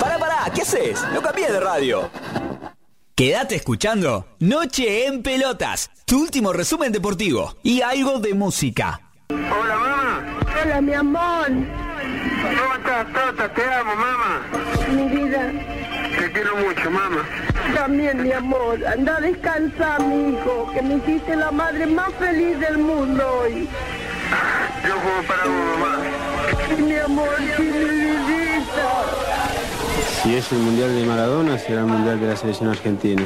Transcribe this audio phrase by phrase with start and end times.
[0.00, 1.00] Pará, pará, ¿qué haces?
[1.14, 2.10] No cambié de radio.
[3.14, 9.00] Quédate escuchando Noche en Pelotas, tu último resumen deportivo y algo de música.
[9.28, 10.24] Hola, mamá.
[10.62, 13.54] Hola, mi amor, ¿Cómo estás, Tota?
[13.54, 14.42] Te amo, mamá.
[14.88, 15.52] mi vida.
[16.18, 17.24] Te quiero mucho, mamá.
[17.74, 18.84] También, mi amor.
[18.86, 23.68] Anda a descansar, mi hijo, que me hiciste la madre más feliz del mundo hoy.
[24.86, 26.19] Yo juego para vos, mamá.
[26.78, 29.04] Mi amor, sí, mi vidita.
[30.22, 33.22] Si es el Mundial de Maradona, será el Mundial de la selección argentina.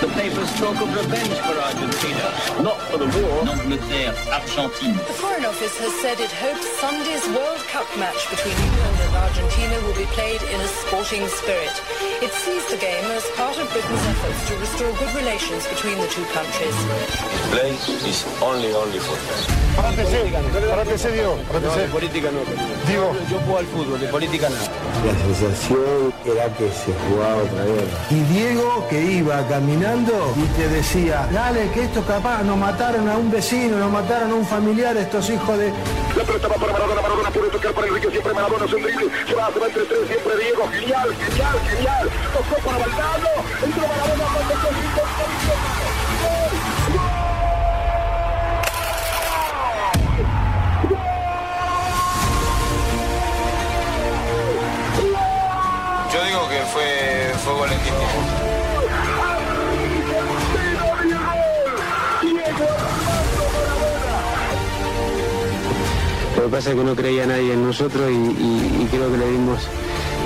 [0.00, 3.46] The papers talk of revenge for Argentina, not for the war.
[3.46, 4.12] Angleterre.
[4.12, 9.76] The Foreign Office has said it hopes Sunday's World Cup match between England and Argentina
[9.86, 11.74] will be played in a sporting spirit.
[12.20, 16.08] It sees the game as part of Britain's efforts to restore good relations between the
[16.08, 16.76] two countries.
[17.52, 17.70] play
[18.10, 19.16] is only, only for
[19.76, 20.04] Párate,
[20.68, 21.88] párate, Diego, párate.
[21.88, 22.40] política no,
[22.86, 24.68] Digo, Yo juego al fútbol, de política nada.
[25.06, 27.98] La sensación era que se jugaba otra guerra.
[28.10, 33.16] Y Diego que iba caminando y te decía, dale, que esto capaz, nos mataron a
[33.16, 35.72] un vecino, nos mataron a un familiar, estos hijos de...
[36.16, 39.10] la pelota va para Maradona, Maradona puede tocar para Enrique, siempre Maradona es un drible,
[39.26, 43.28] se va, se entre tres, siempre Diego, genial, genial, genial, tocó para Valdano,
[43.62, 44.82] entró se
[56.12, 57.70] Yo digo que fue, fue gol.
[66.42, 69.62] Lo que pasa es que no creía nadie en nosotros y, creo que le dimos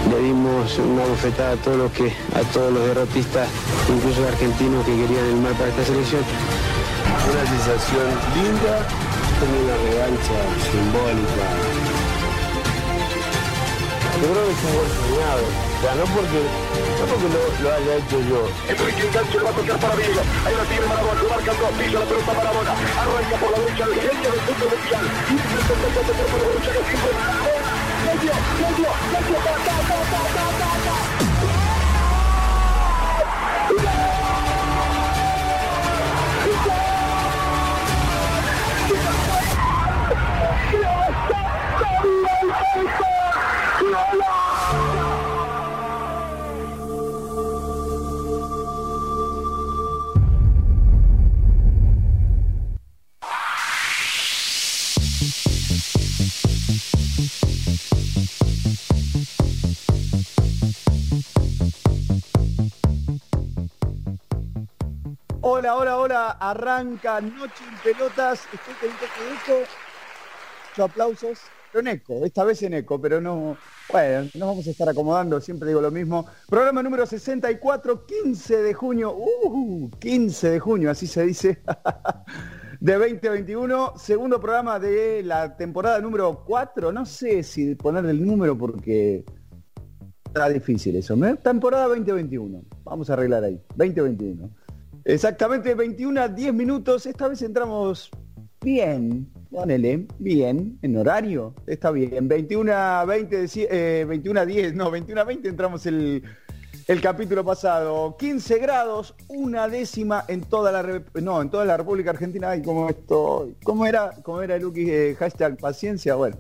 [0.09, 3.47] le dimos una bofetada a todos los a todos los derrotistas,
[3.87, 6.23] incluso argentinos que querían el mal para esta selección.
[6.25, 8.89] Una sensación linda,
[9.37, 10.41] como una revancha
[10.73, 11.45] simbólica.
[14.17, 15.76] Yo creo que es un.
[15.87, 16.43] No porque,
[16.99, 18.43] no porque lo, haya hecho yo.
[18.69, 21.99] Enrique enganche, va a tocar para Diego, ahí la tiene Maradona, lo marcan dos, pisa
[22.01, 26.25] la pelota Maradona, arranca por la derecha el genio del fútbol mundial, y toca, toca
[26.27, 27.13] por la derecha que siempre
[28.05, 31.16] medio, medio, medio, ta, ta.
[65.49, 66.31] Hola, hola, hola.
[66.41, 68.41] Arranca Noche en Pelotas.
[68.53, 69.69] Estoy con eco.
[70.71, 71.39] Muchos aplausos.
[71.71, 73.57] Pero en eco, esta vez en eco, pero no.
[73.93, 76.27] Bueno, nos vamos a estar acomodando, siempre digo lo mismo.
[76.49, 79.15] Programa número 64, 15 de junio.
[79.17, 81.63] Uh, 15 de junio, así se dice.
[82.81, 83.93] de 2021.
[83.99, 86.91] Segundo programa de la temporada número 4.
[86.91, 89.25] No sé si poner el número porque
[90.25, 91.15] está difícil eso.
[91.25, 91.37] ¿eh?
[91.41, 92.65] Temporada 2021.
[92.83, 93.63] Vamos a arreglar ahí.
[93.77, 94.66] 2021.
[95.09, 97.07] Exactamente 21 a 10 minutos.
[97.07, 98.11] Esta vez entramos
[98.61, 99.29] bien.
[99.53, 101.55] Ponele, bien, en horario.
[101.67, 102.27] Está bien.
[102.27, 106.25] 21 a 20, deci- eh, 21 a 10, no, 21 a 20 entramos el,
[106.89, 108.17] el capítulo pasado.
[108.19, 112.51] 15 grados, una décima en toda la no, en toda la República Argentina.
[112.51, 114.11] Ay, cómo esto, ¿cómo era?
[114.25, 114.91] ¿Cómo era Luqui?
[114.91, 116.17] Eh, hashtag paciencia.
[116.17, 116.37] Bueno,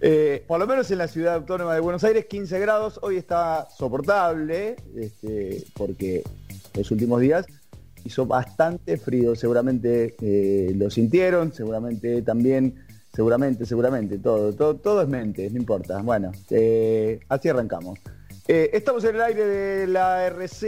[0.00, 2.98] eh, por lo menos en la ciudad autónoma de Buenos Aires, 15 grados.
[3.02, 6.24] Hoy está soportable, este, porque
[6.74, 7.46] los últimos días
[8.04, 12.74] hizo bastante frío, seguramente eh, lo sintieron, seguramente también,
[13.12, 16.00] seguramente, seguramente, todo, todo, todo es mente, no importa.
[16.02, 17.98] Bueno, eh, así arrancamos.
[18.48, 20.60] Eh, estamos en el aire de la RZ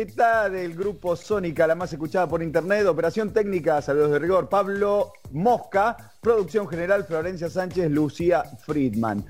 [0.52, 6.12] del grupo Sónica, la más escuchada por internet, operación técnica, saludos de rigor, Pablo Mosca,
[6.20, 9.24] producción general Florencia Sánchez, Lucía Friedman.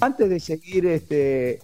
[0.00, 1.60] Antes de seguir este,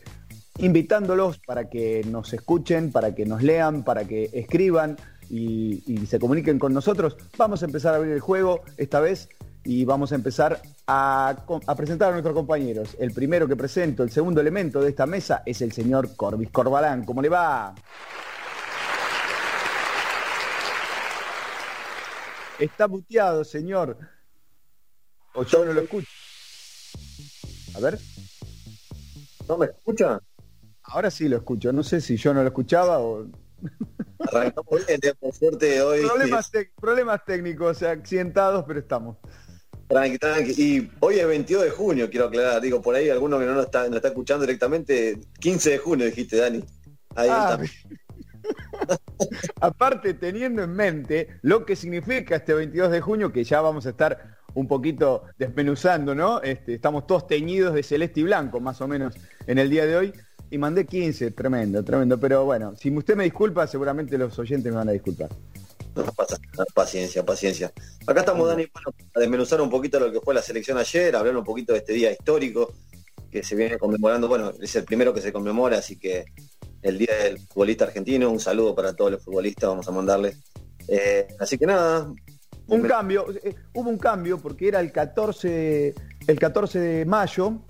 [0.58, 4.96] invitándolos para que nos escuchen, para que nos lean, para que escriban
[5.30, 7.16] y, y se comuniquen con nosotros.
[7.36, 9.28] Vamos a empezar a abrir el juego esta vez
[9.64, 11.36] y vamos a empezar a,
[11.66, 12.96] a presentar a nuestros compañeros.
[12.98, 17.04] El primero que presento, el segundo elemento de esta mesa es el señor Corbis Corbalán.
[17.04, 17.74] ¿Cómo le va?
[22.58, 23.96] Está muteado, señor.
[25.34, 26.08] O yo no lo escucho.
[27.76, 27.98] A ver.
[29.48, 30.20] ¿No me escucha?
[30.84, 31.72] Ahora sí lo escucho.
[31.72, 33.26] No sé si yo no lo escuchaba o...
[34.18, 36.00] Arrancamos bien, por suerte hoy.
[36.80, 39.16] Problemas técnicos accidentados, pero estamos.
[39.88, 40.52] Tranqui, tranqui.
[40.56, 42.60] Y hoy es 22 de junio, quiero aclarar.
[42.60, 46.06] Digo, por ahí alguno que no nos está, nos está escuchando directamente, 15 de junio
[46.06, 46.64] dijiste, Dani.
[47.14, 47.94] Ahí Ah, está.
[49.60, 53.90] Aparte, teniendo en mente lo que significa este 22 de junio, que ya vamos a
[53.90, 56.40] estar un poquito desmenuzando, ¿no?
[56.42, 59.14] Este, estamos todos teñidos de celeste y blanco, más o menos,
[59.46, 60.12] en el día de hoy.
[60.50, 62.18] Y mandé 15, tremendo, tremendo.
[62.18, 65.30] Pero bueno, si usted me disculpa, seguramente los oyentes me van a disculpar.
[65.94, 67.72] No pasa nada, paciencia, paciencia.
[68.06, 71.36] Acá estamos, Dani, bueno, para desmenuzar un poquito lo que fue la selección ayer, hablar
[71.36, 72.74] un poquito de este día histórico
[73.30, 74.28] que se viene conmemorando.
[74.28, 76.24] Bueno, es el primero que se conmemora, así que
[76.82, 80.38] el Día del Futbolista Argentino, un saludo para todos los futbolistas, vamos a mandarles.
[80.86, 82.12] Eh, así que nada.
[82.66, 85.94] Un cambio, eh, hubo un cambio porque era el 14,
[86.26, 87.60] el 14 de mayo,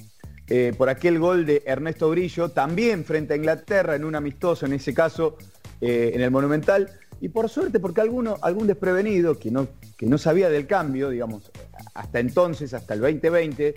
[0.49, 4.75] eh, por aquel gol de Ernesto Grillo, también frente a Inglaterra en un amistoso, en
[4.75, 5.39] ese caso,
[5.81, 6.91] eh, en el Monumental.
[7.21, 11.51] Y por suerte, porque alguno, algún desprevenido que no, que no sabía del cambio, digamos,
[11.95, 13.75] hasta entonces, hasta el 2020,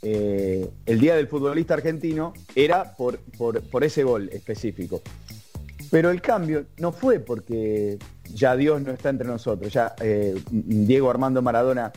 [0.00, 5.02] eh, el Día del Futbolista Argentino era por, por, por ese gol específico.
[5.90, 7.98] Pero el cambio no fue porque
[8.32, 9.94] ya Dios no está entre nosotros, ya
[10.50, 11.90] Diego Armando Maradona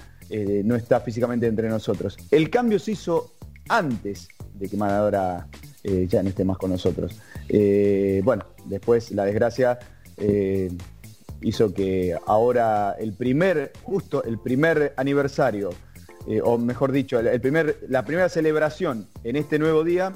[0.64, 2.18] no está físicamente entre nosotros.
[2.32, 3.34] El cambio se hizo
[3.72, 5.48] antes de que Maradona
[5.84, 7.20] eh, ya no esté más con nosotros.
[7.48, 9.80] Eh, bueno, después la desgracia
[10.18, 10.70] eh,
[11.42, 15.70] hizo que ahora el primer, justo el primer aniversario,
[16.44, 20.14] o mejor dicho, el, primer, la primera celebración en este nuevo día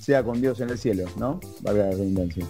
[0.00, 1.38] sea con Dios en el cielo, ¿no?
[1.60, 2.46] Valga la redundancia.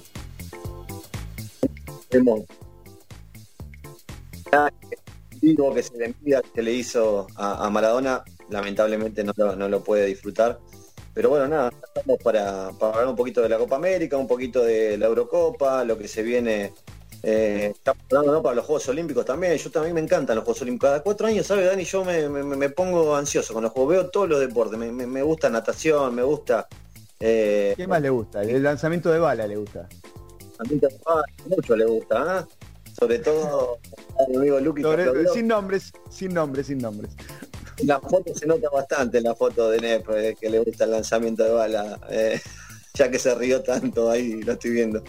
[4.52, 4.70] Ah,
[5.40, 10.58] Digo que se le hizo a Maradona, lamentablemente no lo, no lo puede disfrutar.
[11.14, 14.62] Pero bueno, nada, estamos para, para hablar un poquito de la Copa América, un poquito
[14.62, 16.72] de la Eurocopa, lo que se viene.
[17.24, 18.42] Eh, estamos hablando ¿no?
[18.42, 19.56] para los Juegos Olímpicos también.
[19.56, 20.88] Yo también me encantan los Juegos Olímpicos.
[20.90, 21.82] Cada cuatro años, ¿sabes, Dani?
[21.84, 23.90] Yo me, me- me pongo ansioso con los Juegos.
[23.92, 24.78] Veo todos los deportes.
[24.78, 26.68] Me, me- gusta natación, me gusta.
[27.18, 28.42] Eh, ¿Qué más le gusta?
[28.42, 29.88] El lanzamiento de bala le gusta.
[30.58, 32.48] a mí también, ah, mucho le gusta, ¿ah?
[32.96, 33.78] Sobre todo
[34.36, 34.82] amigo Luqui.
[34.82, 37.10] Sobre- sin nombres, sin nombres, sin nombres.
[37.84, 40.90] La foto se nota bastante en la foto de Nep, eh, que le gusta el
[40.92, 42.00] lanzamiento de bala.
[42.10, 42.40] eh,
[42.94, 45.02] ya que se rió tanto ahí, lo estoy viendo.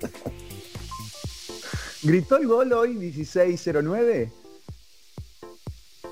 [2.02, 4.30] ¿Gritó el gol hoy 1609?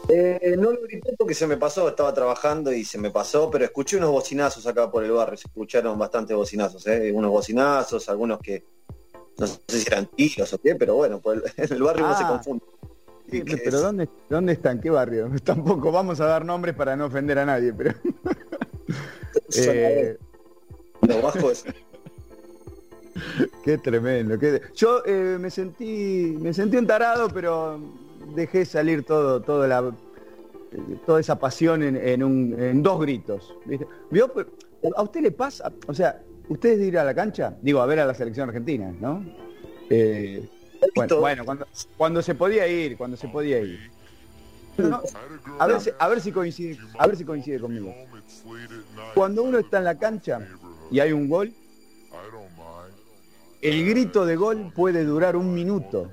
[0.08, 3.64] Eh, no lo grité porque se me pasó, estaba trabajando y se me pasó, pero
[3.64, 7.12] escuché unos bocinazos acá por el barrio, se escucharon bastantes bocinazos, ¿eh?
[7.12, 8.64] unos bocinazos, algunos que
[9.38, 12.16] no sé si eran tiros o qué, pero bueno, por el, en el barrio no
[12.16, 12.28] se Ah.
[12.28, 12.64] confunde.
[13.32, 14.80] Sí, pero ¿dónde, ¿dónde están?
[14.80, 15.30] ¿Qué barrio?
[15.44, 17.92] Tampoco vamos a dar nombres para no ofender a nadie, pero...
[19.54, 20.16] Eh,
[21.02, 21.64] Los bajos.
[23.64, 24.38] Qué tremendo.
[24.38, 27.80] qué- Yo eh, me sentí me sentí un tarado, pero
[28.34, 29.90] dejé salir todo, todo la,
[31.06, 33.54] toda esa pasión en, en un- en dos gritos.
[33.66, 33.86] ¿viste?
[34.10, 34.30] ¿Vio?
[34.96, 35.72] ¿A usted le pasa?
[35.86, 37.56] O sea, ¿ustedes de ir a la cancha?
[37.62, 39.24] Digo, a ver a la selección argentina, ¿no?
[39.90, 40.46] Eh,
[40.94, 43.90] bueno, bueno, cuando, cuando se podía ir, cuando se podía ir.
[44.78, 45.02] No,
[45.58, 47.94] a, ver si, a ver si coincide, a ver si coincide conmigo.
[49.14, 50.40] Cuando uno está en la cancha
[50.90, 51.52] y hay un gol,
[53.60, 56.10] el grito de gol puede durar un minuto.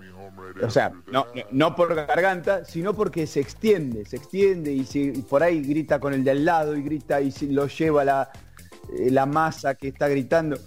[0.61, 5.41] O sea, no, no por garganta, sino porque se extiende, se extiende y, y por
[5.41, 8.29] ahí grita con el de al lado y grita y si lo lleva la,
[8.97, 10.57] eh, la masa que está gritando.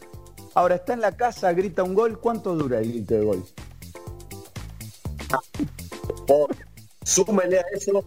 [0.55, 3.45] Ahora está en la casa, grita un gol, ¿cuánto dura el grito de gol?
[6.29, 6.49] O
[7.05, 8.05] súmele a eso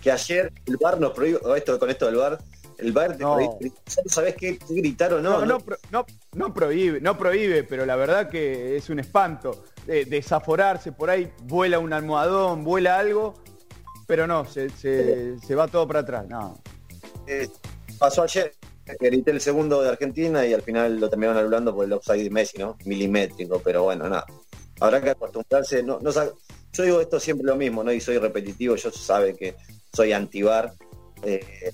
[0.00, 2.38] que ayer el bar nos prohibió, esto con esto del bar,
[2.78, 3.34] el bar te No.
[3.36, 3.72] prohíbe-
[4.06, 5.40] ¿sabes qué gritar o no?
[5.44, 5.58] No, no,
[5.90, 9.64] no, no prohíbe, no prohíbe, pero la verdad que es un espanto.
[9.86, 13.34] De- desaforarse por ahí, vuela un almohadón, vuela algo,
[14.06, 16.26] pero no, se, se- se va todo para atrás.
[16.28, 16.60] No.
[17.26, 17.48] Eh,
[17.98, 18.52] pasó ayer,
[19.00, 22.30] grité el segundo de Argentina y al final lo terminaron anulando por el offside de
[22.30, 22.76] Messi, ¿no?
[22.84, 24.26] Milimétrico, pero bueno, nada.
[24.80, 26.12] Habrá que acostumbrarse, no, no
[26.76, 27.92] yo digo esto siempre lo mismo, ¿no?
[27.92, 29.56] Y soy repetitivo, yo sabe que
[29.94, 30.72] soy antibar
[31.22, 31.72] eh,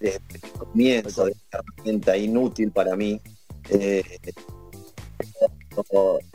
[0.00, 3.20] desde el comienzo de esta herramienta inútil para mí.
[3.68, 4.02] Eh,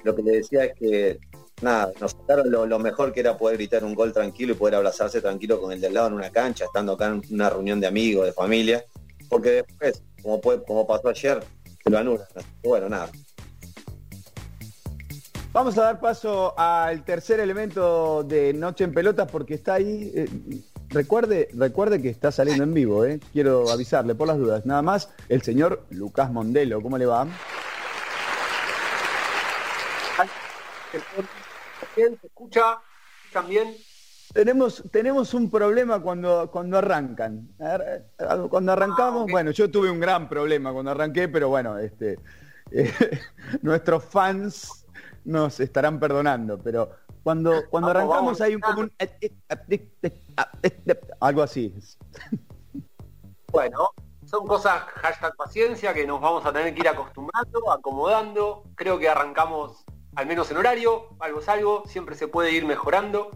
[0.03, 1.19] lo, que le decía es que
[1.61, 5.21] nada, nos sacaron lo, mejor que era poder gritar un gol tranquilo y poder abrazarse
[5.21, 8.25] tranquilo con el del lado en una cancha, estando acá en una reunión de amigos,
[8.25, 8.85] de familia,
[9.29, 11.43] porque después, como, puede- como pasó ayer,
[11.83, 12.27] se lo anulan.
[12.63, 13.09] Bueno, nada.
[15.57, 20.11] Vamos a dar paso al tercer elemento de Noche en Pelotas porque está ahí.
[20.13, 20.29] eh,
[20.89, 23.19] recuerde, recuerde que está saliendo en vivo, eh.
[23.33, 24.67] Quiero avisarle por las dudas.
[24.67, 26.79] Nada más, el señor Lucas Mondelo.
[26.79, 27.25] ¿Cómo le va?
[31.95, 32.77] Bien, se escucha,
[33.47, 33.75] bien.
[34.33, 37.49] Tenemos, tenemos un problema cuando, cuando arrancan.
[37.59, 38.03] Eh,
[38.51, 42.19] Cuando arrancamos, bueno, yo tuve un gran problema cuando arranqué, pero bueno, este,
[42.69, 42.93] eh,
[43.63, 44.85] nuestros fans
[45.27, 46.89] nos estarán perdonando, pero
[47.21, 48.91] cuando, cuando Vamos, arrancamos hay un, como un
[51.19, 51.73] algo así.
[53.51, 53.89] Bueno,
[54.25, 58.63] son cosas, hashtag paciencia, que nos vamos a tener que ir acostumbrando, acomodando.
[58.75, 59.83] Creo que arrancamos
[60.15, 63.29] al menos en horario, algo es algo, siempre se puede ir mejorando.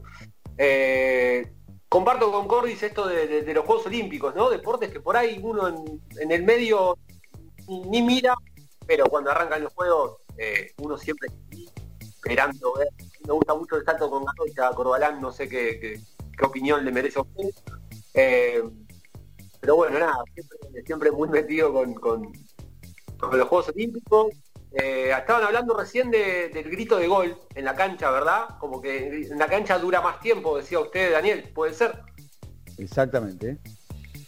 [0.57, 1.51] Eh,
[1.89, 4.49] comparto con Cordis esto de, de- de los Juegos Olímpicos, ¿no?
[4.49, 6.97] Deportes que por ahí uno en, en el medio
[7.67, 8.33] ni, ni mira,
[8.87, 11.29] pero cuando arrancan los juegos eh, uno siempre
[12.23, 12.87] esperando ver.
[13.27, 15.99] Me gusta mucho el salto con Garocha, Corbalán, no sé qué, qué-
[16.37, 17.49] qué opinión le merece a usted.
[18.13, 18.63] Eh,
[19.59, 22.31] pero bueno, nada, siempre, siempre muy metido con, con-
[23.17, 24.33] con los Juegos Olímpicos.
[24.73, 28.57] Eh, estaban hablando recién de- del grito de gol en la cancha, ¿verdad?
[28.59, 31.99] Como que en la cancha dura más tiempo, decía usted, Daniel, ¿puede ser?
[32.77, 33.57] Exactamente.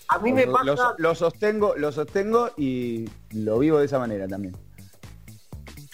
[0.09, 0.65] A mí me Lo- pasa...
[0.65, 4.55] lo, lo sostengo, lo sostengo y lo vivo de esa manera también.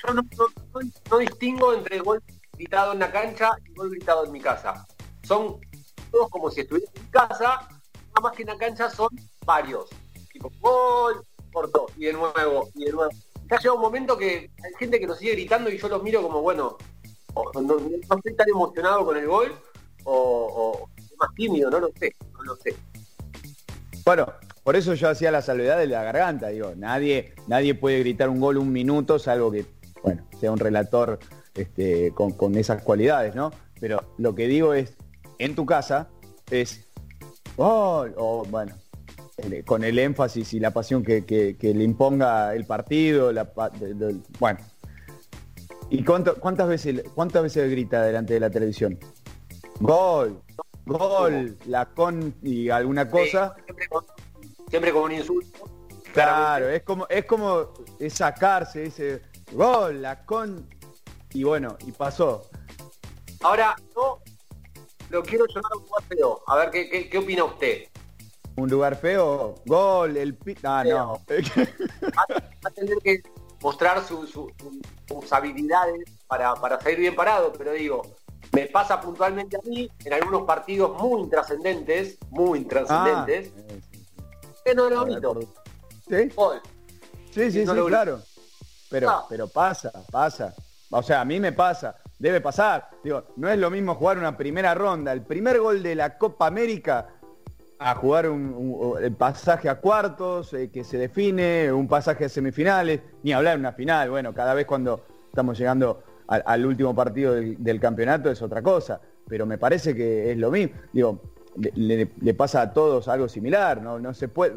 [0.06, 0.80] yo no, no- no-
[1.12, 2.22] no distingo entre gol
[2.54, 4.86] gritado en la cancha y gol gritado en mi casa.
[5.24, 5.58] Son
[6.12, 9.10] todos como si estuvieran en casa, nada más que en la cancha son
[9.46, 9.90] varios.
[10.32, 13.12] Tipo, gol, corto, y de nuevo, y de nuevo.
[13.50, 16.22] Ya llega un momento que hay gente que nos sigue gritando y yo los miro
[16.22, 16.78] como, bueno,
[17.34, 19.54] o no, no estoy tan emocionado con el gol,
[20.04, 22.76] o, o más tímido, no lo sé, no lo sé.
[24.06, 24.32] Bueno,
[24.64, 28.40] por eso yo hacía la salvedad de la garganta, digo, nadie, nadie puede gritar un
[28.40, 29.66] gol un minuto, salvo que,
[30.04, 31.20] bueno, sea un relator
[31.56, 33.52] este, con, con esas cualidades, ¿no?
[33.80, 34.96] Pero lo que digo es,
[35.38, 36.10] en tu casa,
[36.52, 36.88] es
[37.58, 38.76] gol, o bueno,
[39.66, 43.50] con el énfasis y la pasión que, que- que le imponga el partido, la
[44.40, 44.60] bueno.
[45.90, 49.00] ¿Y cuánto- cuántas veces cuántas veces grita delante de la televisión?
[49.80, 50.42] Gol,
[50.86, 53.56] gol, la con y alguna cosa.
[54.70, 55.70] Siempre con un insulto.
[56.14, 60.68] Claro, es como, es como es sacarse ese gol, la con
[61.34, 62.50] y bueno, y pasó.
[63.42, 64.20] Ahora, yo
[65.10, 66.42] lo quiero llevar a un lugar feo.
[66.48, 67.84] A ver, ¿qué, qué, qué opina usted?
[68.56, 71.14] Un lugar feo, gol, el pi ah, no.
[71.30, 72.26] va
[72.66, 73.22] a tener que
[73.62, 78.02] mostrar su- su- su- sus habilidades para, para salir bien parado, pero digo,
[78.52, 83.54] me pasa puntualmente a mí en algunos partidos muy intrascendentes, muy intrascendentes,
[84.66, 85.40] que no lo grito.
[86.10, 86.28] ¿Sí?
[86.36, 86.62] Gol.
[87.32, 88.20] Sí, sí, No sí, claro.
[88.90, 90.54] Pero, pero pasa, pasa.
[90.92, 92.90] O sea, a mí me pasa, debe pasar.
[93.04, 96.48] Digo, no es lo mismo jugar una primera ronda, el primer gol de la Copa
[96.48, 97.08] América,
[97.82, 103.32] a jugar un, pasaje a cuartos, eh, que se define, un pasaje a semifinales, ni
[103.32, 104.10] hablar de una final.
[104.10, 108.62] Bueno, cada vez cuando estamos llegando al, al último partido del, del campeonato es otra
[108.62, 109.00] cosa.
[109.28, 110.76] Pero me parece que es lo mismo.
[110.92, 111.22] Digo,
[111.56, 114.56] le, le- le pasa a todos algo similar, no, no se puede.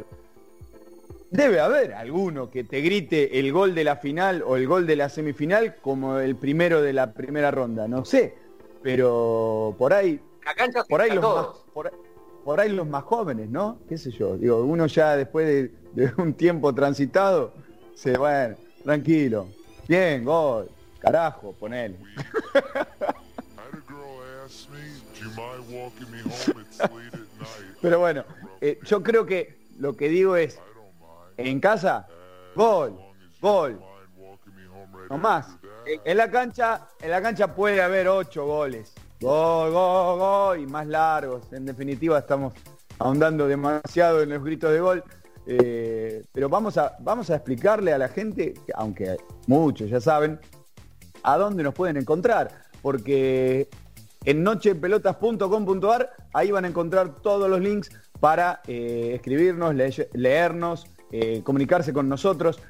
[1.32, 4.96] Debe haber alguno que te grite el gol de la final o el gol de
[4.96, 8.34] la semifinal como el primero de la primera ronda, no sé.
[8.82, 10.54] Pero por ahí, La
[10.86, 11.92] por ahí los más, por, ahí-
[12.44, 13.78] por ahí los más jóvenes, ¿no?
[13.88, 14.36] ¿Qué sé yo?
[14.36, 17.54] Digo, uno ya después de, de un tiempo transitado,
[17.94, 19.46] se bueno, tranquilo.
[19.88, 20.68] Bien, gol.
[20.98, 21.96] Carajo, ponele.
[27.80, 28.24] Pero bueno,
[28.60, 30.60] eh, yo creo que lo que digo es,
[31.48, 32.06] en casa,
[32.54, 32.98] gol,
[33.40, 33.80] gol.
[35.10, 35.56] No más.
[36.04, 38.92] En la cancha, en la cancha puede haber ocho goles.
[39.20, 41.52] Gol, gol, gol y más largos.
[41.52, 42.54] En definitiva estamos
[42.98, 45.04] ahondando demasiado en los gritos de gol.
[45.46, 49.16] Eh, pero vamos a, vamos a explicarle a la gente, que aunque
[49.48, 50.38] muchos ya saben,
[51.24, 52.50] a dónde nos pueden encontrar.
[52.80, 53.68] Porque
[54.24, 61.42] en nochepelotas.com.ar ahí van a encontrar todos los links para eh, escribirnos, le- leernos, eh,
[61.44, 62.60] comunicarse con nosotros.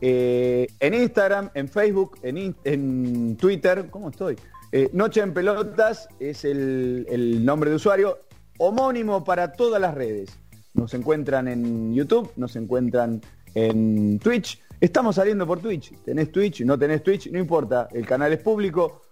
[0.00, 4.36] Eh, en Instagram, en Facebook, en, en Twitter, ¿cómo estoy?
[4.72, 8.20] Eh, Noche en Pelotas es el, el nombre de usuario,
[8.58, 10.38] homónimo para todas las redes.
[10.74, 13.20] Nos encuentran en YouTube, nos encuentran
[13.54, 14.60] en Twitch.
[14.80, 15.92] Estamos saliendo por Twitch.
[16.04, 17.88] Tenés Twitch, no tenés Twitch, no importa.
[17.92, 19.02] El canal es público.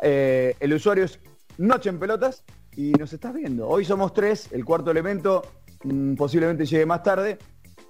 [0.00, 1.18] Eh, el usuario es
[1.58, 2.44] Noche en Pelotas
[2.76, 3.68] y nos estás viendo.
[3.68, 5.42] Hoy somos tres, el cuarto elemento
[5.82, 7.36] mm, posiblemente llegue más tarde.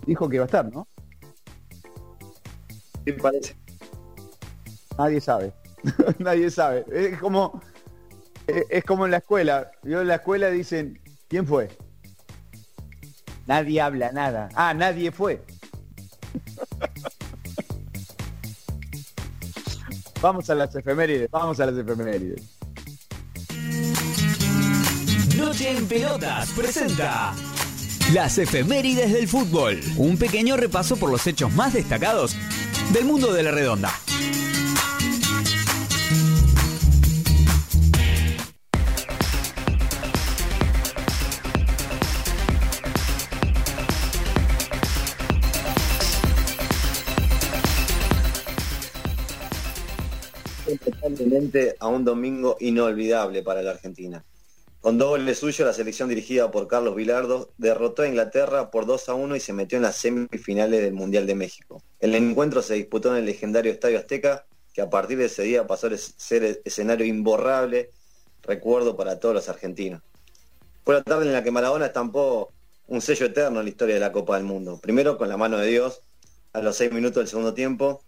[0.06, 0.88] Dijo que va a estar, ¿no?
[3.04, 3.56] Sí, parece.
[4.98, 5.52] Nadie sabe.
[6.18, 6.84] Nadie sabe.
[6.92, 7.60] Es como,
[8.46, 9.70] es, es como en la escuela.
[9.82, 11.68] Yo en la escuela dicen, ¿quién fue?
[13.46, 14.48] Nadie habla nada.
[14.54, 15.42] Ah, nadie fue.
[20.20, 22.58] Vamos a las efemérides, vamos a las efemérides.
[25.36, 27.32] Noche en Pelotas presenta
[28.12, 29.80] las efemérides del fútbol.
[29.96, 32.34] Un pequeño repaso por los hechos más destacados
[32.92, 33.92] del mundo de la redonda.
[51.78, 54.24] a un domingo inolvidable para la Argentina.
[54.80, 59.10] Con dos goles suyos, la selección dirigida por Carlos Vilardo derrotó a Inglaterra por 2
[59.10, 61.82] a 1 y se metió en las semifinales del Mundial de México.
[61.98, 65.66] El encuentro se disputó en el legendario Estadio Azteca, que a partir de ese día
[65.66, 67.90] pasó a ser escenario imborrable,
[68.42, 70.00] recuerdo para todos los argentinos.
[70.82, 72.50] Fue la tarde en la que Maradona estampó
[72.86, 74.80] un sello eterno en la historia de la Copa del Mundo.
[74.80, 76.00] Primero con la mano de Dios,
[76.54, 78.02] a los seis minutos del segundo tiempo,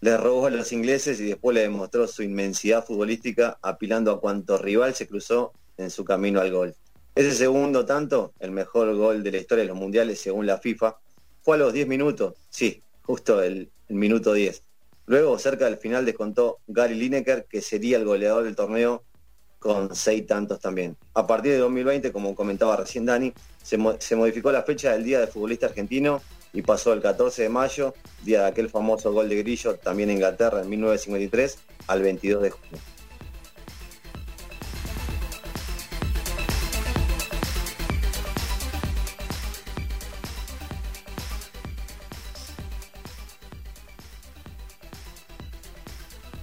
[0.00, 4.58] le robó a los ingleses y después le demostró su inmensidad futbolística apilando a cuanto
[4.58, 6.74] rival se cruzó en su camino al gol.
[7.14, 10.96] Ese segundo tanto, el mejor gol de la historia de los mundiales según la FIFA,
[11.42, 14.62] fue a los 10 minutos, sí, justo el, minuto 10.
[15.06, 19.04] Luego, cerca del final, descontó Gary Lineker, que sería el goleador del torneo
[19.58, 20.96] con seis tantos también.
[21.14, 25.04] A partir de 2020, como comentaba recién Dani, se, mo se modificó la fecha del
[25.04, 29.28] Día del Futbolista Argentino y pasó el 14 de mayo, día de aquel famoso gol
[29.28, 32.93] de Grillo, también en Inglaterra en 1953, al 22 de junio.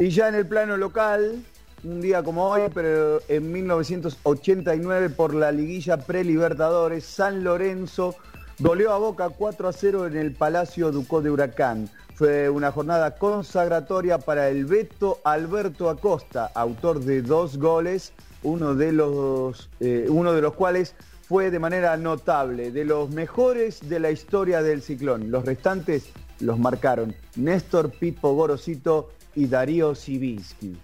[0.01, 1.43] Y ya en el plano local,
[1.83, 8.15] un día como hoy, pero en 1989 por la liguilla prelibertadores, San Lorenzo
[8.57, 11.87] goleó a Boca 4 a 0 en el Palacio Ducó de Huracán.
[12.15, 18.11] Fue una jornada consagratoria para el Beto Alberto Acosta, autor de dos goles,
[18.41, 20.95] uno de los, eh, uno de los cuales
[21.27, 25.29] fue de manera notable, de los mejores de la historia del ciclón.
[25.29, 26.09] Los restantes
[26.39, 30.77] los marcaron Néstor Pipo Gorosito y Darío Sivinsky.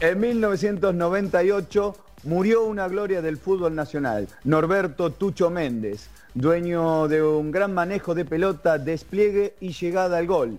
[0.00, 7.72] En 1998 murió una gloria del fútbol nacional, Norberto Tucho Méndez, dueño de un gran
[7.72, 10.58] manejo de pelota, despliegue y llegada al gol.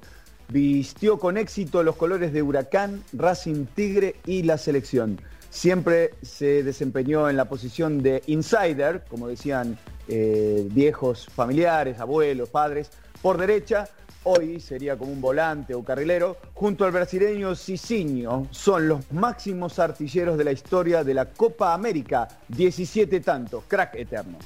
[0.49, 5.19] Vistió con éxito los colores de Huracán, Racing Tigre y la selección.
[5.49, 12.89] Siempre se desempeñó en la posición de insider, como decían eh, viejos familiares, abuelos, padres,
[13.21, 13.89] por derecha,
[14.23, 20.37] hoy sería como un volante o carrilero, junto al brasileño Cicinho, son los máximos artilleros
[20.37, 24.37] de la historia de la Copa América, 17 tantos, crack eterno.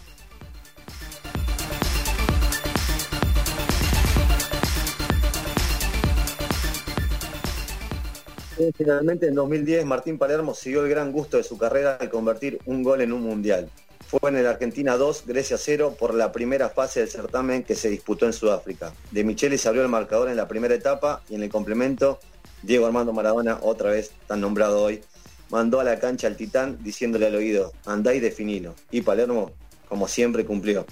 [8.76, 12.84] Finalmente en 2010 Martín Palermo siguió el gran gusto de su carrera al convertir un
[12.84, 13.70] gol en un mundial.
[14.08, 17.90] Fue en el Argentina 2, Grecia 0 por la primera fase del certamen que se
[17.90, 18.94] disputó en Sudáfrica.
[19.12, 22.20] De Micheli se abrió el marcador en la primera etapa y en el complemento
[22.62, 25.02] Diego Armando Maradona, otra vez tan nombrado hoy,
[25.50, 28.76] mandó a la cancha al titán diciéndole al oído, andá y definilo.
[28.92, 29.52] Y Palermo,
[29.88, 30.86] como siempre, cumplió.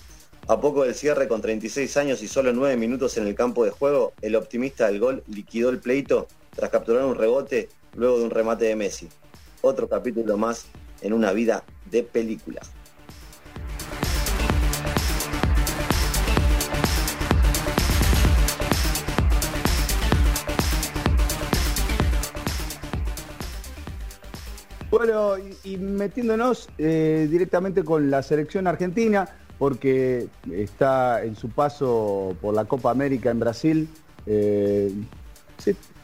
[0.49, 3.69] A poco del cierre, con 36 años y solo 9 minutos en el campo de
[3.69, 8.31] juego, el optimista del gol liquidó el pleito tras capturar un rebote luego de un
[8.31, 9.07] remate de Messi.
[9.61, 10.65] Otro capítulo más
[11.03, 12.61] en una vida de película.
[24.89, 32.55] Bueno, y, metiéndonos eh, directamente con la selección argentina, porque está en su paso por
[32.55, 33.89] la Copa América en Brasil.
[34.25, 34.91] eh,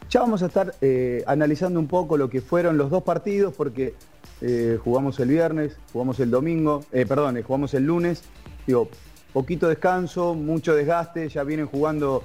[0.09, 3.95] ya vamos a estar eh, analizando un poco lo que fueron los dos partidos, porque
[4.41, 8.23] eh, jugamos el viernes, jugamos el domingo, perdón, jugamos el lunes.
[8.67, 8.89] Digo,
[9.33, 12.23] poquito descanso, mucho desgaste, ya vienen jugando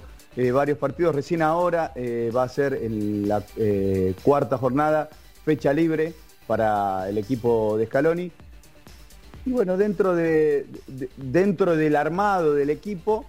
[0.52, 1.14] varios partidos.
[1.14, 1.92] Recién ahora
[2.34, 3.42] va a ser la
[4.22, 5.08] cuarta jornada,
[5.44, 6.12] fecha libre
[6.46, 8.32] para el equipo de Scaloni.
[9.46, 10.66] Y bueno, dentro, de,
[11.16, 13.24] dentro del armado del equipo,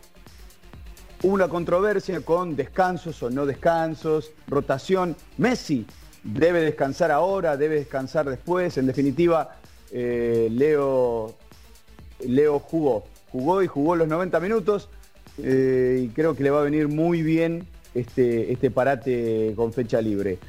[1.24, 5.16] hubo una controversia con descansos o no descansos, rotación.
[5.38, 5.86] Messi
[6.24, 8.78] debe descansar ahora, debe descansar después.
[8.78, 9.58] En definitiva,
[9.92, 11.36] eh, Leo,
[12.28, 14.90] Leo jugó, jugó y jugó los 90 minutos
[15.38, 20.02] eh, y creo que le va a venir muy bien este, este parate con fecha
[20.02, 20.40] libre.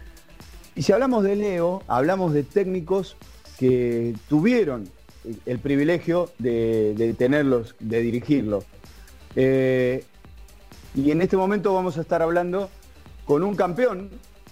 [0.74, 3.16] Y si hablamos de Leo, hablamos de técnicos
[3.58, 4.88] que tuvieron
[5.46, 8.64] el privilegio de, tenerlos, de dirigirlo.
[9.36, 10.04] Eh,
[10.94, 12.70] y en este momento vamos a estar hablando
[13.24, 14.10] con un campeón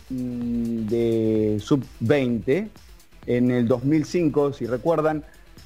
[0.09, 2.69] mm, de sub-20
[3.27, 5.25] en el 2005, si recuerdan,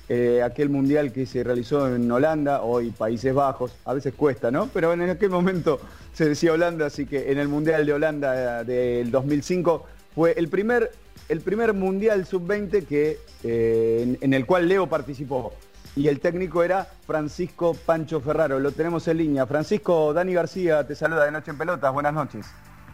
[0.09, 4.69] eh, aquel mundial que se realizó en Holanda, hoy Países Bajos, a veces cuesta, ¿no?
[4.73, 5.81] Pero en aquel momento
[6.13, 10.49] se decía Holanda, así que en el mundial de Holanda eh, del 2005 fue el
[10.49, 10.91] primer,
[11.29, 15.53] el primer mundial sub-20 que, eh, en, el cual Leo participó.
[15.97, 18.59] Y el técnico era Francisco Pancho Ferraro.
[18.59, 19.47] Lo tenemos en línea.
[19.47, 21.93] Francisco, Dani García te saluda de Noche en Pelotas.
[21.93, 22.47] Buenas noches.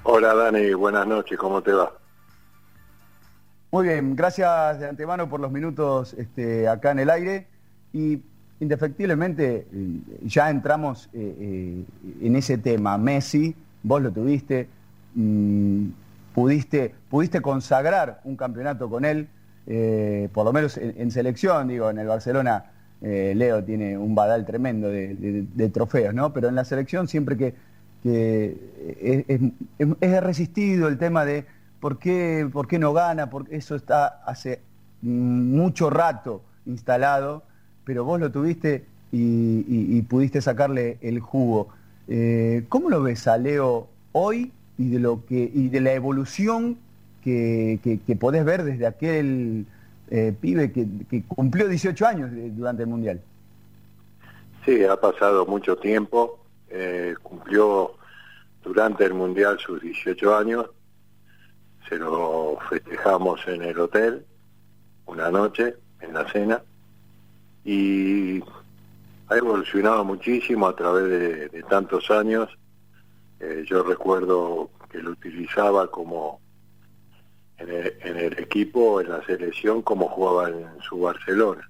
[0.02, 1.38] Hola Dani, buenas noches.
[1.38, 1.92] ¿Cómo te va?
[3.70, 7.46] Muy bien, gracias de antemano por los minutos este, acá en el aire.
[7.92, 8.20] Y
[8.60, 11.84] indefectiblemente eh, ya entramos eh,
[12.20, 12.98] en ese tema.
[12.98, 14.68] Messi, vos lo tuviste.
[15.14, 15.88] Mm,
[16.40, 19.28] pudiste, pudiste consagrar un campeonato con él,
[19.66, 22.64] eh, por lo menos en, selección, digo, en el Barcelona
[23.02, 26.32] eh, Leo tiene un badal tremendo de, trofeos, ¿no?
[26.32, 27.54] Pero en la selección siempre que,
[30.00, 31.44] es, resistido el tema de
[31.78, 34.62] por qué, por qué no gana, porque eso está hace
[35.02, 37.42] mucho rato instalado,
[37.84, 41.68] pero vos lo tuviste y, pudiste sacarle el jugo.
[42.08, 46.78] Eh, ¿Cómo lo ves a Leo hoy y de lo que y de la evolución
[47.22, 49.66] que, que, podés ver desde aquel
[50.10, 53.20] eh, pibe que, cumplió 18 años durante el Mundial.
[54.64, 57.92] Sí, ha pasado mucho tiempo, eh, cumplió
[58.64, 60.70] durante el Mundial sus 18 años,
[61.86, 64.24] se lo festejamos en el hotel
[65.04, 66.62] una noche, en la cena,
[67.66, 68.42] y
[69.28, 72.48] ha evolucionado muchísimo a través de tantos años,
[73.40, 76.40] eh, yo recuerdo que lo utilizaba como
[77.58, 81.68] en el, equipo, en la selección, como jugaba en su Barcelona,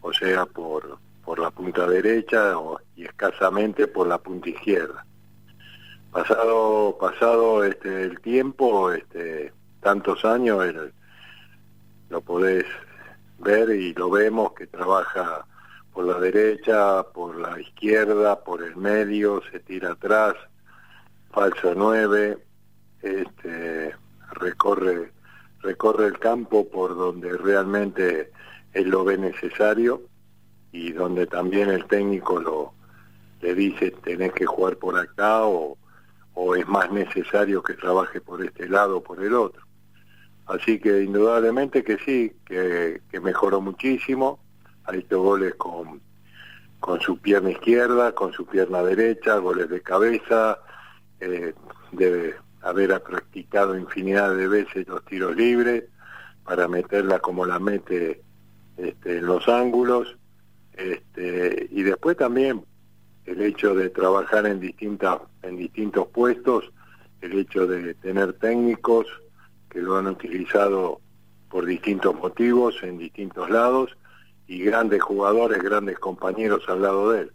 [0.00, 2.54] o sea, por, por la punta derecha
[2.96, 5.04] y escasamente por la punta izquierda.
[6.10, 10.64] Pasado, pasado este, el tiempo, este, tantos años,
[12.08, 12.64] lo podés
[13.38, 15.46] ver y lo vemos que trabaja
[15.92, 20.34] por la derecha, por la izquierda, por el medio, se tira atrás,
[21.32, 22.38] falso 9,
[23.02, 23.94] este,
[24.32, 25.12] recorre,
[25.60, 28.30] recorre el campo por donde realmente
[28.72, 30.02] él lo ve necesario
[30.72, 32.72] y donde también el técnico lo
[33.40, 35.78] le dice tenés que jugar por acá o,
[36.34, 39.62] o es más necesario que trabaje por este lado o por el otro.
[40.46, 44.40] Así que indudablemente que sí, que, que mejoró muchísimo,
[44.84, 46.00] ha hecho goles con,
[46.80, 50.58] con su pierna izquierda, con su pierna derecha, goles de cabeza,
[51.20, 51.54] eh,
[51.92, 55.84] debe haber practicado infinidad de veces los tiros libres
[56.44, 58.22] para meterla como la mete
[58.76, 60.16] este, en los ángulos
[60.74, 62.64] este, y después también
[63.26, 66.70] el hecho de trabajar en distintas en distintos puestos
[67.20, 69.06] el hecho de tener técnicos
[69.68, 71.00] que lo han utilizado
[71.50, 73.96] por distintos motivos en distintos lados
[74.46, 77.32] y grandes jugadores, grandes compañeros al lado de él.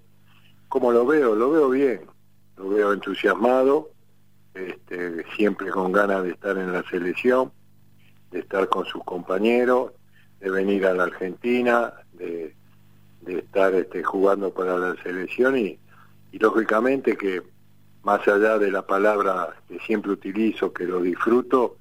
[0.68, 1.36] ¿Cómo lo veo?
[1.36, 2.15] Lo veo bien
[2.58, 3.90] lo veo entusiasmado,
[4.54, 7.52] este, siempre con ganas de estar en la selección,
[8.32, 9.92] de estar con sus compañeros,
[10.40, 12.56] de venir a la Argentina, de,
[13.26, 15.80] estar este, jugando para la selección y,
[16.34, 17.42] lógicamente que
[18.04, 21.78] más allá de la palabra que siempre utilizo, que lo disfruto,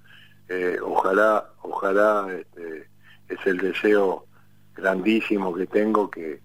[0.49, 2.89] eh, ojalá, ojalá este,
[3.29, 4.27] es el deseo
[4.75, 6.41] grandísimo que tengo que,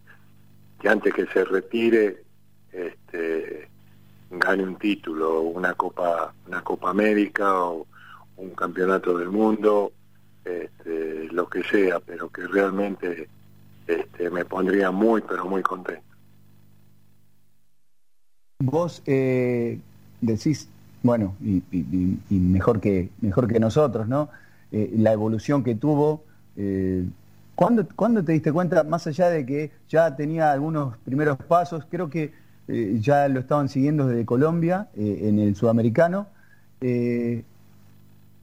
[0.80, 2.24] que antes que se retire
[2.72, 3.69] este,
[4.30, 7.88] gane un título, una Copa, una Copa América o
[8.38, 9.92] un campeonato del mundo,
[10.46, 13.28] este, lo que sea, pero que realmente
[13.88, 16.04] este, me pondría muy, pero muy contento.
[18.60, 19.80] Vos eh,
[20.22, 20.70] decís,
[21.02, 21.64] bueno, y,
[22.30, 24.30] mejor, que, mejor que nosotros, ¿no?
[24.72, 26.24] Eh, la evolución que tuvo.
[26.58, 27.06] Eh,
[27.56, 32.10] ¿cuándo, ¿Cuándo te diste cuenta, más allá de que ya tenía algunos primeros pasos, creo
[32.10, 32.34] que
[32.70, 36.28] eh, ya lo estaban siguiendo desde Colombia, eh, en el sudamericano.
[36.80, 37.44] Eh,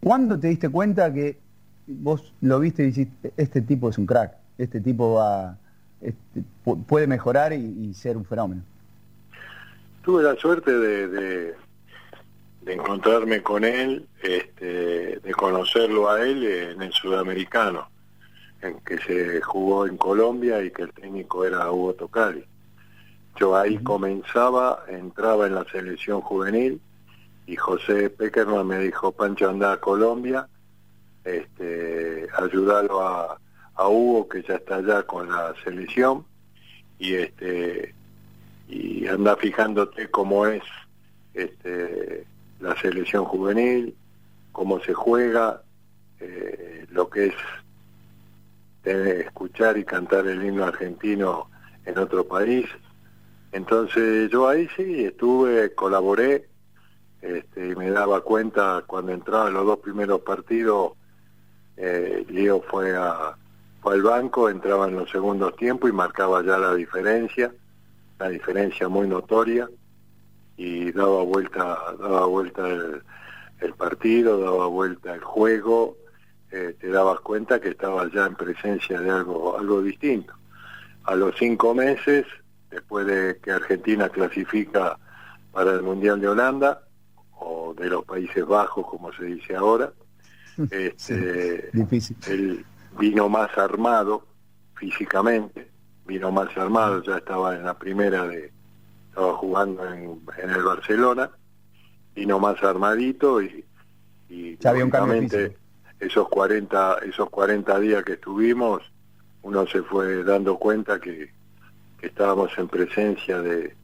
[0.03, 1.39] ¿Cuándo te diste cuenta que
[1.87, 5.57] vos lo viste y dijiste, este tipo es un crack, este tipo va,
[6.01, 8.63] este, pu- puede mejorar y, y ser un fenómeno.
[10.03, 11.55] Tuve la suerte de, de,
[12.63, 17.89] de encontrarme con él, este, de conocerlo a él en el sudamericano,
[18.63, 22.45] en que se jugó en Colombia y que el técnico era Hugo Tocali.
[23.39, 26.81] Yo ahí comenzaba, entraba en la selección juvenil
[27.47, 30.49] y José Peckerman me dijo, Pancho, anda a Colombia,
[31.25, 33.39] este, ayúdalo a,
[33.75, 36.25] a Hugo que ya está allá con la selección
[36.99, 37.95] y este
[38.69, 40.63] y anda fijándote cómo es
[41.35, 42.27] este,
[42.61, 43.95] la selección juvenil,
[44.53, 45.63] cómo se juega,
[46.19, 47.35] eh, lo que es
[48.85, 51.49] eh, escuchar y cantar el himno argentino
[51.85, 52.67] en otro país.
[53.53, 56.49] Entonces yo ahí sí estuve, colaboré,
[57.23, 60.93] este, y me daba cuenta cuando entraba en los dos primeros partidos,
[61.77, 63.37] eh, Leo fue, a,
[63.81, 67.53] fue al banco, entraba en los segundos tiempos y marcaba ya la diferencia
[68.19, 69.69] una diferencia muy notoria
[70.57, 73.03] y daba vuelta daba vuelta el,
[73.61, 75.97] el partido daba vuelta el juego
[76.51, 80.33] eh, te dabas cuenta que estabas ya en presencia de algo algo distinto.
[81.05, 82.25] A los cinco meses
[82.77, 84.99] después de que Argentina clasifica
[85.53, 86.83] para el mundial de Holanda
[87.39, 89.93] o de los Países Bajos como se dice ahora
[90.71, 92.17] este Difícil.
[92.29, 92.65] él
[92.99, 94.27] vino más armado
[94.75, 98.53] físicamente vino más armado, ya estaba en la primera de,
[99.09, 101.31] estaba jugando en, en el Barcelona,
[102.15, 103.65] vino más armadito y,
[104.29, 105.57] y Ya había un cambio lógicamente,
[105.99, 108.83] esos 40, esos 40 días que estuvimos,
[109.43, 111.31] uno se fue dando cuenta que,
[111.99, 113.75] que estábamos en presencia de,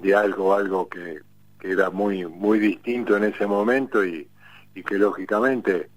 [0.00, 1.20] de algo, algo que,
[1.60, 4.28] que era muy, muy distinto en ese momento y,
[4.74, 5.88] y que lógicamente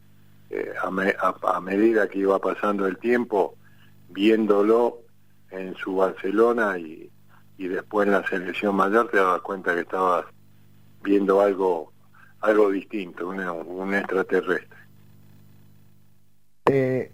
[0.49, 3.56] eh, a, me- a- medida que iba pasando el tiempo,
[4.10, 4.99] viéndolo
[5.51, 7.10] en su Barcelona y,
[7.58, 10.25] y después en la selección mayor te dabas cuenta que estabas
[11.03, 11.91] viendo algo
[12.41, 14.77] algo distinto, un, un extraterrestre.
[16.69, 17.12] Eh,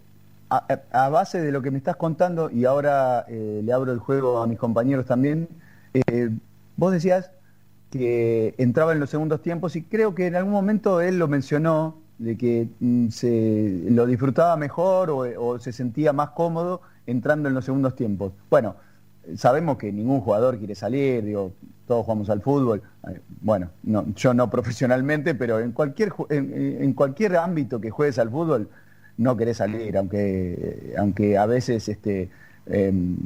[0.56, 4.42] a, base de lo que me estás contando, y ahora eh, le abro el juego
[4.42, 5.48] a mis compañeros también,
[5.94, 6.30] eh,
[6.76, 7.30] vos decías
[7.90, 12.02] que entraba en los segundos tiempos y creo que en algún momento él lo mencionó,
[12.18, 17.64] de que mm, se lo disfrutaba mejor o, se sentía más cómodo entrando en los
[17.64, 18.32] segundos tiempos.
[18.50, 18.76] Bueno,
[19.36, 21.52] sabemos que ningún jugador quiere salir, digo,
[21.86, 27.36] todos jugamos al fútbol, eh, bueno, no, yo no profesionalmente, pero en cualquier, en cualquier
[27.36, 28.68] ámbito que juegues al fútbol,
[29.16, 32.30] no querés salir, aunque, aunque a veces este,
[32.66, 33.16] em,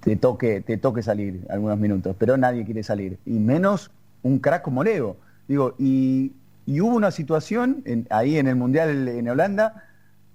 [0.00, 3.90] te, toque, te toque salir algunos minutos, pero nadie quiere salir, y menos
[4.22, 5.16] un crack como Leo.
[5.48, 6.32] Digo, y,
[6.66, 9.84] y hubo una situación en- ahí en el Mundial en Holanda,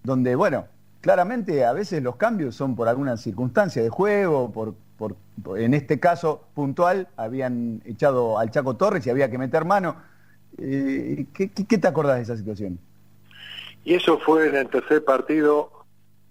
[0.03, 0.65] donde, bueno,
[1.01, 5.15] claramente a veces los cambios son por alguna circunstancia de juego, por, por,
[5.57, 9.95] en este caso puntual, habían echado al Chaco Torres y había que meter mano.
[10.57, 12.79] Eh, ¿qué, qué, qué te acordás de esa situación?
[13.83, 15.71] Y eso fue en el tercer partido.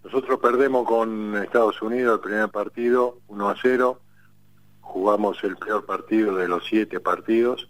[0.05, 4.01] Nosotros perdemos con Estados Unidos el primer partido 1 a 0.
[4.81, 7.69] Jugamos el peor partido de los siete partidos.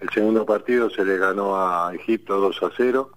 [0.00, 3.10] El segundo partido se le ganó a Egipto 2 a 0.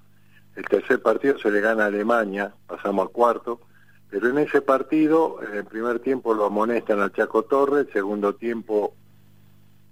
[0.56, 3.62] El tercer partido se le gana a Alemania, pasamos a cuarto.
[4.10, 8.94] Pero en ese partido, en el primer tiempo lo amonestan al Chaco Torres, segundo tiempo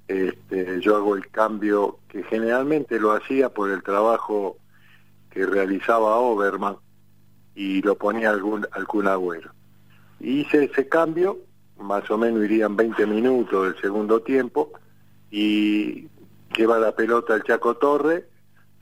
[0.07, 4.57] este, yo hago el cambio que generalmente lo hacía por el trabajo
[5.33, 6.75] que realizaba Oberman
[7.55, 9.51] y lo ponía algún, algún agüero.
[10.19, 11.39] Hice ese cambio,
[11.79, 14.71] más o menos irían 20 minutos del segundo tiempo,
[15.31, 16.07] y
[16.55, 18.29] lleva la pelota el Chaco Torre,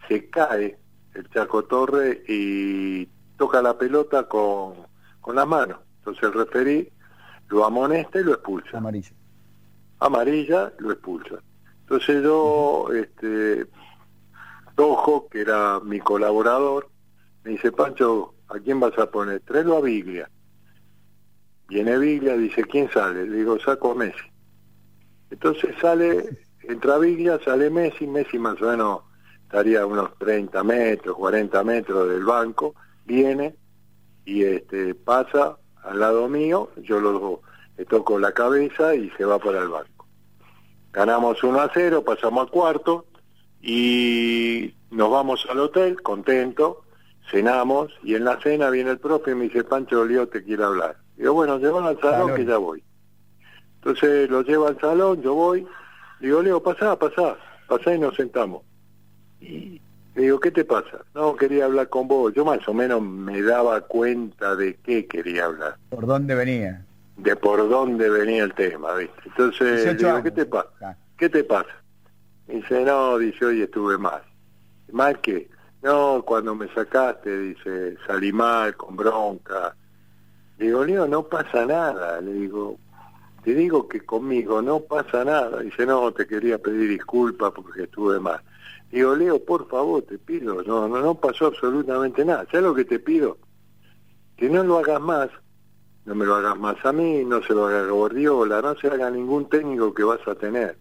[0.07, 0.77] se cae
[1.13, 3.05] el Chaco Torre y
[3.37, 4.73] toca la pelota con,
[5.21, 5.77] con las manos.
[5.99, 6.89] Entonces el referí
[7.47, 8.77] lo amonesta y lo expulsa.
[8.77, 9.13] Amarillo.
[9.99, 11.41] Amarilla, lo expulsa.
[11.81, 13.67] Entonces yo, este,
[14.81, 16.89] Tojo, que era mi colaborador,
[17.43, 19.39] me dice, Pancho, ¿a quién vas a poner?
[19.41, 20.27] Tráelo a Biglia.
[21.67, 23.27] Viene Biglia, dice, ¿quién sale?
[23.27, 24.31] Le digo, saco a Messi.
[25.29, 29.01] Entonces sale, entra Biglia, sale Messi, Messi más o menos
[29.43, 32.73] estaría a unos 30 metros, 40 metros del banco,
[33.05, 33.55] viene
[34.25, 37.41] y este pasa al lado mío, yo lo,
[37.77, 40.07] le toco la cabeza y se va para el banco.
[40.91, 43.05] Ganamos 1 a 0, pasamos a cuarto
[43.61, 46.83] y nos vamos al hotel, contento,
[47.29, 50.63] cenamos y en la cena viene el profe y me dice, Pancho Leo te quiere
[50.63, 50.97] hablar.
[51.17, 52.35] Digo, bueno, llévalo al salón Salón.
[52.35, 52.83] que ya voy.
[53.75, 55.67] Entonces lo lleva al salón, yo voy,
[56.19, 58.63] digo, Leo, pasá, pasá, pasá y nos sentamos.
[59.39, 59.81] Y
[60.15, 61.03] le digo, ¿qué te pasa?
[61.15, 62.33] No, quería hablar con vos.
[62.33, 65.77] Yo más o menos me daba cuenta de qué quería hablar.
[65.89, 66.85] ¿Por dónde venía?
[67.23, 69.21] de por dónde venía el tema, ¿viste?
[69.25, 70.23] Entonces, 18 digo.
[70.23, 70.97] ¿qué te pasa?
[71.17, 71.80] ¿Qué te pasa?
[72.51, 74.21] Dice, no, dice, hoy estuve mal.
[74.91, 75.49] ¿Mal qué?
[75.81, 79.73] No, cuando me sacaste, dice, salí mal, con bronca.
[80.57, 82.19] Digo, Leo, no pasa nada.
[82.19, 82.77] Le digo,
[83.43, 85.61] te digo que conmigo no pasa nada.
[85.61, 88.41] Dice, no, te quería pedir disculpas porque estuve mal.
[88.91, 92.45] Digo, Leo, por favor, te pido, no, no, no pasó absolutamente nada.
[92.51, 93.37] ¿Sabes lo que te pido?
[94.35, 95.29] Que no lo hagas más,
[96.03, 98.87] no me lo hagas más a mí, no se lo haga a Gordiola, no se
[98.87, 100.80] haga a ningún técnico que vas a tener.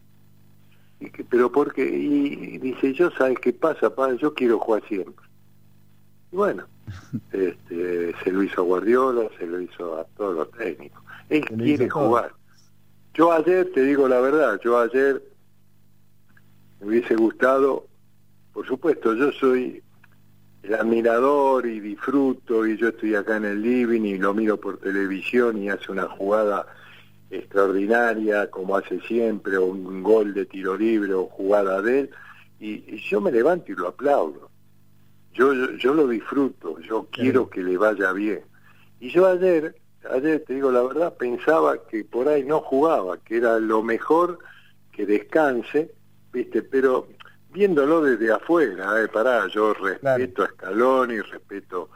[1.01, 5.27] Y que, pero porque, y, dice, yo sabes qué pasa, padre, yo quiero jugar siempre.
[6.31, 6.65] Y bueno,
[7.33, 11.03] este, se lo hizo a Guardiola, se lo hizo a todos los técnicos.
[11.29, 12.33] Él Se quiere jugar.
[13.15, 15.23] Yo ayer, te digo la verdad, yo ayer
[16.81, 17.87] me hubiese gustado,
[18.53, 19.83] por supuesto, yo soy
[20.63, 24.79] el admirador y disfruto y yo estoy acá en el living y lo miro por
[24.79, 26.67] televisión y hace una jugada
[27.31, 32.11] extraordinaria como hace siempre o un gol de tiro libre o jugada de él
[32.59, 34.51] y, y yo me levanto y lo aplaudo.
[35.33, 38.43] Yo, yo yo lo disfruto yo quiero que le vaya bien.
[38.99, 39.77] Y yo ayer
[40.13, 44.39] ayer te digo la verdad pensaba que por ahí no jugaba que era lo mejor
[44.93, 45.93] que descanse
[46.33, 47.07] viste pero
[47.53, 51.91] viéndolo desde afuera, eh, pará, yo respeto a Scaloni, respeto,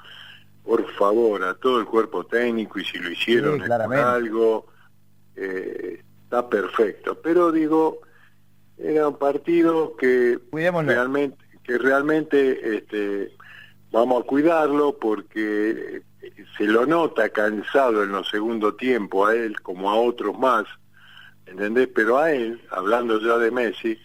[0.64, 4.02] por favor, a todo el cuerpo técnico y si lo hicieron Sí, es por claramente.
[4.04, 4.66] algo,
[5.36, 7.20] eh, está perfecto.
[7.22, 8.00] Pero digo,
[8.78, 13.32] era un partido que realmente, que realmente este,
[13.90, 16.02] vamos a cuidarlo porque
[16.56, 20.64] se lo nota cansado en los segundo tiempo a él como a otros más,
[21.46, 21.88] ¿entendés?
[21.94, 23.98] Pero a él, hablando ya de Messi,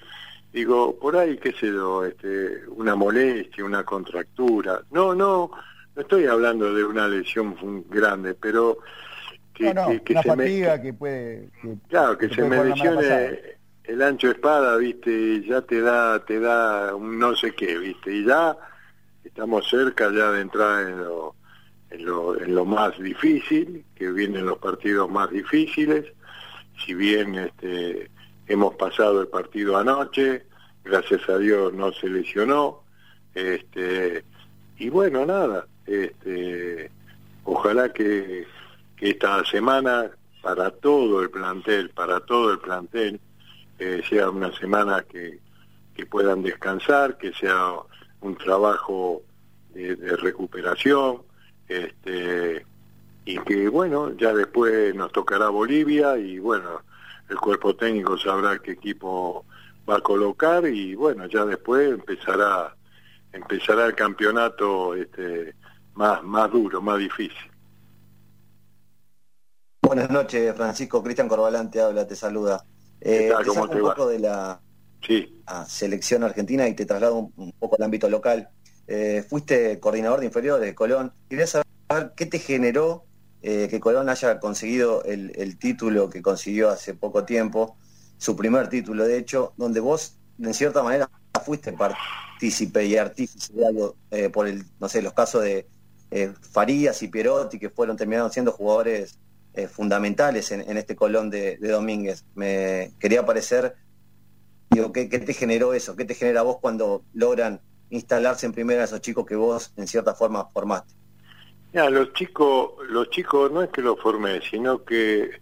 [0.51, 4.81] digo, por ahí, qué sé yo, este, una molestia, una contractura.
[4.91, 5.51] No, no,
[5.95, 7.55] no estoy hablando de una lesión
[7.89, 8.79] grande, pero
[9.59, 11.49] que, no, no, que- que una se me- fatiga que puede...
[11.61, 13.39] que- Claro, que se me lesione
[13.83, 18.23] el ancho espada, viste, ya te da, te da un no sé qué, viste, y
[18.25, 18.55] ya
[19.23, 21.35] estamos cerca ya de entrar en lo,
[21.89, 26.05] en lo, en lo más difícil, que vienen los partidos más difíciles,
[26.85, 28.09] si bien este,
[28.47, 30.45] hemos pasado el partido anoche,
[30.83, 32.83] gracias a Dios no se lesionó,
[33.33, 34.23] este,
[34.77, 36.91] y bueno, nada, este,
[37.43, 38.45] ojalá que,
[38.99, 43.19] que esta semana para todo el plantel, para todo el plantel,
[43.79, 45.39] eh, sea una semana que,
[45.95, 47.75] que puedan descansar, que sea
[48.21, 49.21] un trabajo
[49.73, 51.21] de, recuperación,
[51.67, 52.65] este,
[53.23, 56.81] y que bueno, ya después nos tocará Bolivia y bueno,
[57.29, 59.45] el cuerpo técnico sabrá qué equipo
[59.89, 62.75] va a colocar y bueno, ya después empezará
[63.31, 65.53] empezará el campeonato este
[65.93, 67.48] más más duro, más difícil.
[69.81, 71.01] Buenas noches, Francisco.
[71.01, 72.65] Cristian Corbalán te habla, te saluda.
[72.99, 73.43] ¿Qué Eh, tal?
[73.43, 74.61] te ¿Cómo saco te un poco de la
[75.07, 75.41] Sí.
[75.67, 78.49] selección argentina y te traslado un, un poco al ámbito local.
[78.87, 81.13] Eh, fuiste coordinador de inferiores de Colón.
[81.29, 81.65] Quería saber
[82.15, 83.05] qué te generó
[83.41, 87.77] eh, que Colón haya conseguido el, el título que consiguió hace poco tiempo,
[88.17, 91.09] su primer título, de hecho, donde vos, en cierta manera,
[91.45, 95.67] fuiste partícipe y artífice de algo eh, por el, no sé, los casos de
[96.11, 99.17] eh, Farías y Pierotti, que fueron terminaron siendo jugadores
[99.53, 102.25] eh, fundamentales en, este Colón de, de Domínguez.
[102.35, 103.75] Me quería parecer
[104.69, 105.95] Digo, ¿qué, te generó eso?
[105.95, 107.59] ¿Qué te genera vos cuando logran
[107.89, 110.93] instalarse en primera esos chicos que vos en cierta forma formaste?
[111.73, 115.41] Ya, los chicos, los chicos no es que los formé, sino que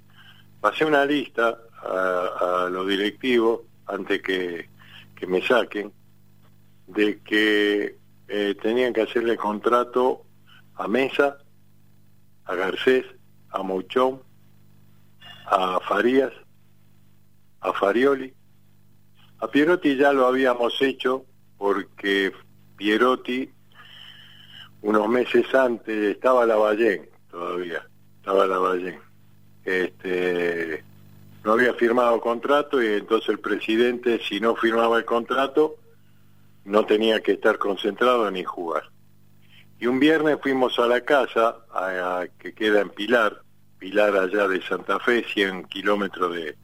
[0.61, 4.69] pasé una lista a, a los directivos antes que,
[5.15, 5.91] que me saquen
[6.87, 7.97] de que
[8.29, 10.23] eh, tenían que hacerle contrato
[10.75, 11.37] a Mesa,
[12.45, 13.05] a Garcés,
[13.51, 14.21] a Mouchón,
[15.45, 16.33] a Farías,
[17.61, 18.33] a Farioli.
[19.39, 21.25] A Pierotti ya lo habíamos hecho
[21.57, 22.31] porque
[22.75, 23.49] Pierotti
[24.81, 27.87] unos meses antes estaba Lavallén todavía,
[28.19, 28.99] estaba Lavallén.
[29.63, 30.83] Este,
[31.43, 35.75] no había firmado contrato y entonces el presidente, si no firmaba el contrato,
[36.65, 38.89] no tenía que estar concentrado ni jugar.
[39.79, 43.41] Y un viernes fuimos a la casa, a- a- que queda en Pilar,
[43.77, 46.55] Pilar allá de Santa Fe, 100 kilómetros de,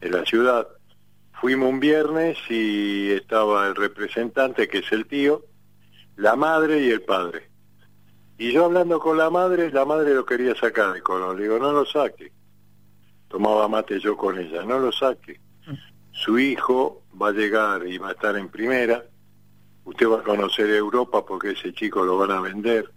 [0.00, 0.66] de la ciudad.
[1.40, 5.44] Fuimos un viernes y estaba el representante, que es el tío,
[6.16, 7.50] la madre y el padre.
[8.38, 11.36] Y yo hablando con la madre, la madre lo quería sacar de Colón.
[11.36, 12.32] Le digo, no lo saque.
[13.28, 15.40] Tomaba mate yo con ella, no lo saque.
[16.12, 19.04] Su hijo va a llegar y va a estar en primera.
[19.86, 22.92] Usted va a conocer Europa porque ese chico lo van a vender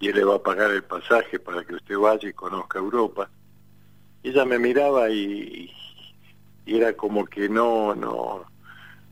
[0.00, 3.30] y él le va a pagar el pasaje para que usted vaya y conozca Europa.
[4.22, 5.72] Ella me miraba y,
[6.66, 8.44] y era como que no, no,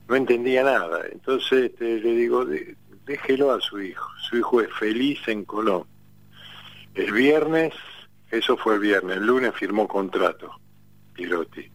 [0.08, 1.06] no entendía nada.
[1.10, 2.76] Entonces este, le digo, "De-
[3.06, 4.08] déjelo a su hijo.
[4.28, 5.84] Su hijo es feliz en Colón.
[6.94, 7.72] El viernes,
[8.30, 10.50] eso fue el viernes, el lunes firmó contrato,
[11.14, 11.70] Pirotti.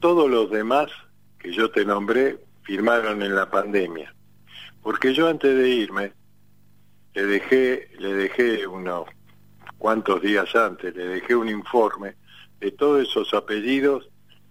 [0.00, 0.90] Todos los demás
[1.38, 4.14] que yo te nombré firmaron en la pandemia.
[4.82, 6.12] Porque yo antes de irme,
[7.14, 9.06] le dejé, le dejé unos
[9.78, 12.16] cuantos días antes, le dejé un informe
[12.60, 14.08] de todos esos apellidos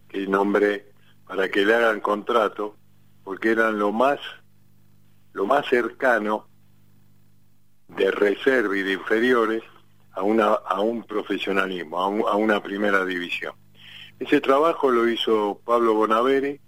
[0.10, 0.92] que nombré
[1.28, 2.76] para que le hagan contrato,
[3.24, 4.20] porque eran lo más,
[5.34, 6.48] lo más cercano
[7.88, 9.64] de reserva y de inferiores
[10.14, 13.54] a, una, a un profesionalismo, a, un- a una primera división.
[14.20, 16.60] Ese trabajo lo hizo Pablo Bonaveri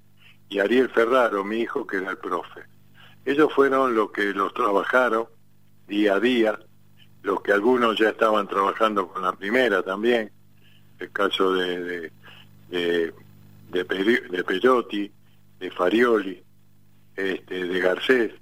[0.49, 2.61] y Ariel Ferraro, mi hijo, que era el profe.
[3.25, 5.27] Ellos fueron los que los trabajaron
[5.87, 6.59] día a día,
[7.21, 10.31] los que algunos ya estaban trabajando con la primera también,
[10.99, 12.11] el caso de, de,
[12.69, 13.13] de,
[13.71, 15.11] de, de
[15.59, 16.43] de Farioli,
[17.15, 18.33] este, de Garcés,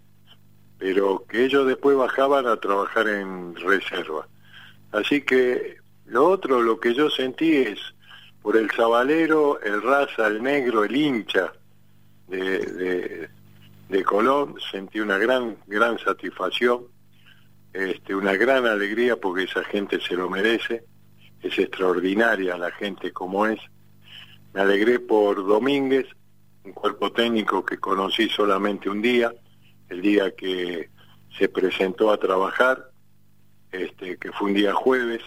[0.80, 4.28] pero que ellos después bajaban a trabajar en reserva.
[4.92, 7.80] Así que lo otro, lo que yo sentí es
[8.42, 11.54] por el sabalero, el raza, el negro, el hincha
[12.28, 13.30] de,
[13.92, 16.86] de, Colón, sentí una gran, gran satisfacción,
[17.74, 20.86] este, una gran alegría porque esa gente se lo merece,
[21.42, 23.60] es extraordinaria la gente como es.
[24.54, 26.08] Me alegré por Domínguez,
[26.64, 29.34] un cuerpo técnico que conocí solamente un día,
[29.90, 30.90] el día que
[31.38, 32.92] se presentó a trabajar,
[33.72, 35.22] este, que fue un día jueves,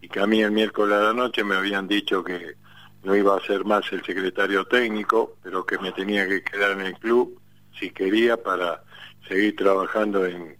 [0.00, 2.56] y que a mí el miércoles a la noche me habían dicho que
[3.02, 6.80] no iba a ser más el secretario técnico, pero que me tenía que quedar en
[6.82, 7.40] el club
[7.78, 8.82] si quería para
[9.28, 10.56] seguir trabajando en,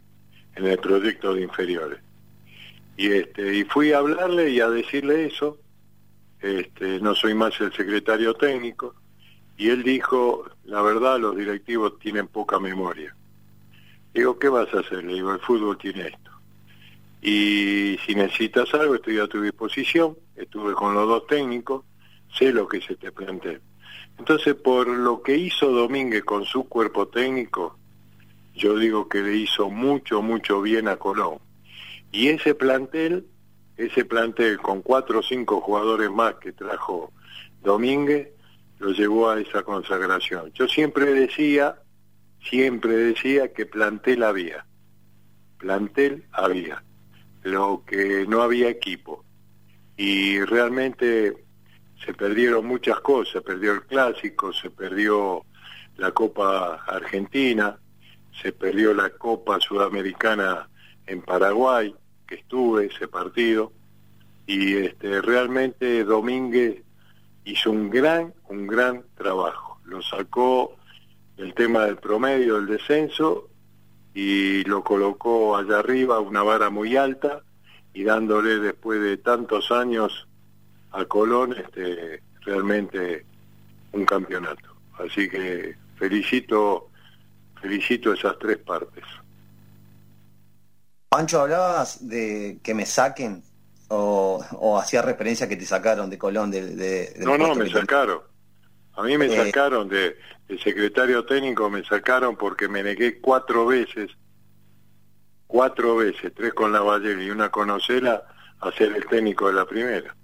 [0.54, 1.98] en el proyecto de inferiores.
[2.96, 5.58] Y este, y fui a hablarle y a decirle eso,
[6.40, 8.94] este, no soy más el secretario técnico,
[9.58, 13.14] y él dijo, la verdad los directivos tienen poca memoria.
[14.12, 15.04] Digo, ¿qué vas a hacer?
[15.04, 16.30] Le digo, el fútbol tiene esto.
[17.22, 20.16] Y si necesitas algo, estoy a tu disposición.
[20.36, 21.84] Estuve con los dos técnicos,
[22.32, 23.58] sé lo que se te plantea.
[24.18, 27.78] Entonces, por lo que hizo Domínguez con su cuerpo técnico,
[28.54, 31.38] yo digo que le hizo mucho, mucho bien a Colón.
[32.10, 33.26] Y ese plantel,
[33.76, 37.12] ese plantel con cuatro o cinco jugadores más que trajo
[37.62, 38.28] Domínguez,
[38.78, 40.52] lo llevó a esa consagración.
[40.54, 41.76] Yo siempre decía,
[42.42, 44.66] siempre decía que plantel había,
[45.58, 46.82] plantel había,
[47.42, 49.24] lo que no había equipo.
[49.96, 51.45] Y realmente
[52.05, 55.44] se perdieron muchas cosas, se perdió el clásico, se perdió
[55.97, 57.78] la Copa Argentina,
[58.42, 60.68] se perdió la Copa Sudamericana
[61.07, 61.94] en Paraguay,
[62.26, 63.72] que estuve ese partido,
[64.47, 66.82] y este realmente Domínguez
[67.44, 69.80] hizo un gran, un gran trabajo.
[69.84, 70.76] Lo sacó
[71.36, 73.49] del tema del promedio, del descenso,
[74.14, 77.42] y lo colocó allá arriba, una vara muy alta,
[77.92, 80.26] y dándole después de tantos años
[80.97, 83.24] a Colón este, realmente
[83.92, 84.74] un campeonato.
[84.99, 86.88] Así que felicito,
[87.61, 89.05] felicito esas tres partes.
[91.09, 93.42] Pancho, ¿hablabas de que me saquen?
[93.88, 96.51] ¿O, o hacía referencia que te sacaron de Colón?
[96.51, 98.20] De, No, no, me sacaron.
[98.94, 99.47] A mí me Eh.
[99.47, 100.16] sacaron de,
[100.49, 104.11] de secretario técnico, me sacaron porque me negué cuatro veces,
[105.47, 108.24] cuatro veces, tres con la Valle y una con Ocela,
[108.61, 110.16] a ser el técnico de la primera.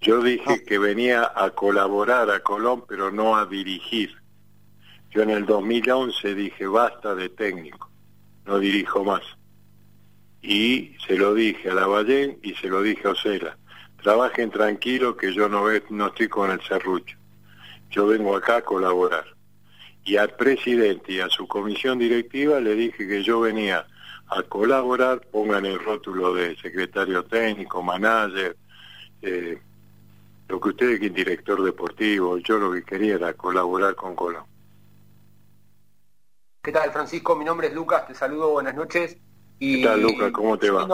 [0.00, 4.16] Yo dije que venía a colaborar a Colón, pero no a dirigir.
[5.10, 7.90] Yo en el 2011 dije, basta de técnico,
[8.46, 9.22] no dirijo más.
[10.40, 13.58] Y se lo dije a la Valle y se lo dije a Ocela.
[14.02, 17.18] Trabajen tranquilo que yo no, no estoy con el serrucho.
[17.90, 19.26] Yo vengo acá a colaborar.
[20.04, 23.86] Y al presidente y a su comisión directiva le dije que yo venía
[24.28, 28.56] a colaborar, pongan el rótulo de secretario técnico, manager,
[29.20, 29.60] eh,
[30.50, 34.44] lo que ustedes quieren, director deportivo, yo lo que quería era colaborar con Colón.
[36.60, 37.36] ¿Qué tal, Francisco?
[37.36, 39.16] Mi nombre es Lucas, te saludo, buenas noches.
[39.60, 40.32] Y ¿Qué tal, Lucas?
[40.32, 40.86] ¿Cómo te va?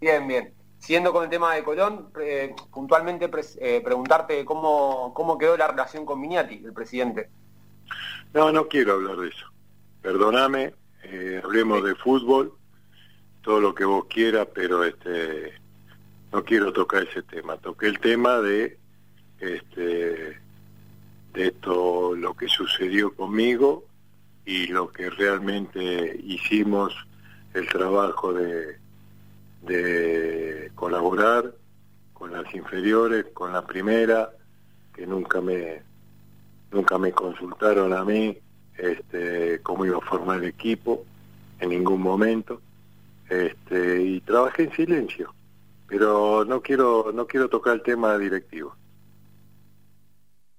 [0.00, 0.54] Bien, bien.
[0.78, 6.06] Siguiendo con el tema de Colón, eh, puntualmente eh, preguntarte cómo, cómo quedó la relación
[6.06, 7.28] con Miniati, el presidente.
[8.32, 9.46] No, no quiero hablar de eso.
[10.00, 12.54] Perdóname, eh, hablemos de fútbol,
[13.42, 15.61] todo lo que vos quieras, pero este
[16.32, 17.56] no quiero tocar ese tema.
[17.58, 18.78] Toqué el tema de
[19.40, 20.40] este
[21.34, 23.84] de esto lo que sucedió conmigo
[24.44, 26.94] y lo que realmente hicimos
[27.54, 28.78] el trabajo de
[29.62, 31.54] de colaborar
[32.12, 34.30] con las inferiores, con la primera,
[34.94, 35.82] que nunca me
[36.70, 38.38] nunca me consultaron a mí
[38.76, 41.04] este, cómo iba a formar el equipo
[41.60, 42.60] en ningún momento.
[43.28, 45.34] Este, y trabajé en silencio,
[45.92, 48.74] pero no quiero no quiero tocar el tema directivo.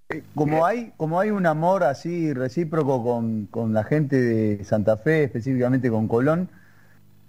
[0.10, 4.96] Eh, Como hay, como hay un amor así recíproco con, con la gente de Santa
[4.98, 6.50] Fe, específicamente con Colón,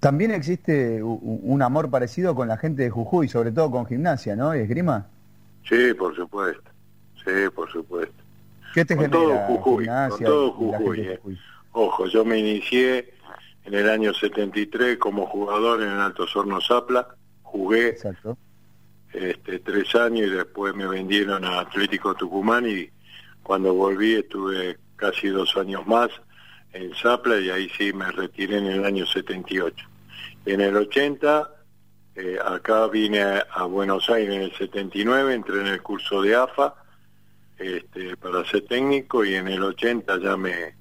[0.01, 4.55] también existe un amor parecido con la gente de Jujuy, sobre todo con gimnasia, ¿no?
[4.55, 5.07] ¿Y esgrima?
[5.67, 6.71] Sí, por supuesto.
[7.25, 8.23] Sí, por supuesto.
[8.75, 11.21] ¿Qué te con todo Jujuy, con todo Jujuy, eh.
[11.73, 13.15] Ojo, yo me inicié
[13.65, 17.09] en el año 73 como jugador en el Alto Horno Zapla,
[17.55, 17.97] jugué
[19.13, 22.91] este, tres años y después me vendieron a Atlético Tucumán y
[23.45, 26.11] cuando volví estuve casi dos años más
[26.73, 29.89] en Zapla y ahí sí me retiré en el año 78.
[30.47, 31.49] En el 80
[32.17, 36.35] eh, acá vine a, a Buenos Aires en el 79, entré en el curso de
[36.35, 36.75] AFA
[37.57, 40.75] este, para ser técnico y en el 80 ya me,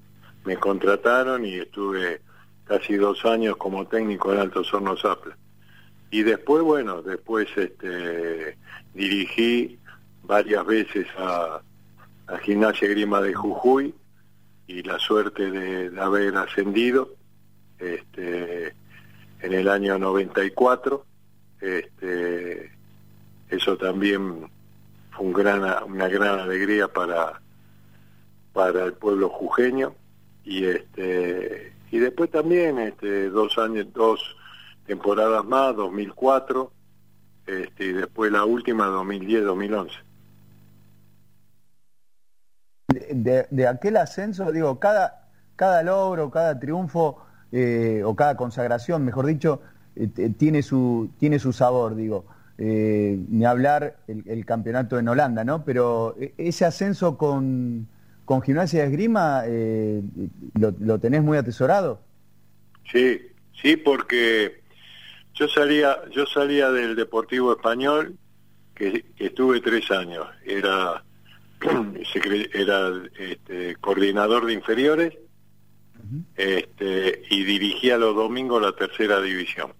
[0.44, 2.22] me contrataron y estuve
[2.64, 5.38] casi dos años como técnico en Alto Horno Zapla.
[6.14, 8.56] Y después, bueno, después este,
[8.94, 9.80] dirigí
[10.22, 11.60] varias veces a,
[12.28, 13.96] a Gimnasia Grima de Jujuy
[14.68, 17.16] y la suerte de, haber ascendido
[17.80, 18.76] este,
[19.42, 21.04] en el año 94.
[21.60, 22.72] Este,
[23.50, 24.52] eso también
[25.14, 27.42] fue un gran, una gran alegría para,
[28.54, 29.96] para el pueblo jujeño
[30.46, 34.36] y este y después también este dos años dos
[34.86, 36.72] temporadas más 2004
[37.48, 39.96] este y después la última 2010 2011
[43.12, 47.18] De, de- aquel ascenso, digo, cada, cada logro, cada triunfo
[47.52, 49.62] eh, o cada consagración, mejor dicho,
[49.96, 52.26] eh, t- tiene su tiene su sabor, digo.
[52.58, 55.64] Eh, ni hablar el, el campeonato en Holanda, ¿no?
[55.66, 57.88] Pero eh, ese ascenso con,
[58.26, 60.04] con gimnasia de esgrima, eh,
[60.60, 62.02] lo, lo tenés muy atesorado.
[62.92, 63.22] Sí,
[63.62, 64.63] sí, porque
[65.34, 68.16] yo salía, yo salía del Deportivo Español,
[68.76, 71.04] que, que estuve tres años, era,
[72.54, 75.14] era este, coordinador de inferiores,
[76.36, 79.74] este, y dirigía los domingos la tercera división.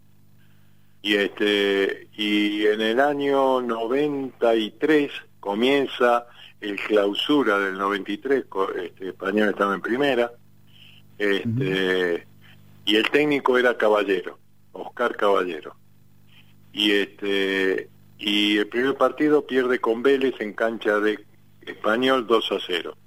[1.02, 6.26] Y este, y en el año 93 comienza
[6.62, 10.32] el clausura del 93, co- este, Español estaba en primera,
[11.18, 12.26] este,
[12.86, 14.40] y el técnico era Caballero,
[14.74, 15.76] Oscar Caballero.
[16.72, 21.24] Y este y el primer partido pierde con Vélez en cancha de
[21.62, 22.98] Español 2 a 0.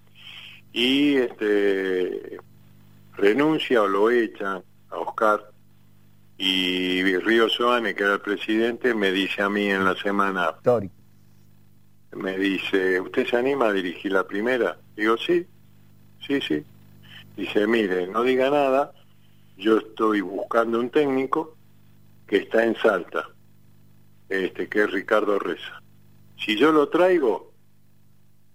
[0.72, 2.38] Y este
[3.16, 5.50] renuncia o lo echan a Oscar
[6.38, 10.54] y Río Soane, que era el presidente, me dice a mí en la semana,
[12.12, 14.78] me dice, ¿usted se anima a dirigir la primera?
[14.94, 15.46] Digo, sí,
[16.26, 16.62] sí, sí.
[17.36, 18.92] Dice, mire, no diga nada,
[19.56, 21.55] yo estoy buscando un técnico
[22.26, 23.28] que está en Salta,
[24.28, 25.82] este, que es Ricardo Reza.
[26.38, 27.52] Si yo lo traigo,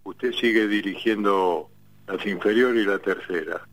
[0.04, 1.70] usted sigue dirigiendo
[2.08, 3.68] las inferiores y la tercera.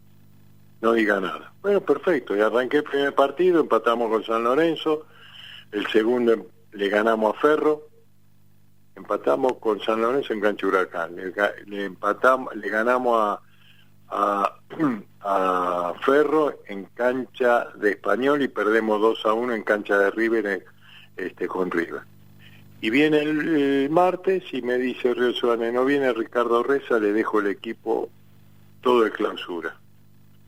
[0.80, 1.52] No diga nada.
[1.60, 2.36] Bueno, perfecto.
[2.36, 5.06] Y arranqué el primer partido, empatamos con San Lorenzo,
[5.72, 7.88] el segundo le ganamos a Ferro,
[8.94, 11.32] empatamos con San Lorenzo en cancha Huracán, le,
[11.66, 13.40] le empatamos, le ganamos a,
[14.10, 14.54] a,
[15.20, 20.46] a Ferro en cancha de Español y perdemos 2 a 1 en cancha de River
[20.46, 20.64] eh,
[21.16, 22.02] este, con River.
[22.80, 27.12] Y viene el, el martes y me dice Río Suárez, no viene Ricardo Reza, le
[27.12, 28.08] dejo el equipo
[28.80, 29.76] todo de clausura.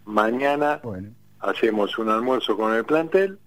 [0.04, 0.80] Mañana
[1.40, 3.38] hacemos un almuerzo con el plantel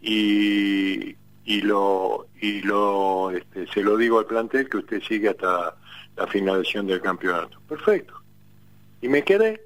[0.00, 5.74] y, y lo y lo este, se lo digo al plantel que usted sigue hasta
[6.16, 7.58] la finalización del campeonato.
[7.68, 8.21] Perfecto.
[9.02, 9.60] Y me quedé,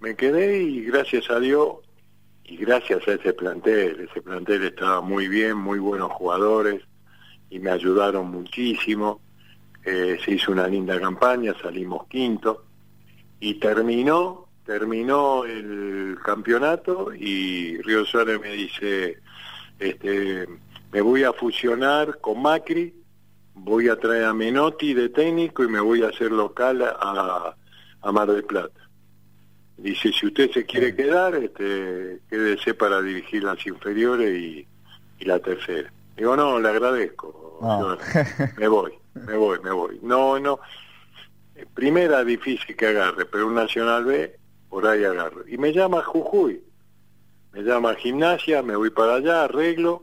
[0.00, 1.76] me quedé y gracias a Dios
[2.42, 6.82] y gracias a ese plantel, ese plantel estaba muy bien, muy buenos jugadores
[7.50, 9.20] y me ayudaron muchísimo.
[9.84, 12.64] Eh, se hizo una linda campaña, salimos quinto
[13.38, 19.18] y terminó, terminó el campeonato y Río Suárez me dice,
[19.78, 20.48] este,
[20.90, 22.92] me voy a fusionar con Macri,
[23.54, 27.54] voy a traer a Menotti de técnico y me voy a hacer local a,
[28.04, 28.80] a Mar del Plata.
[29.76, 34.66] Dice, si usted se quiere quedar, este, quédese para dirigir las inferiores y,
[35.18, 35.92] y la tercera.
[36.16, 37.58] Digo, no, le agradezco.
[37.60, 37.96] No.
[37.96, 39.98] Yo- me voy, me voy, me voy.
[40.02, 40.60] No, no.
[41.74, 44.36] Primera difícil que agarre, pero un Nacional B,
[44.68, 45.46] por ahí agarro.
[45.48, 46.62] Y me llama Jujuy.
[47.52, 50.02] Me llama Gimnasia, me voy para allá, arreglo.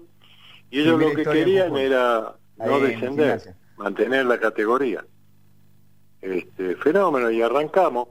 [0.69, 5.05] Y ellos lo que querían era no descender, mantener la categoría.
[6.21, 8.07] Este, fenómeno, y arrancamos.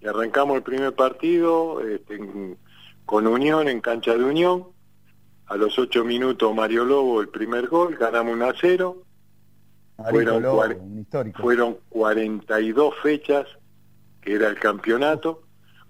[0.00, 2.56] Y arrancamos el primer partido este, en-
[3.04, 4.66] con Unión, en cancha de Unión.
[5.46, 9.02] A los ocho minutos Mario Lobo el primer gol, ganamos 1 a 0.
[9.98, 13.46] Marito Fueron, Lobo, un fueron 42 fechas,
[14.22, 15.42] que era el campeonato,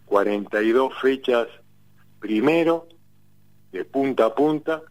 [0.07, 1.47] 42 fechas
[2.19, 2.89] primero,
[3.71, 4.83] de punta a punta,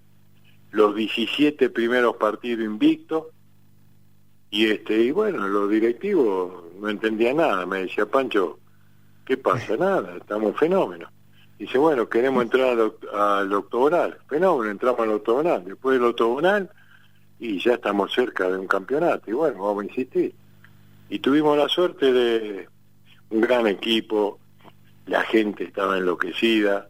[0.72, 3.26] los 17 primeros partidos invictos,
[4.50, 8.60] y este y bueno, los directivos no entendían nada, me decía Pancho,
[9.26, 9.78] ¿qué pasa?
[9.78, 11.12] Nada, estamos fenómenos.
[11.58, 14.18] Dice, bueno, queremos entrar al, al octogonal.
[14.30, 15.66] Fenómeno, entramos al octogonal.
[15.66, 16.70] Después del octogonal,
[17.38, 19.30] y ya estamos cerca de un campeonato.
[19.30, 20.34] Y bueno, vamos a insistir.
[21.10, 22.70] Y tuvimos la suerte de
[23.30, 24.40] un gran equipo,
[25.06, 26.88] la gente estaba enloquecida,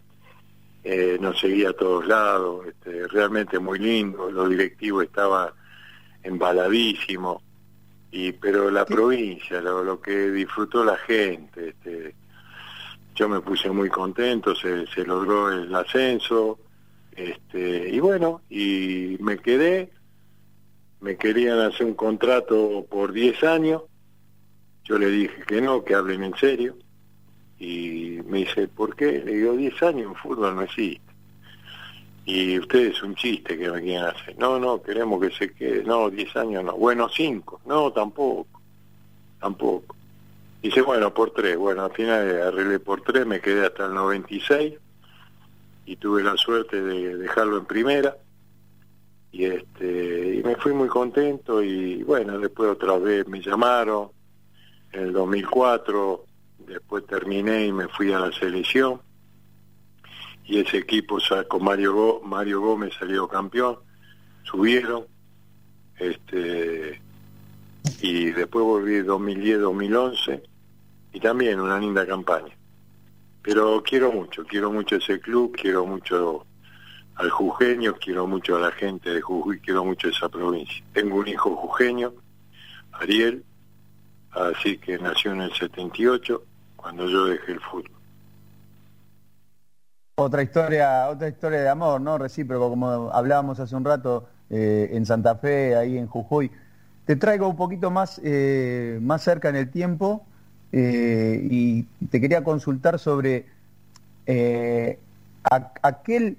[0.83, 5.49] eh, nos seguía a todos lados, este, realmente muy lindo, los directivos estaban
[6.23, 7.41] embaladísimos,
[8.11, 12.15] y pero la provincia, lo, lo que disfrutó la gente, este,
[13.15, 16.59] yo me puse muy contento, se, se logró el ascenso,
[17.11, 19.91] este, y bueno, y me quedé,
[21.01, 23.83] me querían hacer un contrato por 10 años,
[24.85, 26.77] yo le dije que no, que hablen en serio,
[27.59, 29.21] y me dice, ¿por qué?
[29.23, 31.08] Le digo, 10 años en fútbol no existe.
[32.29, 34.37] Y ustedes es un chiste que me quieren hacer.
[34.37, 35.83] No, no, queremos que se quede.
[35.83, 36.73] No, 10 años no.
[36.77, 37.61] Bueno, 5.
[37.65, 38.45] No, tampoco.
[39.39, 39.95] Tampoco.
[40.61, 41.57] Dice, bueno, por 3.
[41.57, 44.75] Bueno, al final arreglé por 3, me quedé hasta el 96
[45.87, 48.15] y tuve la suerte de dejarlo en primera.
[49.31, 54.09] Y este y me fui muy contento y bueno, después otra vez me llamaron
[54.91, 56.25] en el 2004,
[56.59, 59.01] después terminé y me fui a la selección
[60.49, 63.77] y ese equipo sa- con Mario Gó- Mario Gómez salió campeón,
[64.43, 65.05] subieron,
[65.97, 66.99] este
[68.01, 70.41] y después volví 2010-2011
[71.13, 72.53] y también una linda campaña.
[73.43, 76.45] Pero quiero mucho, quiero mucho ese club, quiero mucho
[77.15, 80.83] al jujeño, quiero mucho a la gente de Jujuy, quiero mucho esa provincia.
[80.93, 82.13] Tengo un hijo jujeño,
[82.93, 83.43] Ariel,
[84.31, 86.43] así que nació en el 78,
[86.75, 87.98] cuando yo dejé el fútbol.
[90.21, 92.17] Otra historia, otra historia de amor, ¿no?
[92.17, 96.51] Recíproco, como hablábamos hace un rato eh, en Santa Fe, ahí en Jujuy.
[97.05, 100.25] Te traigo un poquito más, eh, más cerca en el tiempo
[100.73, 103.45] eh, y te quería consultar sobre
[105.81, 106.37] aquel,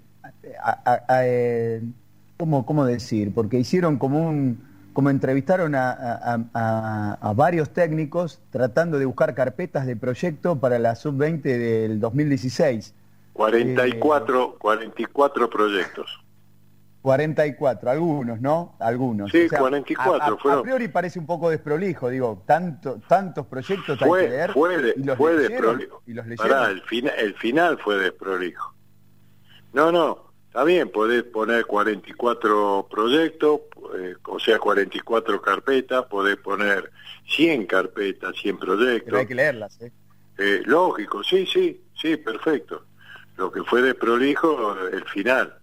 [2.37, 3.33] ¿cómo, cómo decir?
[3.33, 4.61] Porque hicieron como un,
[4.93, 11.99] como entrevistaron a varios técnicos tratando de buscar carpetas de proyecto para la sub-20 del
[11.99, 12.93] 2016.
[13.33, 16.21] 44, 44 proyectos.
[17.03, 18.77] 44, algunos, ¿no?
[18.79, 19.31] Algunos.
[19.31, 20.61] Sí, 44 a- a, fueron.
[20.61, 24.53] A priori parece un poco desprolijo, digo, tanto, tantos proyectos hay que Fue, leer.
[24.53, 26.03] fue, de- y los fue leyeron, desprolijo.
[26.07, 26.51] Y los leyeron.
[26.51, 28.75] Pará, el, fina- el final fue desprolijo.
[29.73, 33.61] No, no, está bien, podés poner 44 proyectos,
[33.99, 36.91] eh, o sea, 44 carpetas, podés poner
[37.35, 39.05] 100 carpetas, 100 proyectos.
[39.07, 39.91] Pero hay que leerlas, ¿eh?
[40.37, 42.85] Eh, lógico, sí, sí, sí, perfecto.
[43.41, 45.55] Lo que fue desprolijo, el final.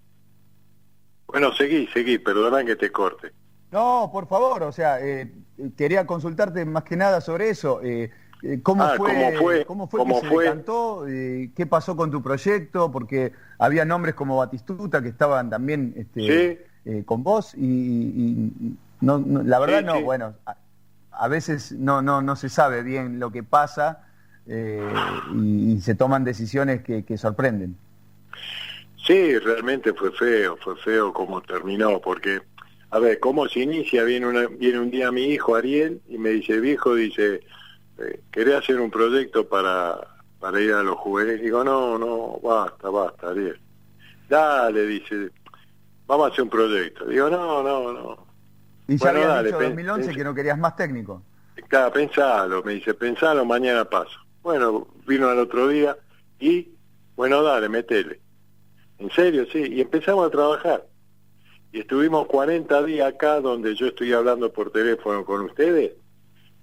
[1.27, 3.31] Bueno, seguí, seguí, perdona que te corte.
[3.71, 5.31] No, por favor, o sea, eh,
[5.77, 7.79] quería consultarte más que nada sobre eso.
[7.83, 8.09] eh,
[8.41, 9.65] eh, ¿Cómo, Ah, fue, ¿cómo fue?
[9.65, 10.45] ¿Cómo fue ¿Cómo que fue?
[10.45, 11.07] se decantó?
[11.07, 12.91] Eh, ¿Qué pasó con tu proyecto?
[12.91, 17.03] Porque había nombres como Batistuta que estaban también este, Sí.
[17.05, 20.01] con vos y, y- y no, no- la verdad Sí, no, sí.
[20.03, 20.55] bueno, a,
[21.11, 24.03] a veces no, no, no se sabe bien lo que pasa
[24.47, 27.75] eh, y, y se toman decisiones que, que sorprenden.
[29.05, 32.41] Sí, realmente fue feo, fue feo como terminó, porque,
[32.91, 34.03] a ver, ¿cómo se inicia?
[34.03, 37.41] Viene, una, viene un día mi hijo Ariel y me dice, viejo, dice,
[37.99, 39.97] eh, ¿querés hacer un proyecto para,
[40.39, 41.41] para ir a los juveniles?
[41.41, 43.59] Digo, no, no, basta, basta, Ariel.
[44.29, 45.31] Dale, dice,
[46.07, 47.05] vamos a hacer un proyecto.
[47.05, 48.27] Digo, no, no, no.
[48.89, 51.21] Y ya Bueno, habías dale, dicho pen- 2011 que no querías más técnico.
[51.69, 54.19] Claro, pensalo, me dice, pensalo, mañana paso.
[54.47, 55.97] Bueno, vino al otro día
[56.39, 56.69] y,
[57.17, 58.21] bueno, dale, metele.
[58.97, 60.87] En serio, sí, y empezamos a trabajar.
[61.73, 65.91] Y estuvimos 40 días acá donde yo estoy hablando por teléfono con ustedes.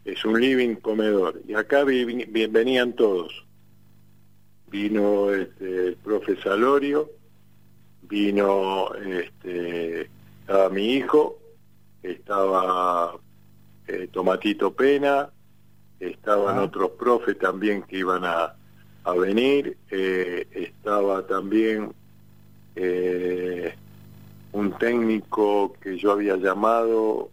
[0.07, 1.43] Es un living comedor.
[1.47, 3.45] Y acá vi- venían todos.
[4.71, 7.11] Vino este, el profe Salorio,
[8.01, 10.09] vino este,
[10.41, 11.39] estaba mi hijo,
[12.03, 13.15] estaba
[13.89, 15.29] eh, Tomatito Pena,
[16.09, 18.55] estaban otros profes también que iban a,
[19.05, 21.93] a venir, eh, estaba también
[22.77, 23.75] eh,
[24.53, 27.31] un técnico que yo había llamado,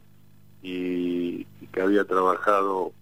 [0.61, 2.93] y, y que había trabajado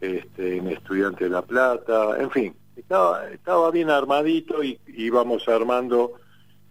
[0.00, 6.14] este, en Estudiantes de La Plata, en fin, estaba, estaba bien armadito y íbamos armando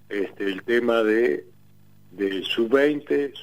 [0.10, 1.48] este, el tema de,
[2.12, 3.34] de sub-20,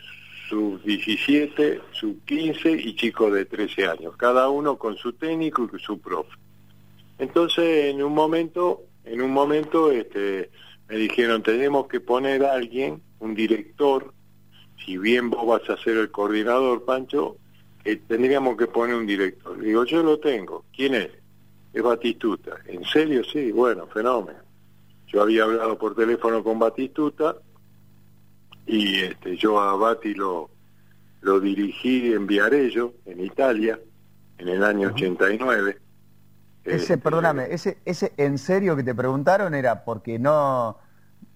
[0.51, 6.36] sub-17, sub-15 y chicos de 13 años, cada uno con su técnico y su profe.
[7.18, 10.51] Entonces, en un momento, en un momento este,
[10.88, 14.12] me dijeron, tenemos que poner a alguien, un director,
[14.84, 17.36] si bien vos vas a ser el coordinador, Pancho,
[17.84, 19.59] eh, tendríamos que poner un director.
[19.61, 20.64] Digo, yo lo tengo.
[20.74, 21.11] ¿Quién es?
[21.72, 22.57] Es Batistuta.
[22.66, 23.22] ¿En serio?
[23.24, 24.40] Sí, bueno, fenómeno.
[25.07, 27.36] Yo había hablado por teléfono con Batistuta
[28.66, 30.50] y este, yo a Bati lo,
[31.22, 33.80] lo dirigí en Viarello, en Italia,
[34.38, 35.78] en el año 89.
[36.64, 40.78] Ese, Este, perdóname, ese, ese en serio que te preguntaron era porque no,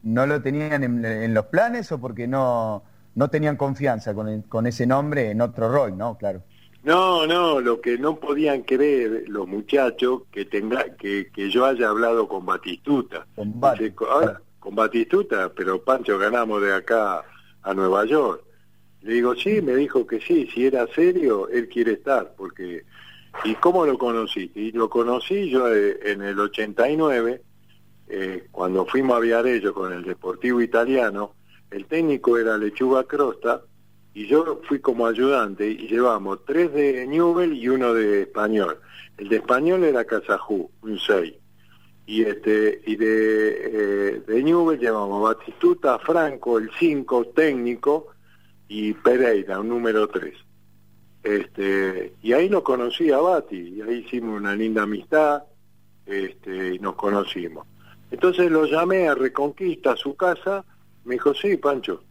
[0.03, 4.45] no lo tenían en, en los planes o porque no, no tenían confianza con, el-
[4.49, 6.17] con ese nombre en otro rol, ¿no?
[6.19, 6.45] Claro.
[6.83, 11.89] No, no, lo que no podían creer los muchachos que tenga que, que yo haya
[11.89, 13.27] hablado con Batistuta.
[13.35, 13.85] Con Bati.
[13.85, 17.23] Dice, ahora, con Batistuta, pero Pancho ganamos de acá
[17.63, 18.43] a Nueva York.
[19.03, 22.85] Le digo, sí, me dijo que sí, si era serio, él quiere estar, porque...
[23.45, 24.51] ¿Y cómo lo conocí?
[24.55, 27.43] Y lo conocí yo eh, en el 89,
[28.09, 31.35] eh, cuando fuimos a Viarello con el Deportivo Italiano,
[31.71, 33.61] el técnico era Lechuga Crosta,
[34.15, 38.79] y yo fui como ayudante y llevamos tres de Newell y uno de español.
[39.19, 41.35] El de español era Casajú, un 6.
[42.07, 48.09] Y este y de, eh, de Newell llevamos Batistuta, Franco, el 5 técnico
[48.69, 50.35] y Pereira, un número 3.
[51.23, 55.43] Este, y ahí lo conocí a Bati, y ahí hicimos una linda amistad,
[56.05, 57.67] este, y nos conocimos.
[58.11, 60.65] Entonces lo llamé a Reconquista, a su casa,
[61.05, 62.03] me dijo, sí, Pancho,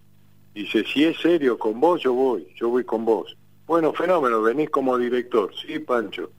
[0.54, 3.36] Dice, si es serio con vos, yo voy, yo voy con vos.
[3.66, 5.52] Bueno, fenómeno, venís como director.
[5.56, 6.30] Sí, Pancho.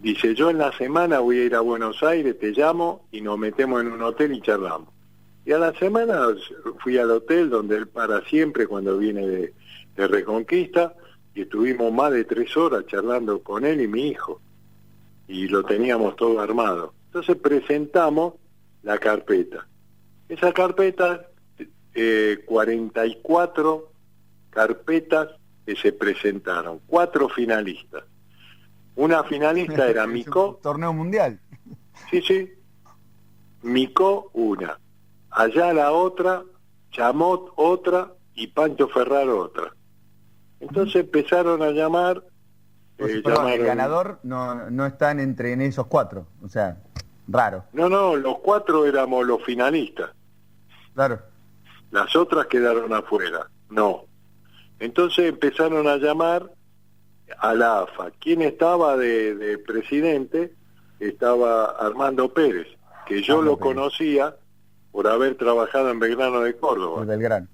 [0.00, 3.38] Dice, yo en la semana voy a ir a Buenos Aires, te llamo y nos
[3.38, 4.88] metemos en un hotel y charlamos.
[5.44, 6.28] Y a la semana
[6.82, 9.54] fui al hotel donde él para siempre cuando viene de,
[9.96, 10.94] de Reconquista
[11.34, 14.40] y estuvimos más de tres horas charlando con él y mi hijo.
[15.28, 16.94] Y lo teníamos todo armado.
[17.06, 18.34] Entonces presentamos
[18.82, 19.66] la carpeta.
[20.28, 21.26] Esa carpeta
[21.94, 23.92] eh, 44
[24.50, 25.28] carpetas
[25.66, 28.04] que se presentaron, cuatro finalistas.
[28.96, 31.40] Una finalista era Mico, Torneo mundial.
[32.10, 32.52] sí, sí,
[33.62, 34.78] Mico una,
[35.30, 36.42] allá la otra,
[36.90, 39.72] Chamot otra y Pancho Ferrar otra.
[40.60, 42.22] Entonces empezaron a llamar,
[42.96, 46.26] Pues, eh, perdón, el ganador no, no están entre en esos cuatro.
[46.42, 46.82] O sea,
[47.28, 47.64] raro.
[47.72, 50.10] no, no, los cuatro éramos los finalistas.
[50.94, 51.20] Claro.
[51.90, 53.48] Las otras quedaron afuera.
[53.70, 54.04] No.
[54.78, 56.50] Entonces empezaron a llamar
[57.38, 58.10] a la AFA.
[58.18, 60.52] ¿Quién estaba de, de presidente?
[60.98, 62.66] Estaba Armando Pérez,
[63.06, 63.74] que yo Armando lo Pérez.
[63.74, 64.36] conocía
[64.92, 67.02] por haber trabajado en Belgrano de Córdoba.
[67.02, 67.48] El Belgrano.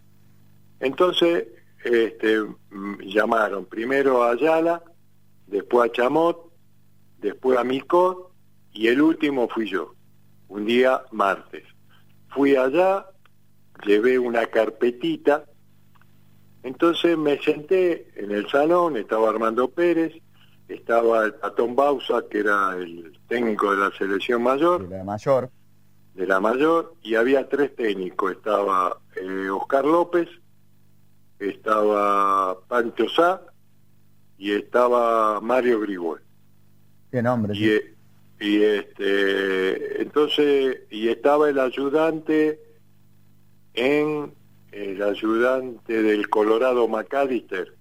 [0.80, 1.46] Entonces
[1.84, 2.44] este,
[3.04, 4.82] llamaron primero a Ayala,
[5.46, 6.50] después a Chamot,
[7.18, 8.32] después a Micot
[8.72, 9.94] y el último fui yo,
[10.48, 11.64] un día martes.
[12.28, 13.06] Fui allá,
[13.86, 15.44] llevé una carpetita,
[16.66, 20.12] entonces me senté en el salón, estaba Armando Pérez,
[20.68, 25.50] estaba el Patón Bausa, que era el técnico de la selección mayor, De la mayor.
[26.14, 30.28] de la mayor, y había tres técnicos, estaba eh, Oscar López,
[31.38, 33.40] estaba Pancho Sá
[34.38, 36.20] y estaba Mario Grigol.
[37.10, 37.54] Qué nombre.
[37.54, 37.70] Y, sí.
[37.70, 37.92] eh,
[38.40, 42.60] y este entonces y estaba el ayudante
[43.74, 44.32] en
[44.72, 47.74] el ayudante del Colorado McAllister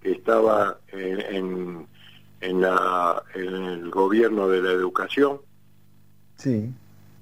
[0.00, 1.86] que estaba en, en,
[2.40, 5.40] en la en el gobierno de la educación
[6.36, 6.70] Sí.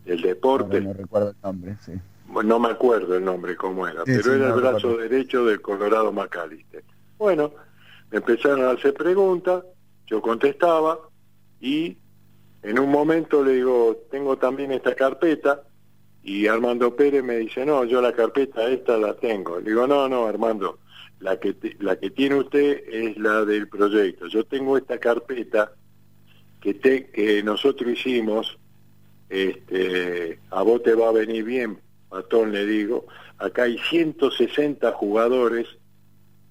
[0.05, 1.93] del Ahora deporte no recuerdo el nombre, sí.
[2.45, 4.99] no me acuerdo el nombre cómo era, Sí, pero sí, era no el brazo recuerdo.
[4.99, 6.83] derecho del Colorado McAllister.
[7.17, 7.53] Bueno,
[8.11, 9.63] me empezaron a hacer preguntas,
[10.09, 10.99] yo contestaba
[11.61, 11.97] y
[12.63, 15.63] en un momento le digo, tengo también esta carpeta
[16.25, 19.61] y Armando Pérez me dice, no, yo la carpeta esta la tengo.
[19.61, 20.79] Le digo, no, no, Armando,
[21.21, 24.27] la que, la que tiene usted es la del proyecto.
[24.29, 25.73] Yo tengo esta carpeta
[26.61, 28.59] que, te, que nosotros hicimos
[29.29, 33.07] este, a vos te va a venir bien, Patón le digo,
[33.39, 35.67] acá hay 160 jugadores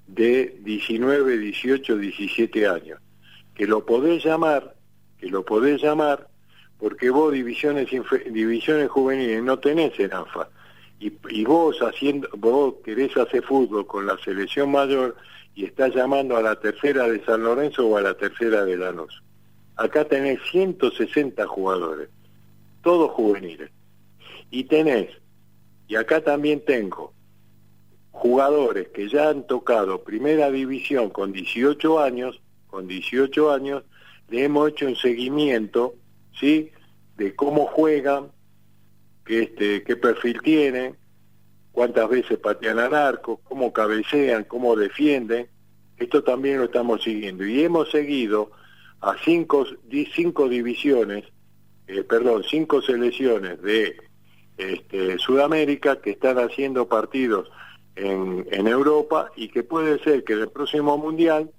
[0.07, 2.99] de 19, 18, 17 años,
[3.55, 4.75] que lo podés llamar,
[5.17, 6.27] que lo podés llamar,
[6.83, 7.87] porque vos divisiones
[8.29, 10.49] divisiones juveniles no tenés en AFA,
[10.99, 15.15] y, vos haciendo, vos querés hacer fútbol con la selección mayor,
[15.55, 19.23] y está llamando a la tercera de San Lorenzo o a la tercera de Lanús.
[19.77, 22.09] Acá tenés 160 jugadores,
[22.81, 23.71] todos juveniles.
[24.51, 25.07] Y tenés,
[25.87, 27.13] y acá también tengo,
[28.11, 33.83] jugadores que ya han tocado primera división con 18 años, con 18 años,
[34.27, 35.95] le hemos hecho un seguimiento,
[36.39, 36.71] ¿sí?
[37.17, 38.31] De cómo juegan,
[39.25, 40.97] este, qué perfil tienen,
[41.71, 45.47] cuántas veces patean al arco, cómo cabecean, cómo defienden.
[45.97, 47.45] Esto también lo estamos siguiendo.
[47.45, 48.51] Y hemos seguido
[49.01, 49.65] a cinco,
[50.15, 51.25] cinco divisiones,
[51.87, 53.97] eh, perdón, cinco selecciones de
[54.57, 57.49] este, Sudamérica que están haciendo partidos
[57.95, 61.51] en, en, Europa y que puede ser que en el próximo Mundial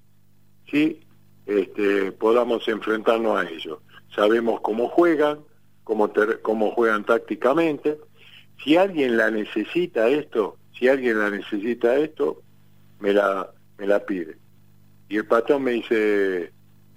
[0.70, 1.00] sí
[1.46, 3.78] este, podamos enfrentarnos a ellos.
[4.14, 5.40] Sabemos cómo juegan,
[5.82, 6.12] cómo,
[6.42, 7.98] cómo juegan tácticamente.
[8.62, 12.42] Si alguien la necesita esto, si alguien la necesita esto,
[13.00, 14.36] me la, me la pide.
[15.08, 16.52] Y el patrón me dice,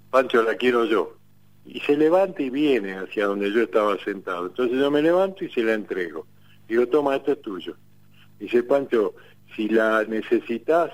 [0.09, 1.17] Pancho, la quiero yo.
[1.65, 4.47] Y se levanta y viene hacia donde yo estaba sentado.
[4.47, 6.25] Entonces yo me levanto y se la entrego.
[6.67, 7.75] Digo, toma, esto es tuyo.
[8.39, 9.15] Dice, Pancho,
[9.55, 10.91] si la necesitas,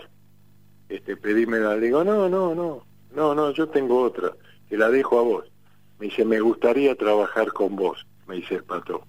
[0.89, 1.75] este, pedímela.
[1.75, 4.31] Le digo, no, no, no, no, no, yo tengo otra,
[4.69, 5.52] que la dejo a vos.
[5.99, 9.01] Me dice, me gustaría trabajar con vos, me dice el patrón.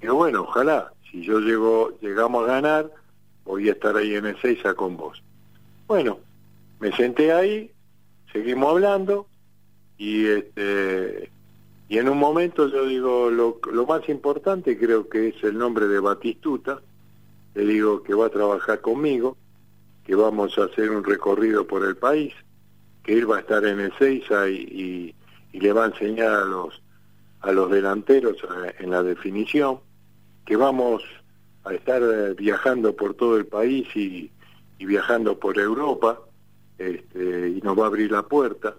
[0.00, 2.90] Digo, bueno, ojalá, si yo llego, llegamos a ganar,
[3.44, 5.22] voy a estar ahí en el Seiza con vos.
[5.86, 6.18] Bueno,
[6.80, 7.70] me senté ahí,
[8.32, 9.26] seguimos hablando,
[9.98, 11.30] y este
[11.88, 16.00] y en un momento yo digo, lo, más importante creo que es el nombre de
[16.00, 16.80] Batistuta,
[17.54, 19.36] le digo que va a trabajar conmigo,
[20.04, 22.34] que vamos a hacer un recorrido por el país,
[23.04, 25.14] que él va a estar en el Seiza y, y,
[25.60, 26.82] le va a enseñar a los,
[27.40, 28.36] a los delanteros
[28.78, 29.80] en la definición,
[30.44, 31.02] que vamos
[31.64, 34.30] a estar eh, viajando por todo el país y,
[34.78, 36.20] y viajando por Europa,
[36.78, 38.76] este, y nos va a abrir la puerta.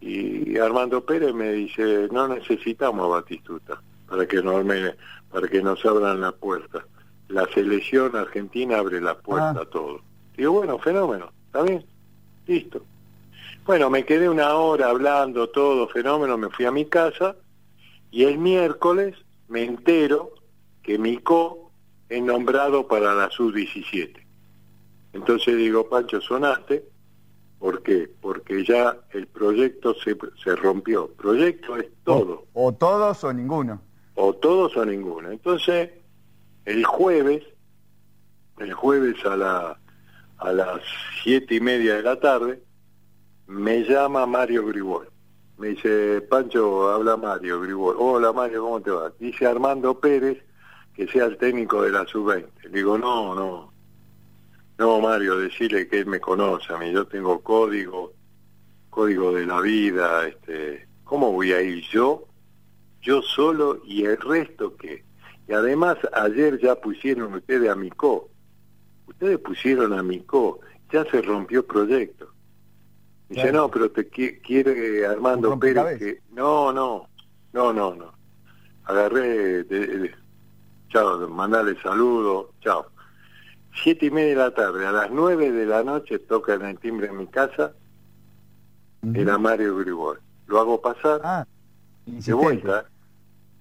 [0.00, 4.64] Y Armando Pérez me dice, no necesitamos a Batistuta para que nos,
[5.30, 6.84] para que nos abran la puerta.
[7.28, 10.02] La selección argentina abre la puerta a todo.
[10.36, 11.84] Digo, bueno, fenómeno, ¿está bien?
[12.46, 12.84] Listo.
[13.64, 17.36] Bueno, me quedé una hora hablando todo, fenómeno, me fui a mi casa
[18.10, 19.14] y el miércoles
[19.46, 20.34] me entero
[20.82, 21.70] que Mico
[22.08, 24.20] es nombrado para la sub-17.
[25.12, 26.84] Entonces digo, Pancho, sonaste,
[27.60, 28.10] ¿por qué?
[28.20, 31.08] Porque ya el proyecto se, se rompió.
[31.12, 32.46] Proyecto es todo.
[32.54, 33.80] O, o todos o ninguno.
[34.16, 35.30] O todos o ninguno.
[35.30, 35.90] Entonces,
[36.64, 37.44] el jueves,
[38.58, 39.78] el jueves a, la,
[40.38, 40.80] a las
[41.22, 42.60] siete y media de la tarde,
[43.52, 45.08] me llama Mario Gribol.
[45.58, 47.94] Me dice, Pancho, habla Mario Gribol.
[47.98, 49.12] Hola Mario, ¿cómo te va?
[49.18, 50.42] Dice Armando Pérez
[50.94, 52.46] que sea el técnico de la sub-20.
[52.64, 53.72] Le digo, no, no.
[54.78, 56.84] No, Mario, decirle que él me conoce a.
[56.84, 58.12] Yo tengo código,
[58.90, 60.26] código de la vida.
[60.26, 62.26] este ¿Cómo voy a ir yo?
[63.02, 65.04] Yo solo y el resto que...
[65.46, 68.30] Y además ayer ya pusieron ustedes a Micó.
[69.06, 70.60] Ustedes pusieron a Micó.
[70.90, 72.32] Ya se rompió proyecto.
[73.32, 76.20] Dice, no, pero te quiere Armando Pérez que...
[76.32, 77.08] No, no,
[77.54, 78.12] no, no, no.
[78.84, 80.14] Agarré, de,
[80.90, 82.86] chao, mandale saludos, chao.
[83.82, 86.78] Siete y media de la tarde, a las nueve de la noche toca en el
[86.78, 87.72] timbre en mi casa,
[89.14, 90.20] era Mario Gribol.
[90.46, 91.46] Lo hago pasar, ah,
[92.04, 92.84] de vuelta,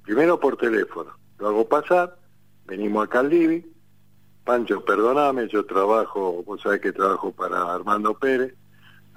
[0.04, 2.18] primero por teléfono, lo hago pasar,
[2.66, 3.62] venimos acá al living,
[4.44, 8.54] Pancho, perdóname, yo trabajo, vos sabés que trabajo para Armando Pérez,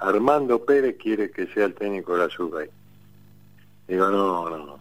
[0.04, 2.54] Armando Pérez quiere que sea el técnico de la sub
[3.88, 4.80] Digo, no, no, no.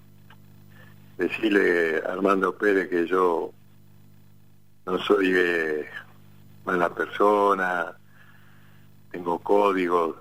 [1.18, 3.52] Decirle a Armando Pérez que yo
[4.86, 5.86] no soy eh,
[6.66, 7.94] mala persona,
[9.12, 10.18] tengo códigos,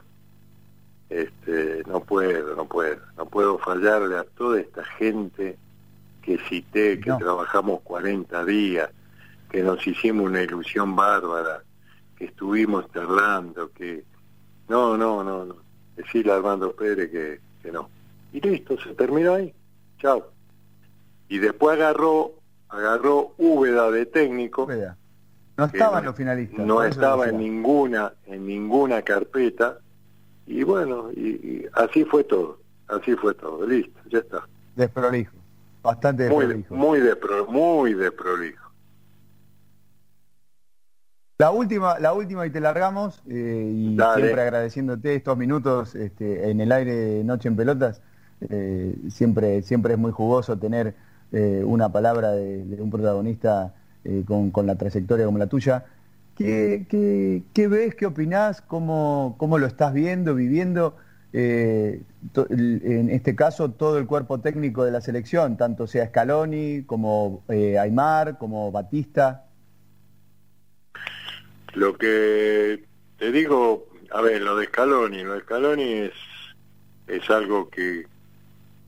[1.11, 5.59] este, no puedo, no puedo, no puedo fallarle a toda esta gente
[6.23, 8.89] que cité, que trabajamos 40 días,
[9.51, 11.65] que nos hicimos una ilusión bárbara,
[12.17, 14.05] que estuvimos tardando, que
[14.69, 15.57] no, no, no, no.
[15.97, 17.89] Decirle a Armando Pérez que, que no.
[18.33, 19.55] Y listo, se terminó ahí.
[19.99, 20.27] Chao.
[21.29, 22.33] Y después agarró,
[22.69, 24.69] agarró Úbeda de técnico.
[25.57, 26.67] No estaba en los finalistas.
[26.67, 29.79] No estaba en ninguna, en ninguna carpeta.
[30.47, 32.59] Y bueno, y, así fue todo.
[32.89, 33.67] Así fue todo.
[33.67, 34.47] Listo, ya está.
[34.77, 35.37] Desprolijo.
[35.83, 36.75] Bastante desprolijo.
[36.75, 38.62] Muy, muy, despro, muy desprolijo.
[41.43, 46.61] La última, la última y te largamos, eh, y siempre agradeciéndote estos minutos este, en
[46.61, 48.01] el aire Noche en Pelotas.
[48.49, 50.95] Eh, siempre, siempre es muy jugoso tener
[51.33, 53.75] eh, una palabra de, un protagonista
[54.25, 55.85] con, con, la trayectoria como la tuya.
[56.37, 60.95] ¿qué, qué, qué ves, qué opinás, cómo, cómo lo estás viendo, viviendo?
[61.33, 67.43] to- en este caso todo el cuerpo técnico de la selección, tanto sea Scaloni como
[67.49, 69.47] Aymar, como Batista.
[71.75, 72.85] Lo que
[73.19, 76.13] te digo, a ver, lo de Scaloni, lo de Scaloni es,
[77.07, 78.07] es algo que,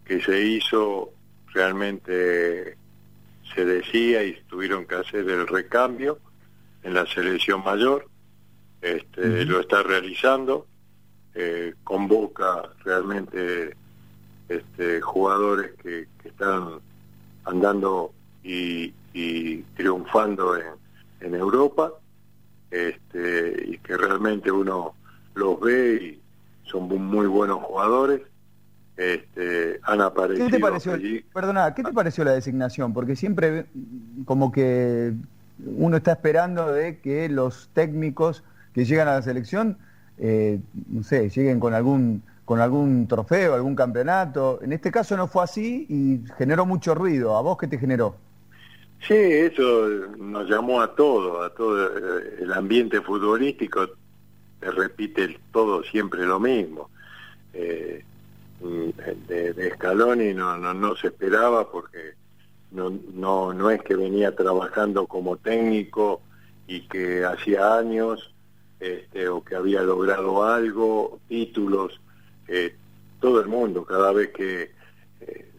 [0.04, 1.12] que se hizo,
[1.52, 2.76] realmente
[3.54, 6.18] se decía y tuvieron que hacer el recambio
[6.82, 8.06] en la selección mayor,
[8.82, 10.66] este, lo está realizando,
[11.34, 13.74] eh, convoca realmente
[14.48, 16.80] este, jugadores que, que están
[17.44, 18.12] andando
[18.42, 20.74] y, y triunfando en,
[21.20, 21.94] en Europa
[22.74, 24.94] este, y que realmente uno
[25.34, 28.22] los ve y son muy buenos jugadores.
[28.96, 31.24] Este, han aparecido ¿Qué te pareció, allí.
[31.32, 32.92] perdona, ¿qué te pareció la designación?
[32.92, 35.12] Porque siempre mm, como que
[35.64, 39.78] uno está esperando de que los técnicos que llegan a la selección,
[40.18, 44.60] eh, no sé, lleguen con algún con algún trofeo, algún campeonato.
[44.62, 47.36] En este caso no fue así y generó mucho ruido.
[47.36, 48.16] ¿A vos qué te generó?
[49.06, 49.86] Sí, eso
[50.16, 53.86] nos llamó a todo, a todo el ambiente futbolístico,
[54.60, 56.88] te repite todo siempre lo mismo.
[57.52, 58.02] Eh,
[59.28, 62.14] de, de Scaloni no, no, no se esperaba porque
[62.70, 66.22] no, no, no es que venía trabajando como técnico
[66.66, 68.32] y que hacía años
[68.80, 72.00] este, o que había logrado algo, títulos,
[72.48, 72.74] eh,
[73.20, 74.72] todo el mundo, cada vez que
[75.20, 75.52] eh,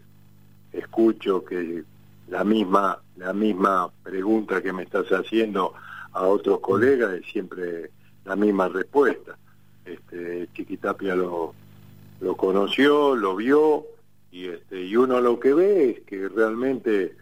[0.72, 1.84] escucho que
[2.28, 5.72] la misma la misma pregunta que me estás haciendo
[6.12, 7.90] a otros colegas es siempre
[8.24, 9.38] la misma respuesta.
[9.84, 11.54] Este, Chiquitapia lo,
[12.20, 13.86] lo conoció, lo vio
[14.30, 17.16] y este y uno lo que ve es que realmente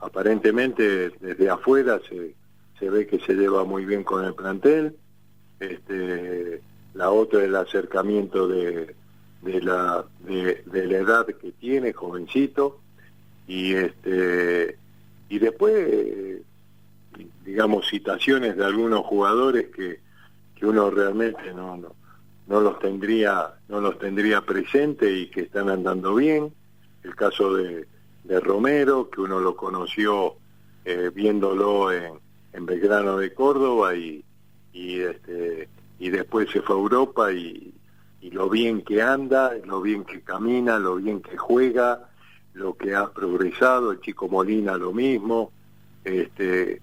[0.00, 2.34] aparentemente desde afuera se,
[2.78, 4.96] se ve que se lleva muy bien con el plantel.
[5.58, 6.62] Este,
[6.94, 8.94] la otra el acercamiento de,
[9.42, 12.80] de la de, de la edad que tiene, jovencito,
[13.50, 14.78] y este
[15.28, 16.40] y después
[17.44, 19.98] digamos citaciones de algunos jugadores que,
[20.54, 21.96] que uno realmente no, no
[22.46, 26.52] no los tendría no los tendría presente y que están andando bien.
[27.02, 27.88] El caso de,
[28.22, 30.36] de Romero que uno lo conoció
[30.84, 32.20] eh, viéndolo en,
[32.52, 34.24] en Belgrano de Córdoba y,
[34.72, 37.74] y este y después se fue a Europa y,
[38.20, 42.09] y lo bien que anda lo bien que camina lo bien que juega
[42.54, 45.52] lo que ha progresado, el chico Molina lo mismo,
[46.04, 46.80] este,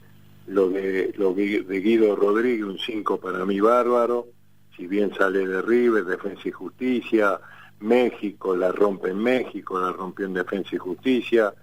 [0.47, 4.27] lo de, lo de Guido Rodríguez, un 5 para mí bárbaro,
[4.75, 7.39] si bien sale de River, Defensa y Justicia,
[7.79, 11.53] México, la rompe en México, la rompió en Defensa y Justicia,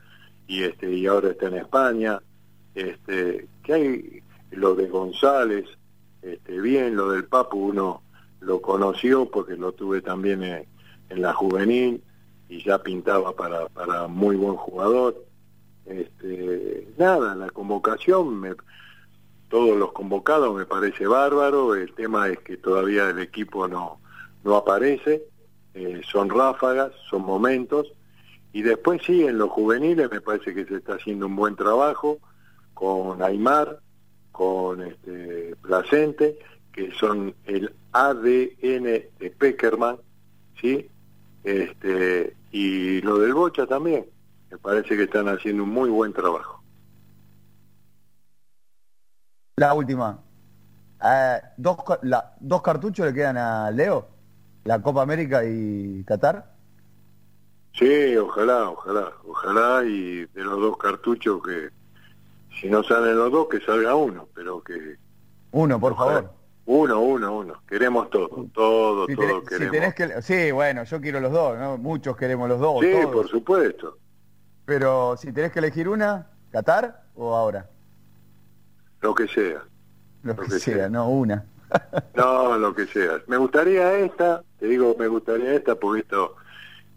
[0.47, 2.21] y este, y ahora está en España,
[2.75, 5.67] este, que hay lo de González,
[6.23, 8.03] este, bien, lo del Papu uno
[8.41, 10.67] lo conoció porque lo tuve también en,
[11.09, 12.03] en la juvenil,
[12.49, 15.25] y ya pintaba para, para muy buen jugador.
[15.87, 18.55] Este, nada, la convocación, me,
[19.49, 24.01] todos los convocados me parece bárbaro, el tema es que todavía el equipo no,
[24.43, 25.25] no aparece,
[25.75, 27.93] eh, son ráfagas, son momentos,
[28.53, 32.19] y después sí, en los juveniles me parece que se está haciendo un buen trabajo
[32.73, 33.81] con Aymar,
[34.33, 36.39] con este, Placente,
[36.73, 39.97] que son el ADN de Peckerman,
[40.61, 40.89] ¿sí?
[41.45, 44.07] Este y lo del Bocha también
[44.51, 46.63] me parece que están haciendo un muy buen trabajo
[49.57, 50.19] La última.
[51.05, 54.09] Eh, dos, la- ¿Dos cartuchos le quedan a Leo?
[54.65, 56.53] ¿La Copa América y Qatar?
[57.77, 61.71] sí ojalá ojalá ojalá y de los dos cartuchos que
[62.61, 64.97] si no salen los dos que salga uno pero que
[65.51, 66.13] Uno, por Ojalá.
[66.23, 66.35] favor.
[66.67, 70.23] Uno uno uno queremos todo todo Si todo tenés, si queremos tenés que...
[70.23, 71.77] Sí, bueno, yo quiero los dos, ¿no?
[71.79, 73.13] Muchos queremos los dos, sí todos.
[73.15, 73.99] por supuesto
[74.65, 77.69] Pero si tenés que elegir una, ¿Qatar o ahora?
[79.03, 79.63] lo que sea
[80.23, 80.89] Lo que, que sea, sea.
[80.89, 81.45] no una.
[82.15, 83.21] No, lo que sea.
[83.27, 86.37] Me gustaría esta, te digo, me gustaría esta porque esto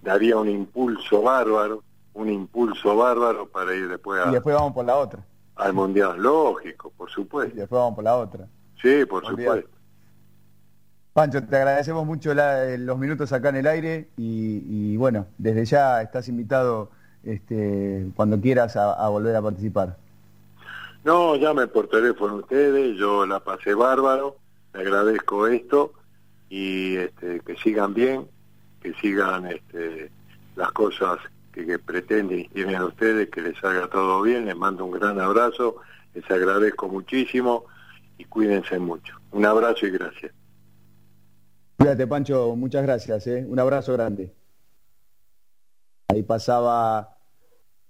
[0.02, 4.86] daría un impulso bárbaro, un impulso bárbaro para ir después Y a- después vamos por
[4.86, 5.26] la otra.
[5.56, 6.18] al Mundial.
[6.22, 7.56] Lógico, por Y supuesto.
[7.58, 8.48] después vamos por la otra.
[8.82, 9.62] Sí, por Olvidate.
[9.62, 9.78] supuesto.
[11.14, 14.62] Pancho, te agradecemos mucho la- eh, los minutos acá en el aire y,
[14.94, 16.92] y, bueno, desde ya estás invitado
[17.24, 19.98] este, cuando quieras a, a volver a participar.
[21.04, 24.38] No, llamen por teléfono ustedes, yo la pasé bárbaro,
[24.74, 25.94] le agradezco esto
[26.50, 28.28] y este, que sigan bien,
[28.82, 30.12] que sigan este,
[30.56, 31.18] las cosas
[31.52, 35.20] que, que pretenden y tienen ustedes, que les salga todo bien, les mando un gran
[35.20, 35.78] abrazo,
[36.14, 37.66] les agradezco muchísimo
[38.18, 39.16] y cuídense mucho.
[39.32, 40.32] Un abrazo y gracias.
[41.78, 43.46] Cuídate, Pancho, muchas gracias, ¿eh?
[43.48, 44.34] un abrazo grande.
[46.08, 47.18] Ahí pasaba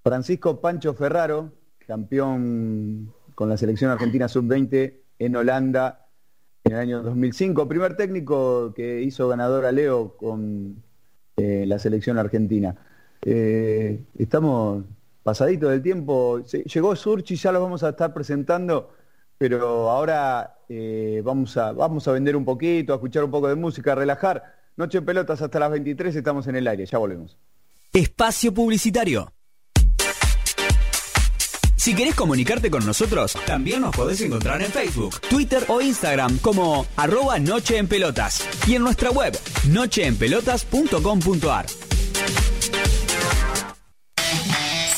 [0.04, 1.54] Francisco Pancho Ferraro,
[1.86, 6.08] campeón con la selección argentina sub-20 en Holanda
[6.64, 10.84] en el año 2005, primer técnico que hizo ganador a Leo con
[11.38, 12.76] eh, la selección argentina.
[13.24, 14.84] Eh, estamos
[15.24, 18.92] pasaditos del tiempo, llegó Surchi, ya lo vamos a estar presentando,
[19.38, 23.56] pero ahora eh, vamos, a, vamos a vender un poquito, a escuchar un poco de
[23.56, 24.44] música, a relajar.
[24.76, 27.38] Noche en pelotas hasta las 23, estamos en el aire, ya volvemos.
[27.94, 29.32] Espacio Publicitario.
[31.76, 36.86] Si querés comunicarte con nosotros, también nos podés encontrar en Facebook, Twitter o Instagram como
[36.98, 39.38] arroba Noche en Pelotas y en nuestra web
[39.70, 41.87] nocheenpelotas.com.ar.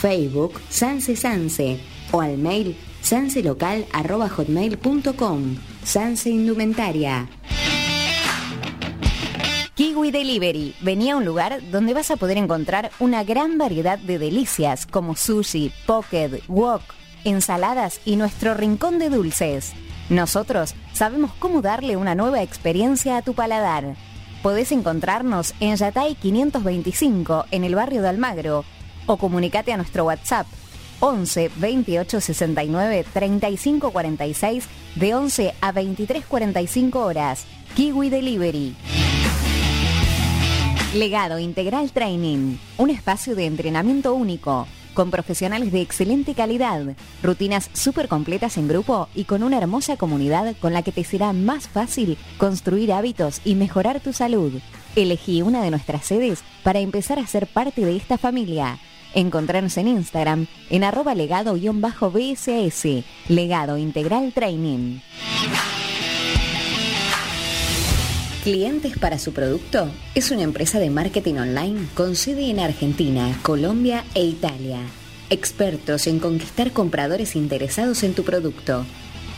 [0.00, 1.78] Facebook Sanse Sanse
[2.10, 7.28] o al mail sanselocal arroba hotmail.com Sanse Indumentaria.
[9.74, 10.74] Kiwi Delivery.
[10.80, 15.16] Venía a un lugar donde vas a poder encontrar una gran variedad de delicias como
[15.16, 16.82] sushi, pocket, wok,
[17.24, 19.72] ensaladas y nuestro rincón de dulces.
[20.08, 23.96] Nosotros sabemos cómo darle una nueva experiencia a tu paladar.
[24.42, 28.64] Podés encontrarnos en Yatay 525 en el barrio de Almagro
[29.10, 30.46] o comunicate a nuestro WhatsApp
[31.00, 37.44] 11 28 69 35 46 de 11 a 23 45 horas.
[37.74, 38.76] Kiwi Delivery.
[40.94, 48.08] Legado Integral Training, un espacio de entrenamiento único, con profesionales de excelente calidad, rutinas súper
[48.08, 52.18] completas en grupo y con una hermosa comunidad con la que te será más fácil
[52.38, 54.52] construir hábitos y mejorar tu salud.
[54.96, 58.80] Elegí una de nuestras sedes para empezar a ser parte de esta familia.
[59.14, 65.00] Encontrarnos en Instagram en arroba legado-bss, legado integral training.
[68.44, 74.04] Clientes para su producto es una empresa de marketing online con sede en Argentina, Colombia
[74.14, 74.78] e Italia.
[75.28, 78.86] Expertos en conquistar compradores interesados en tu producto.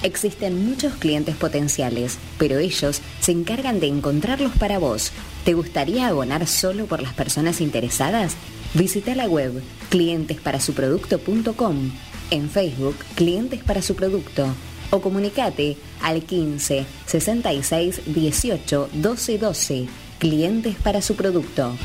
[0.02, 5.12] Existen muchos clientes potenciales, pero ellos se encargan de encontrarlos para vos.
[5.44, 8.36] ¿Te gustaría abonar solo por las personas interesadas?
[8.74, 11.90] Visita la web clientesparasuproducto.com,
[12.30, 14.46] en Facebook Clientes para su producto
[14.90, 19.86] o comunicate al 15 66 18 12 12.
[20.18, 21.76] Clientes para su producto.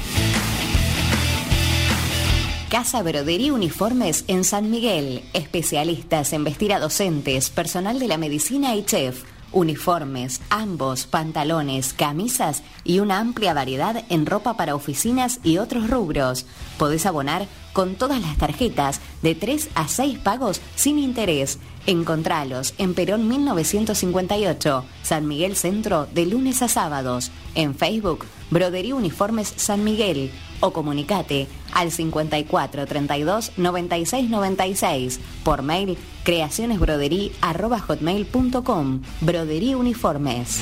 [2.69, 5.23] Casa Brodería Uniformes en San Miguel.
[5.33, 9.23] Especialistas en vestir a docentes, personal de la medicina y chef.
[9.51, 16.45] Uniformes, ambos, pantalones, camisas y una amplia variedad en ropa para oficinas y otros rubros.
[16.77, 21.59] Podés abonar con todas las tarjetas de 3 a 6 pagos sin interés.
[21.85, 27.29] Encontralos en Perón 1958, San Miguel Centro, de lunes a sábados.
[27.53, 30.31] En Facebook, Brodería Uniformes San Miguel.
[30.59, 35.19] O comunicate al 54 32 96 96.
[35.43, 39.01] Por mail, creacionesbroderí.com.
[39.21, 40.61] Brodería Uniformes.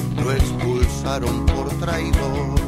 [0.23, 2.59] lo expulsaron por traidor.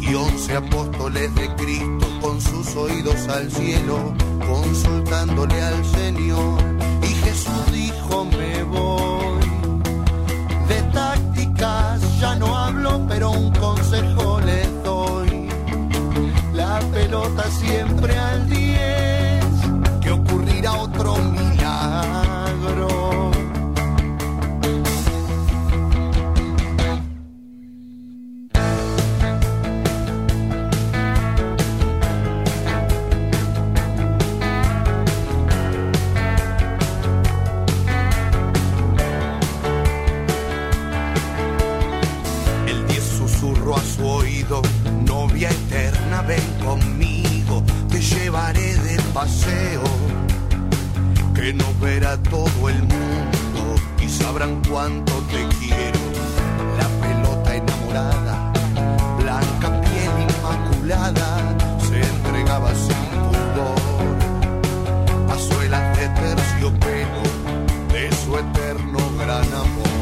[0.00, 4.14] Y once apóstoles de Cristo con sus oídos al cielo,
[4.46, 6.60] consultándole al Señor.
[7.02, 9.42] Y Jesús dijo, me voy.
[10.68, 15.48] De tácticas ya no hablo, pero un consejo les doy.
[16.52, 18.61] La pelota siempre al 10,
[49.12, 49.82] paseo.
[51.34, 56.00] Que no verá todo el mundo y sabrán cuánto te quiero.
[56.78, 58.52] La pelota enamorada,
[59.18, 61.56] blanca piel inmaculada,
[61.88, 64.14] se entregaba sin pudor
[65.30, 67.22] a suelas de terciopelo
[67.92, 70.01] de su eterno gran amor.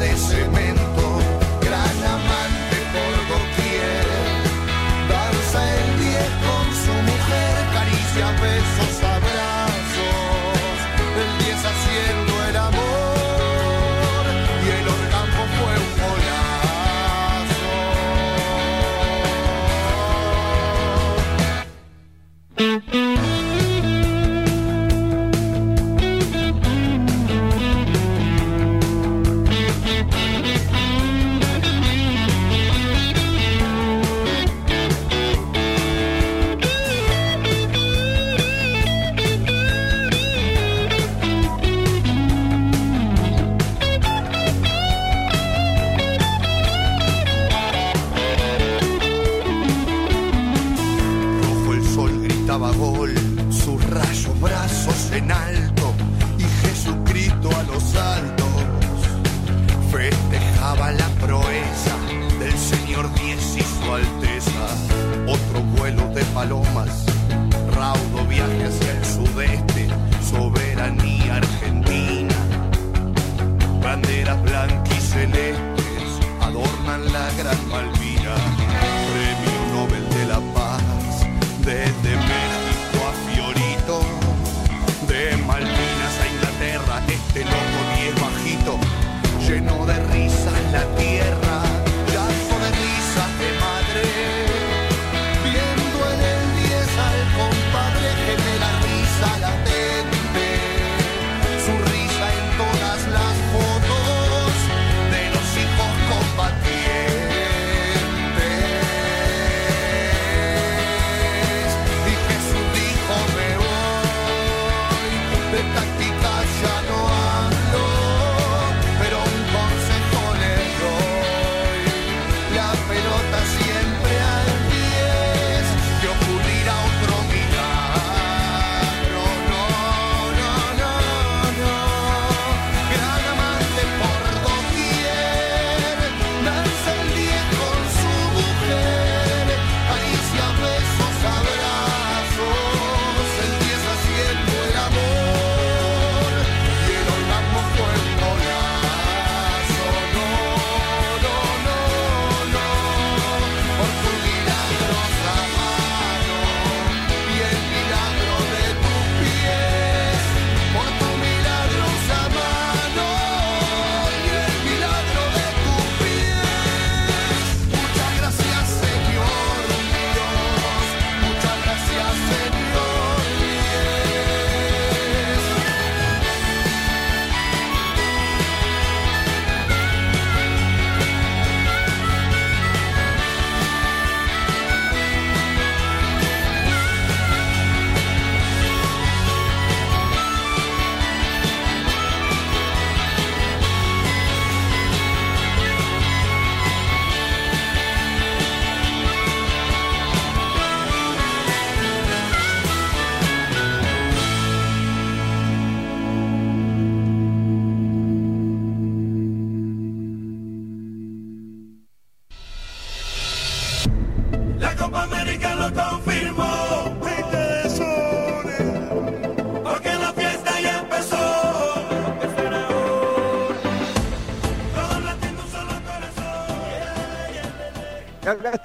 [0.00, 1.06] De cemento.
[1.60, 4.06] Gran amante por doquier.
[5.10, 9.09] Danza el 10 con su mujer, caricia, besos,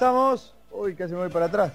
[0.05, 0.53] estamos.
[0.69, 1.71] Uy, casi me voy para atrás.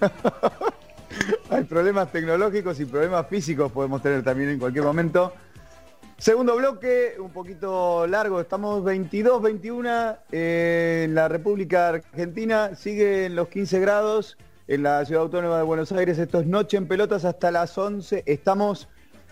[1.50, 5.32] Hay problemas tecnológicos y problemas físicos podemos tener también en cualquier momento.
[6.16, 13.48] Segundo bloque, un poquito largo, estamos 22, 21 eh, en la República Argentina, siguen los
[13.48, 14.38] 15 grados
[14.68, 18.22] en la Ciudad Autónoma de Buenos Aires, esto es Noche en Pelotas hasta las 11,
[18.26, 18.88] estamos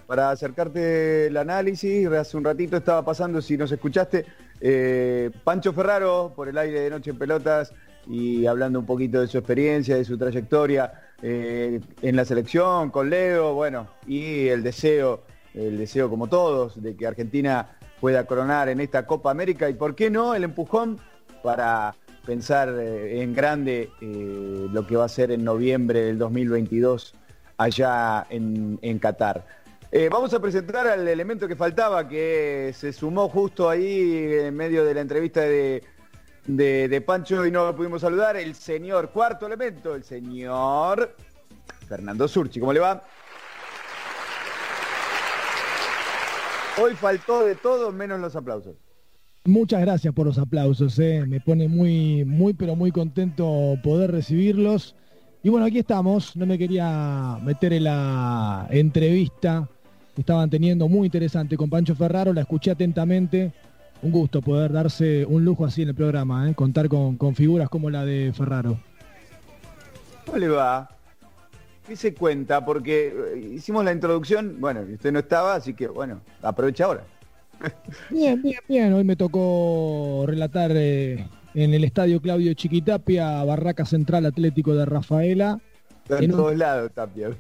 [0.09, 4.27] para acercarte el análisis, hace un ratito estaba pasando, si nos escuchaste,
[4.61, 7.73] eh, Pancho Ferraro por el aire de Noche en Pelotas
[8.07, 13.09] y hablando un poquito de su experiencia, de su trayectoria, eh, en la selección, con
[13.09, 15.23] Leo, bueno, y el deseo,
[15.55, 19.95] el deseo como todos, de que Argentina pueda coronar en esta Copa América y por
[19.95, 20.99] qué no el empujón
[21.43, 21.95] para
[22.27, 27.15] pensar eh, en grande eh, lo que va a ser en noviembre del 2022
[27.57, 29.47] allá en, en Qatar.
[30.11, 34.93] Vamos a presentar al elemento que faltaba, que se sumó justo ahí en medio de
[34.93, 35.85] la entrevista de,
[36.47, 41.17] de, de Pancho y no pudimos saludar, el señor cuarto elemento, el señor
[41.89, 42.61] Fernando Surchi.
[42.61, 43.03] ¿Cómo le va?
[46.83, 48.75] Hoy faltó de todo menos los aplausos.
[49.45, 51.25] Muchas gracias por los aplausos, eh.
[51.27, 54.97] me pone muy, muy, pero muy contento poder recibirlos.
[55.43, 59.69] Y bueno, aquí estamos, no me quería meter en la entrevista
[60.15, 63.53] que estaban teniendo muy interesante con Pancho Ferraro, la escuché atentamente.
[64.05, 66.55] Un gusto poder darse un lujo así en el programa, ¿eh?
[66.55, 68.79] contar con, con figuras como la de Ferraro.
[70.27, 70.91] ¿Cómo le va?
[71.87, 72.63] ¿Qué se cuenta?
[72.63, 77.05] Porque eh, hicimos la introducción, bueno, usted no estaba, así que bueno, aprovecha ahora.
[78.11, 78.93] Bien, bien, bien.
[78.93, 85.61] Hoy me tocó relatar eh, en el estadio Claudio Chiquitapia, Barraca Central Atlético de Rafaela.
[86.05, 87.31] Está en, todos lados, Tapia.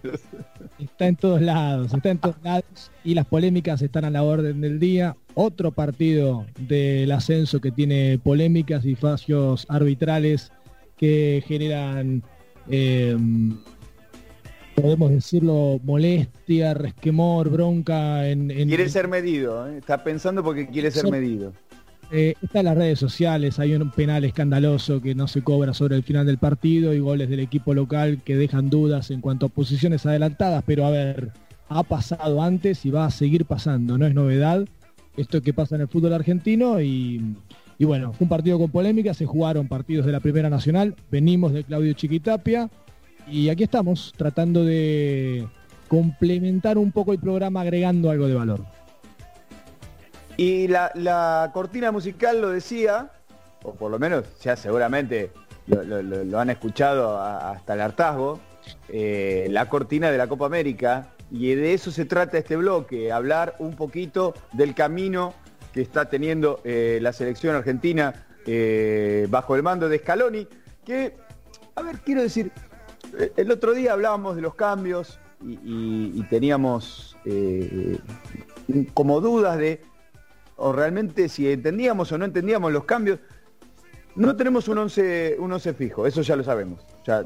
[0.78, 2.90] Está en todos lados, está en todos lados.
[3.04, 5.16] Y las polémicas están a la orden del día.
[5.34, 10.50] Otro partido del ascenso que tiene polémicas y fallos arbitrales
[10.96, 12.22] que generan
[12.70, 13.16] eh,
[14.74, 18.28] podemos decirlo, molestia, resquemor, bronca.
[18.28, 19.78] En, en quiere ser medido, ¿eh?
[19.78, 21.52] está pensando porque quiere ser medido.
[22.10, 25.96] Eh, está en las redes sociales, hay un penal escandaloso que no se cobra sobre
[25.96, 29.48] el final del partido y goles del equipo local que dejan dudas en cuanto a
[29.48, 31.32] posiciones adelantadas, pero a ver,
[31.68, 34.64] ha pasado antes y va a seguir pasando, no es novedad
[35.16, 37.36] esto que pasa en el fútbol argentino y,
[37.78, 41.64] y bueno, un partido con polémica, se jugaron partidos de la Primera Nacional, venimos de
[41.64, 42.70] Claudio Chiquitapia,
[43.30, 45.46] y aquí estamos tratando de
[45.88, 48.64] complementar un poco el programa agregando algo de valor.
[50.36, 53.10] Y la, la cortina musical lo decía,
[53.62, 55.30] o por lo menos ya seguramente
[55.66, 58.40] lo, han escuchado hasta el hartazgo,
[58.88, 63.56] eh, la cortina de la Copa América, y de eso se trata este bloque, hablar
[63.58, 65.34] un poquito del camino
[65.72, 70.46] que está teniendo eh, la selección argentina eh, bajo el mando de Scaloni,
[70.84, 71.16] que,
[71.74, 72.52] a ver, quiero decir,
[73.36, 77.16] el otro día hablábamos de los cambios y, teníamos
[78.94, 79.82] como dudas de
[80.56, 83.20] o realmente si entendíamos o no entendíamos los cambios.
[84.14, 86.80] No tenemos un 11 un once fijo, eso ya lo sabemos.
[87.04, 87.24] Ya,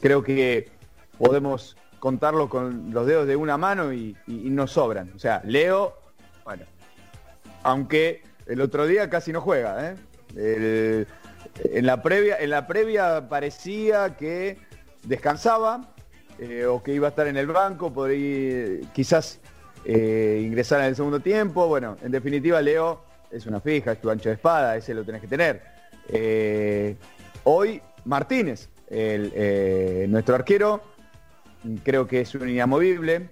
[0.00, 0.70] creo que
[1.18, 5.10] podemos contarlo con los dedos de una mano y, nos sobran.
[5.14, 5.94] O sea, Leo,
[6.44, 6.64] bueno,
[7.62, 9.96] aunque el otro día casi no juega,
[10.36, 11.06] ¿eh?
[11.64, 14.58] En la previa, en la previa parecía que
[15.04, 15.94] descansaba
[16.38, 19.40] eh, o que iba a estar en el banco, podría quizás
[19.84, 21.66] eh, ingresar en el segundo tiempo.
[21.66, 25.20] Bueno, en definitiva, Leo es una fija, es tu ancho de espada, ese lo tenés
[25.20, 25.62] que tener.
[26.08, 26.96] Eh,
[27.44, 30.80] hoy, Martínez, eh, nuestro arquero,
[31.82, 33.28] creo que es un inamovible.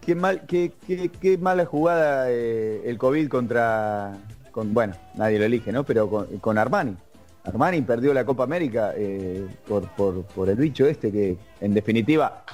[0.00, 0.72] Qué, mal, qué,
[1.20, 4.18] qué, mala jugada el COVID contra,
[4.50, 5.84] con, bueno, nadie lo elige, ¿no?
[5.84, 6.96] Pero con, con Armani.
[7.44, 8.92] Armani perdió la Copa América
[9.66, 12.44] por, por, por, el bicho este que, en definitiva,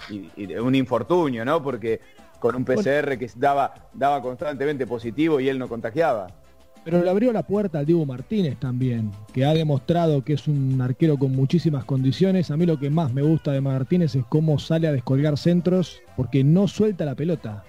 [0.61, 1.63] un infortunio, ¿no?
[1.63, 2.01] Porque
[2.39, 6.29] con un PCR que daba, daba constantemente positivo y él no contagiaba.
[6.85, 10.81] Pero le abrió la puerta al Diego Martínez también, que ha demostrado que es un
[10.81, 12.51] arquero con muchísimas condiciones.
[12.51, 16.01] A mí lo que más me gusta de Martínez es cómo sale a descolgar centros,
[16.17, 17.65] porque no suelta la pelota.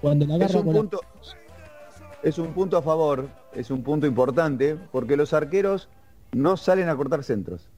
[0.00, 2.28] Cuando la agarra es un, punto, la...
[2.28, 5.88] es un punto a favor, es un punto importante, porque los arqueros
[6.32, 7.68] no salen a cortar centros.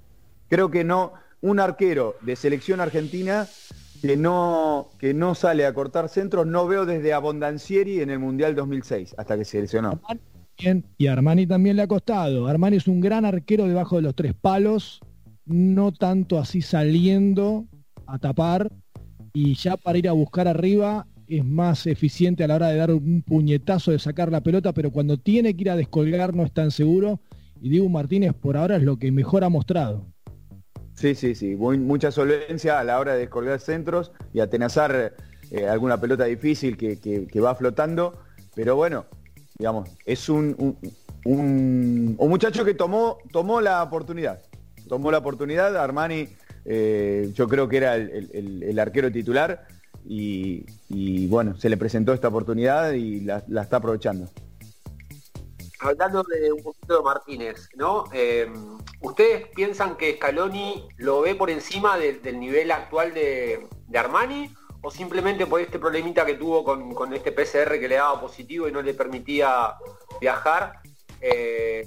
[0.48, 3.46] Creo que no, un arquero de selección argentina
[4.02, 8.56] que no, que no sale a cortar centros, no veo desde Abondancieri en el Mundial
[8.56, 10.00] 2006, hasta que se lesionó.
[10.98, 12.48] Y Armani también le ha costado.
[12.48, 15.00] Armani es un gran arquero debajo de los tres palos,
[15.46, 17.64] no tanto así saliendo
[18.06, 18.70] a tapar,
[19.32, 22.90] y ya para ir a buscar arriba es más eficiente a la hora de dar
[22.90, 26.52] un puñetazo, de sacar la pelota, pero cuando tiene que ir a descolgar no es
[26.52, 27.20] tan seguro
[27.60, 30.06] y Diego Martínez por ahora es lo que mejor ha mostrado.
[31.02, 35.14] Sí, sí, sí, mucha solvencia a la hora de descolgar centros y atenazar
[35.50, 38.20] eh, alguna pelota difícil que, va flotando,
[38.54, 39.06] pero bueno,
[39.58, 40.54] digamos, es un,
[41.24, 44.42] un, un, muchacho que tomó, tomó la oportunidad,
[44.88, 46.28] tomó la oportunidad, Armani
[46.64, 49.66] eh, yo creo que era el, arquero titular
[50.06, 54.30] y, bueno, se le presentó esta oportunidad y la está aprovechando.
[55.82, 58.04] Hablando de un poquito de Martínez, ¿no?
[58.12, 58.50] Eh,
[59.00, 64.54] ¿Ustedes piensan que Scaloni lo ve por encima de- del nivel actual de, de Armani?
[64.84, 68.68] ¿O simplemente por este problemita que tuvo con, con este PCR que le daba positivo
[68.68, 69.74] y no le permitía
[70.20, 70.80] viajar?
[71.20, 71.86] eh,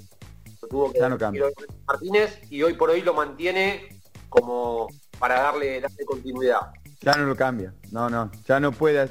[0.62, 1.44] lo tuvo que Ya no cambia.
[1.86, 3.88] Martínez y hoy por hoy lo mantiene
[4.30, 4.86] como
[5.18, 6.60] para darle, darle continuidad.
[7.02, 7.74] Ya no lo cambia.
[7.92, 8.30] No, no.
[8.48, 9.10] Ya no puede.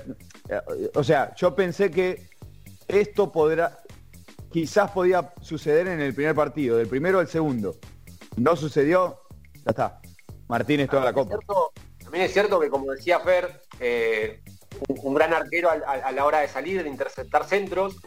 [0.96, 2.28] O sea, yo pensé que
[2.88, 3.78] esto podrá.
[4.52, 7.76] Quizás podía suceder en el primer partido, del primero al segundo.
[8.38, 9.22] No sucedió,
[9.66, 10.02] ya está.
[10.48, 11.38] Martínez toda la copa.
[12.02, 14.42] También es cierto que, como decía Fer, eh,
[14.88, 17.98] un, un gran arquero a, la hora de salir, de interceptar centros,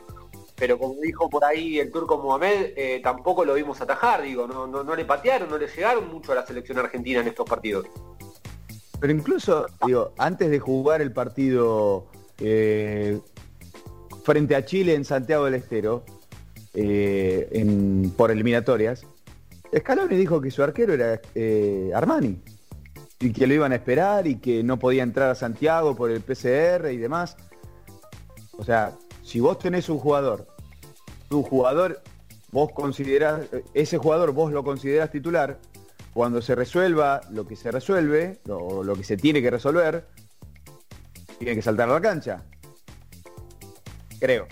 [0.54, 4.66] pero como dijo por ahí el turco Mohamed, eh, tampoco lo vimos atajar, digo, no,
[4.66, 7.86] no, no le patearon, no le llegaron mucho a la selección argentina en estos partidos.
[9.00, 12.06] Pero incluso, digo, antes de jugar el partido
[12.38, 13.20] eh,
[14.24, 16.04] frente a Chile en Santiago del Estero,
[16.80, 19.04] eh, por eliminatorias,
[19.76, 22.40] Scaloni dijo que su arquero era eh, Armani
[23.18, 26.20] y que lo iban a esperar y que no podía entrar a Santiago por el
[26.20, 27.36] PCR y demás.
[28.56, 28.92] O sea,
[29.24, 30.46] si vos tenés un jugador,
[31.28, 32.00] tu jugador,
[32.52, 33.40] vos considerás,
[33.74, 35.58] ese jugador vos lo considerás titular,
[36.14, 40.06] cuando se resuelva lo que se resuelve, o lo que se tiene que resolver,
[41.38, 42.44] tiene que saltar a la cancha.
[44.20, 44.46] Creo.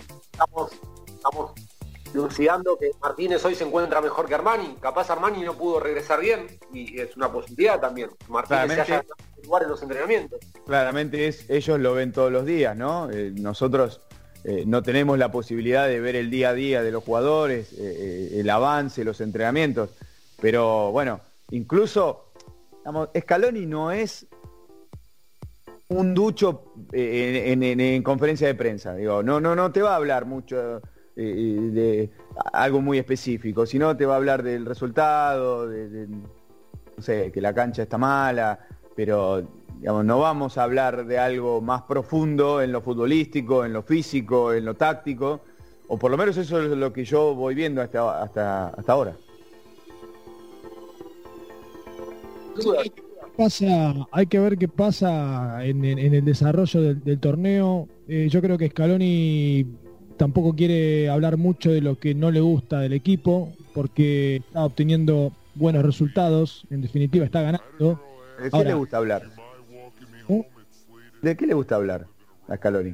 [2.13, 6.47] Lucidando que Martínez hoy se encuentra mejor que Armani, capaz Armani no pudo regresar bien
[6.73, 8.09] y es una posibilidad también.
[8.27, 8.81] Martínez se Claramente.
[8.93, 10.39] haya dado lugar en los entrenamientos.
[10.65, 13.09] Claramente es, ellos lo ven todos los días, ¿no?
[13.11, 14.01] Eh, nosotros
[14.43, 18.39] eh, no tenemos la posibilidad de ver el día a día de los jugadores, eh,
[18.39, 19.89] el avance, los entrenamientos.
[20.41, 21.19] Pero bueno,
[21.51, 22.31] incluso,
[22.79, 24.25] digamos, Scaloni no es
[25.89, 28.93] un ducho en, en- en conferencia de prensa.
[28.93, 30.81] Digo, no, no, no te va a hablar mucho
[31.19, 32.09] eh, de
[32.53, 37.55] algo muy específico, sino te va a hablar del resultado, de, no sé, que la
[37.55, 38.59] cancha está mala,
[38.95, 39.41] pero
[39.79, 44.53] digamos, no vamos a hablar de algo más profundo en lo futbolístico, en lo físico,
[44.53, 45.41] en lo táctico,
[45.87, 49.15] o por lo menos eso es lo que yo voy viendo hasta, hasta, hasta ahora.
[53.35, 57.87] pasa, hay que ver qué pasa en, el desarrollo del, del torneo.
[58.07, 59.65] Eh, yo creo que Scaloni
[60.17, 65.31] tampoco quiere hablar mucho de lo que no le gusta del equipo, porque está obteniendo
[65.55, 68.01] buenos resultados, en definitiva está ganando.
[68.41, 69.23] ¿De qué Ahora- le gusta hablar?
[71.21, 72.05] ¿De qué le gusta hablar
[72.47, 72.93] a Scaloni?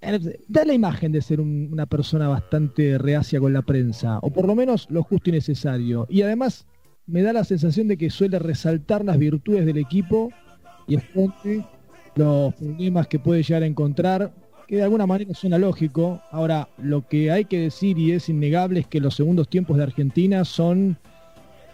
[0.00, 4.30] Eh, Da la imagen de ser un- una persona bastante reacia con la prensa, o
[4.30, 6.06] por lo menos lo justo y necesario.
[6.08, 6.66] Y además
[7.06, 10.30] me da la sensación de que suele resaltar las virtudes del equipo
[10.86, 11.64] y esconde
[12.14, 14.32] los problemas que puede llegar a encontrar,
[14.66, 16.20] que de alguna manera suena lógico.
[16.30, 19.84] Ahora, lo que hay que decir y es innegable es que los segundos tiempos de
[19.84, 20.98] Argentina son...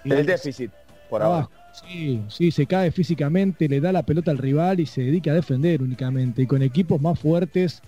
[0.05, 0.70] El déficit,
[1.09, 1.51] por abajo.
[1.73, 5.35] Sí, sí, se cae físicamente, le da la pelota al rival y se dedica a
[5.35, 6.43] defender únicamente.
[6.43, 7.81] Y con equipos más fuertes,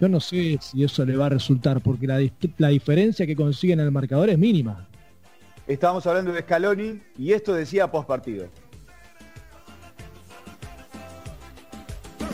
[0.00, 2.20] yo no sé si eso le va a resultar, porque la,
[2.58, 4.88] la diferencia que consiguen en el marcador es mínima.
[5.66, 8.48] Estábamos hablando de Scaloni y esto decía post partido.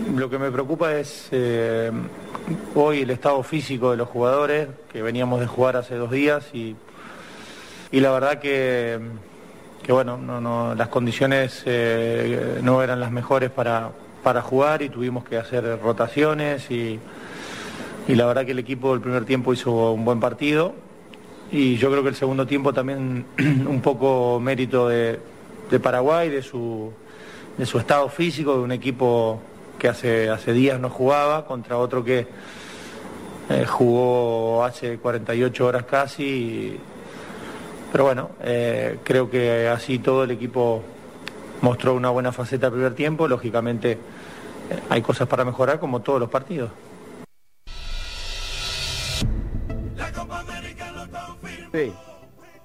[0.09, 1.91] Lo que me preocupa es eh,
[2.75, 6.75] hoy el estado físico de los jugadores, que veníamos de jugar hace dos días y,
[7.93, 8.99] la verdad que,
[9.89, 13.91] bueno, no, no, las condiciones eh, no eran las mejores para,
[14.23, 16.99] para jugar y tuvimos que hacer rotaciones y,
[18.09, 20.75] y la verdad que el equipo del primer tiempo hizo un buen partido
[21.53, 25.21] y yo creo que el segundo tiempo también un poco mérito de,
[25.71, 26.93] de Paraguay, de su,
[27.59, 29.41] de su estado físico, de un equipo
[29.81, 32.29] que hace, hace días no jugaba, contra otro que
[33.49, 36.79] eh, jugó hace 48 horas casi.
[37.91, 40.85] pero bueno, eh, creo que así todo el equipo
[41.63, 43.27] mostró una buena faceta al primer tiempo.
[43.27, 43.99] Lógicamente eh,
[44.89, 46.71] hay cosas para mejorar como todos los partidos.
[51.73, 51.93] Sí,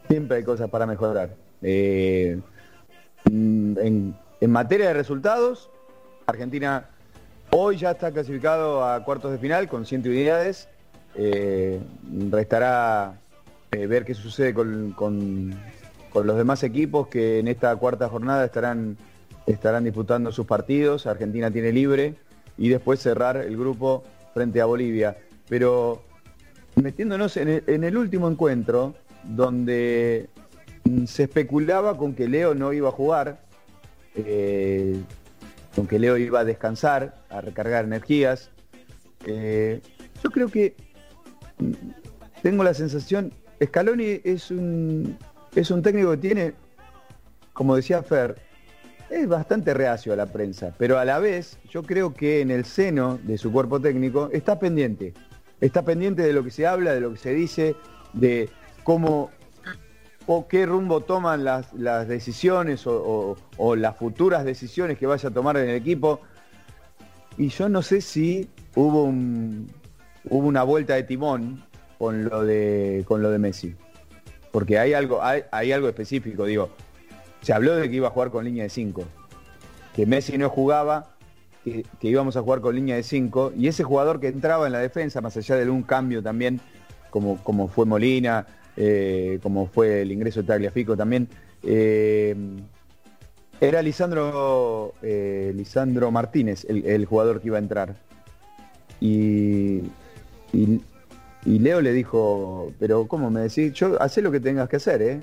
[0.10, 1.30] siempre hay cosas para mejorar.
[1.62, 2.38] Mm,
[3.32, 5.70] en, en materia de resultados,
[6.28, 6.90] Argentina
[7.58, 10.68] hoy ya está clasificado a cuartos de final con 100 unidades.
[11.16, 11.80] Eh,
[12.30, 13.18] restará
[13.72, 15.56] eh, ver qué sucede con,
[16.14, 18.98] los demás equipos que en esta cuarta jornada estarán,
[19.46, 21.08] estarán disputando sus partidos.
[21.08, 22.16] Argentina tiene libre
[22.58, 24.04] y después cerrar el grupo
[24.34, 25.18] frente a Bolivia.
[25.48, 26.04] Pero
[26.76, 30.30] metiéndonos en el, último encuentro, donde
[31.08, 33.40] se especulaba con que Leo no iba a jugar,
[34.16, 35.02] eh,
[35.76, 38.50] con que Leo iba a descansar, a recargar energías.
[39.26, 39.82] Eh,
[40.24, 40.76] yo creo que
[41.60, 41.72] mm,
[42.42, 43.34] tengo la sensación,
[43.64, 45.18] Scaloni es un,
[45.56, 46.54] es un técnico que tiene,
[47.54, 48.36] como decía Fer,
[49.10, 52.66] es bastante reacio a la prensa, pero a la vez yo creo que en el
[52.66, 55.14] seno de su cuerpo técnico está pendiente.
[55.62, 57.76] Está pendiente de lo que se habla, de lo que se dice,
[58.14, 58.50] de
[58.84, 59.32] cómo
[60.28, 61.68] o qué rumbo toman las,
[62.08, 63.36] decisiones o,
[63.76, 66.22] las futuras decisiones que vaya a tomar en el equipo.
[67.38, 69.70] Y yo no sé si hubo un,
[70.30, 71.64] hubo una vuelta de timón
[71.98, 73.76] con lo de Messi.
[74.52, 76.70] Porque hay algo, hay, algo específico, digo.
[77.42, 79.04] Se habló de que iba a jugar con línea de 5.
[79.94, 81.16] Que Messi no jugaba,
[81.64, 83.54] que, íbamos a jugar con línea de 5.
[83.56, 86.62] Y ese jugador que entraba en la defensa, más allá de un cambio también,
[87.12, 88.48] como fue Molina,
[88.78, 91.30] eh, como fue el ingreso de Tagliafico también,
[91.64, 92.36] eh,
[93.62, 97.96] era Lisandro, eh, Lisandro Martínez, el, jugador que iba a entrar.
[99.00, 99.82] Y,
[101.46, 103.72] Leo le dijo, pero ¿cómo me decís?
[103.74, 105.22] Yo hacé lo que tengas que hacer, ¿eh?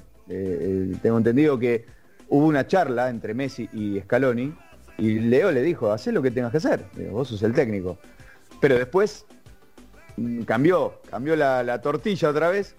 [1.02, 1.84] Tengo entendido que
[2.28, 4.54] hubo una charla entre Messi y Scaloni
[4.98, 7.98] y Leo le dijo, hacé lo que tengas que hacer, vos sos el técnico.
[8.60, 9.26] Pero después
[10.16, 12.76] mm, cambió, cambió la tortilla otra vez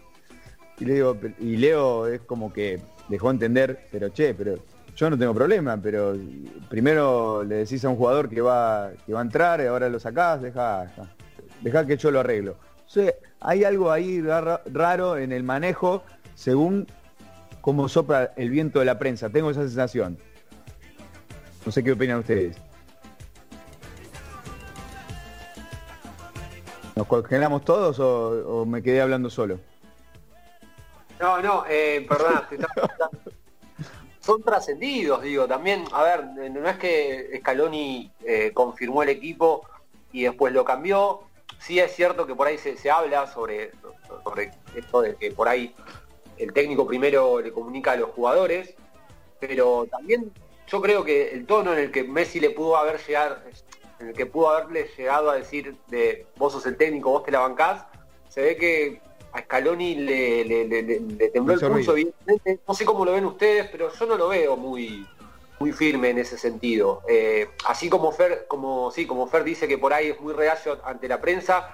[0.80, 4.56] y, le digo, y Leo es como que dejó entender, pero che, pero
[4.96, 6.16] yo no tengo problema, pero
[6.70, 10.00] primero le decís a un jugador que va, que va a entrar y ahora lo
[10.00, 10.92] sacás, deja,
[11.62, 12.58] deja, que yo lo arreglo.
[12.96, 13.02] O
[13.40, 16.04] hay algo ahí ra- raro en el manejo
[16.36, 16.88] según
[17.62, 19.30] cómo sopla el viento de la prensa.
[19.30, 20.18] Tengo esa sensación.
[21.66, 22.58] No sé qué opinan ustedes.
[26.96, 29.60] ¿Nos congelamos todos o me quedé hablando solo?
[31.24, 32.90] No, no, eh, escuchando.
[34.20, 39.66] son trascendidos, digo, también, a ver, no es que Scaloni eh, confirmó el equipo
[40.12, 41.22] y después lo cambió,
[41.60, 43.72] sí es cierto que por ahí se, se habla sobre,
[44.26, 45.74] sobre esto de que por ahí
[46.36, 48.76] el técnico primero le comunica a los jugadores,
[49.40, 50.30] pero también
[50.68, 53.38] yo creo que el tono en el que Messi le pudo haber llegado,
[54.02, 57.32] en el que pudo haberle llegado a decir de vos sos el técnico, vos te
[57.32, 57.86] la bancás,
[58.28, 59.02] se ve que
[59.34, 62.60] a Scaloni le, le- le- le- le tembló el pulso, evidentemente.
[62.68, 65.08] No sé cómo lo ven ustedes, pero yo no lo veo muy
[65.60, 67.02] muy firme en ese sentido.
[67.08, 70.80] Eh, así como Fer, como sí, como Fer dice que por ahí es muy reacio
[70.84, 71.66] ante la prensa,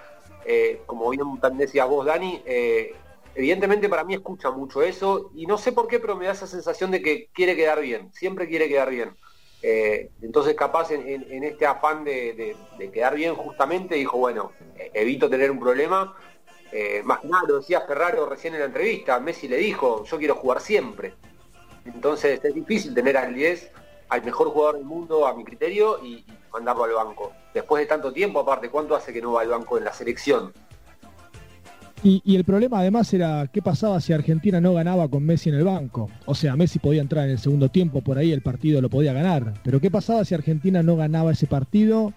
[0.45, 2.93] eh, como bien también decías vos, Dani, eh,
[3.33, 6.45] evidentemente para mí escucha mucho eso y no sé por qué, pero me da esa
[6.45, 9.17] sensación de que quiere quedar bien, siempre quiere quedar bien.
[10.21, 14.53] Entonces capaz en, en- en este afán de, de- de quedar bien justamente dijo, bueno,
[14.93, 16.13] evito tener un problema.
[16.71, 20.35] Eh, más nada lo decía Ferraro recién en la entrevista, Messi le dijo, yo quiero
[20.35, 21.13] jugar siempre.
[21.85, 23.71] Entonces es difícil tener al 10,
[24.09, 27.33] al mejor jugador del mundo a mi criterio y, y mandarlo al banco.
[27.53, 30.53] Después de tanto tiempo, aparte, ¿cuánto hace que no va al banco en la selección?
[32.01, 35.55] Y, y el problema además era qué pasaba si Argentina no ganaba con Messi en
[35.55, 36.09] el banco.
[36.25, 39.11] O sea, Messi podía entrar en el segundo tiempo, por ahí el partido lo podía
[39.11, 39.53] ganar.
[39.63, 42.13] Pero qué pasaba si Argentina no ganaba ese partido.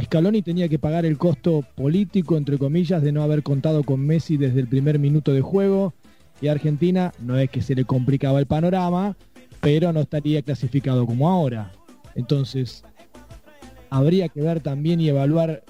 [0.00, 4.38] Scaloni tenía que pagar el costo político, entre comillas, de no haber contado con Messi
[4.38, 5.92] desde el primer minuto de juego.
[6.40, 9.16] Y Argentina no es que se le complicaba el panorama,
[9.60, 11.72] pero no estaría clasificado como ahora.
[12.14, 12.84] Entonces,
[13.90, 15.62] habría que ver también y evaluar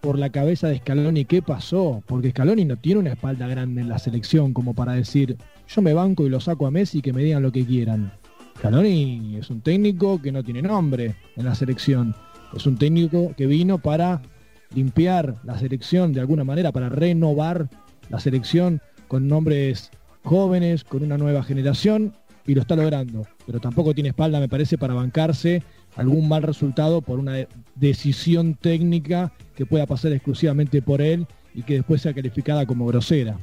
[0.00, 3.88] por la cabeza de Scaloni qué pasó, porque Scaloni no tiene una espalda grande en
[3.88, 5.36] la selección como para decir,
[5.68, 8.12] yo me banco y lo saco a Messi y que me digan lo que quieran.
[8.58, 12.14] Scaloni es un técnico que no tiene nombre en la selección,
[12.54, 14.22] es un técnico que vino para
[14.74, 17.68] limpiar la selección de alguna manera, para renovar
[18.08, 19.90] la selección con nombres
[20.24, 22.14] jóvenes, con una nueva generación,
[22.46, 23.26] y lo está logrando.
[23.46, 25.62] Pero tampoco tiene espalda, me parece, para bancarse
[25.96, 31.62] algún mal resultado por una de- decisión técnica que pueda pasar exclusivamente por él y
[31.62, 33.36] que después sea calificada como grosera.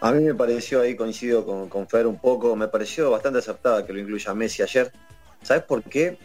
[0.00, 3.84] A mí me pareció ahí, coincido con, con Fer un poco, me pareció bastante acertada
[3.84, 4.92] que lo incluya Messi ayer.
[5.42, 6.18] ¿Sabes por qué?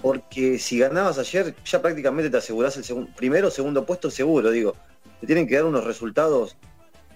[0.00, 4.50] Porque si ganabas ayer, ya prácticamente te asegurás el segundo, primero o segundo puesto seguro,
[4.50, 4.74] digo.
[5.20, 6.56] Te tienen que dar unos resultados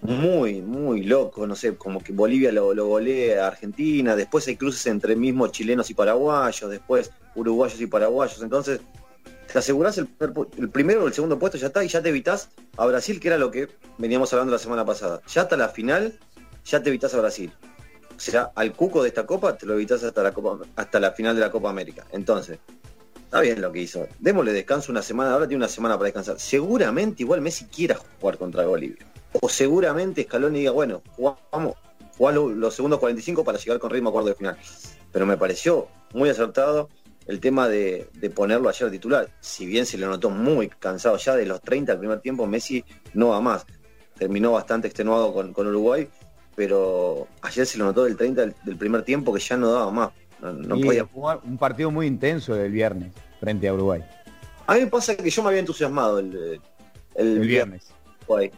[0.03, 4.85] muy, muy locos, no sé, como que Bolivia lo, golea a Argentina, después hay cruces
[4.87, 8.81] entre mismos chilenos y paraguayos, después uruguayos y paraguayos, entonces
[9.51, 10.09] te asegurás el,
[10.59, 13.29] el primero o el segundo puesto, ya está, y ya te evitás a Brasil, que
[13.29, 13.69] era lo que
[13.99, 15.21] veníamos hablando la semana pasada.
[15.29, 16.19] Ya hasta la final,
[16.65, 17.53] ya te evitás a Brasil.
[18.23, 21.35] Sea, al cuco de esta copa te lo evitas hasta la copa, hasta la final
[21.35, 22.07] de la Copa América.
[22.13, 22.61] Entonces,
[23.25, 24.07] está bien lo que hizo.
[24.21, 26.39] Démosle descanso una semana, ahora tiene una semana para descansar.
[26.39, 29.05] Seguramente igual Messi quiera jugar contra Bolivia.
[29.41, 31.75] O seguramente Scaloni diga, bueno, jugamos,
[32.17, 34.57] jugá lo- los segundos 45 para llegar con ritmo a cuarto de final.
[35.11, 36.91] Pero me pareció muy acertado
[37.27, 39.31] el tema de, ponerlo ayer titular.
[39.41, 42.85] Si bien se lo notó muy cansado ya de los 30 al primer tiempo, Messi
[43.15, 43.67] no va más.
[44.17, 46.09] terminó bastante extenuado con Uruguay,
[46.55, 49.91] pero ayer se lo notó del 30 del, del primer tiempo que ya no daba
[49.91, 50.11] más.
[50.41, 51.05] No, no Y podía.
[51.05, 54.03] jugar un partido muy intenso el viernes frente a Uruguay.
[54.67, 56.61] A mí me pasa que yo me había entusiasmado el,
[57.15, 57.91] el, El viernes.
[58.23, 58.51] Uruguay.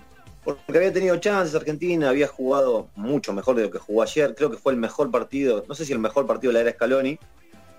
[0.45, 4.35] Porque había tenido chances Argentina, había jugado mucho mejor de lo que jugó ayer.
[4.35, 6.73] Creo que fue el mejor partido, no sé si el mejor partido de la era
[6.73, 7.19] Scaloni,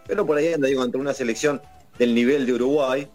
[0.07, 1.61] pero por ahí anda, digo, ante una selección
[1.99, 3.07] del nivel de Uruguay,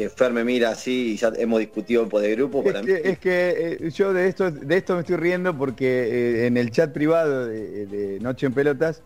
[0.00, 2.62] que Fer me mira así y ya hemos discutido por de grupo.
[2.64, 5.56] Para Es mí, que, es que, eh, yo de esto, de esto me estoy riendo
[5.56, 9.02] porque eh, en el chat privado de, de Noche en Pelotas,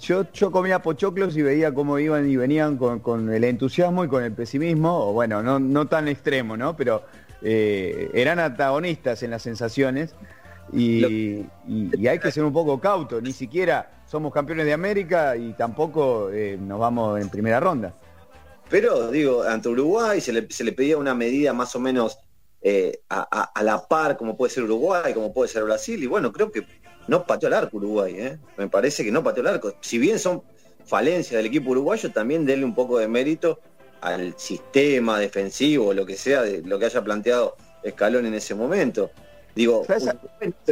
[0.00, 4.08] yo, yo comía pochoclos y veía cómo iban y venían con, con el entusiasmo y
[4.08, 6.74] con el pesimismo, o bueno, no, no tan extremo, ¿no?
[6.74, 7.02] Pero
[7.42, 10.14] eh, eran antagonistas en las sensaciones
[10.72, 11.04] y,
[11.68, 15.52] y- y hay que ser un poco cauto, ni siquiera somos campeones de América y
[15.52, 17.92] tampoco eh, nos vamos en primera ronda.
[18.70, 22.18] Pero digo, ante Uruguay se le, se le pedía una medida más o menos
[22.62, 26.06] eh, a, a- a la par, como puede ser Uruguay, como puede ser Brasil, y
[26.06, 26.66] bueno, creo que
[27.06, 28.38] no pateó el arco Uruguay, ¿eh?
[28.56, 29.74] me parece que no pateó el arco.
[29.80, 30.42] Si bien son
[30.86, 33.60] falencias del equipo uruguayo, también denle un poco de mérito
[34.00, 39.10] al sistema defensivo, lo que sea, de lo que haya planteado Escalón en ese momento.
[39.54, 39.84] Digo,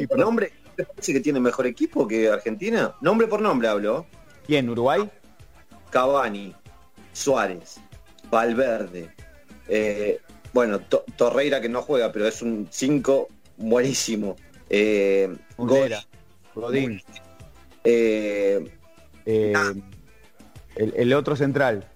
[0.08, 2.94] por nombre, ¿te parece que tiene mejor equipo que Argentina?
[3.02, 4.06] Nombre por nombre hablo.
[4.46, 5.08] ¿Quién, Uruguay?
[5.90, 6.54] Cavani,
[7.12, 7.76] Suárez,
[8.30, 9.10] Valverde,
[9.68, 10.20] eh,
[10.52, 14.36] bueno, To- Torreira que no juega, pero es un 5 buenísimo.
[14.70, 16.02] Eh, Muslera,
[16.54, 17.02] Goy, Godín.
[17.84, 18.64] eh,
[19.24, 19.52] Eh,
[20.76, 21.86] el, el otro central,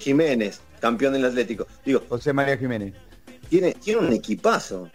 [0.00, 1.66] Jiménez, campeón del Atlético.
[1.84, 2.94] Digo, José María Jiménez.
[3.48, 4.90] tiene, tiene un equipazo.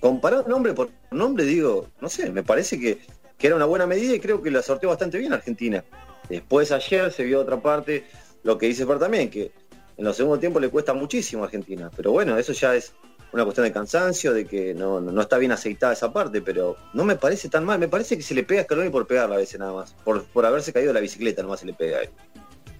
[0.00, 2.98] Comparado nombre por nombre, digo, no sé, me parece que,
[3.36, 5.82] que era una buena medida y creo que la sorteó bastante bien Argentina.
[6.28, 8.04] Después ayer se vio otra parte,
[8.42, 9.52] lo que dice Fer también, que
[9.96, 11.90] en los segundos tiempos le cuesta muchísimo a Argentina.
[11.96, 12.92] Pero bueno, eso ya es
[13.32, 17.04] una cuestión de cansancio, de que no, no, está bien aceitada esa parte, pero no
[17.04, 17.78] me parece tan mal.
[17.78, 19.94] Me parece que se le pega a Scaloni por pegarla a veces nada más.
[20.04, 22.10] Por, por haberse caído de la bicicleta nomás se le pega a él.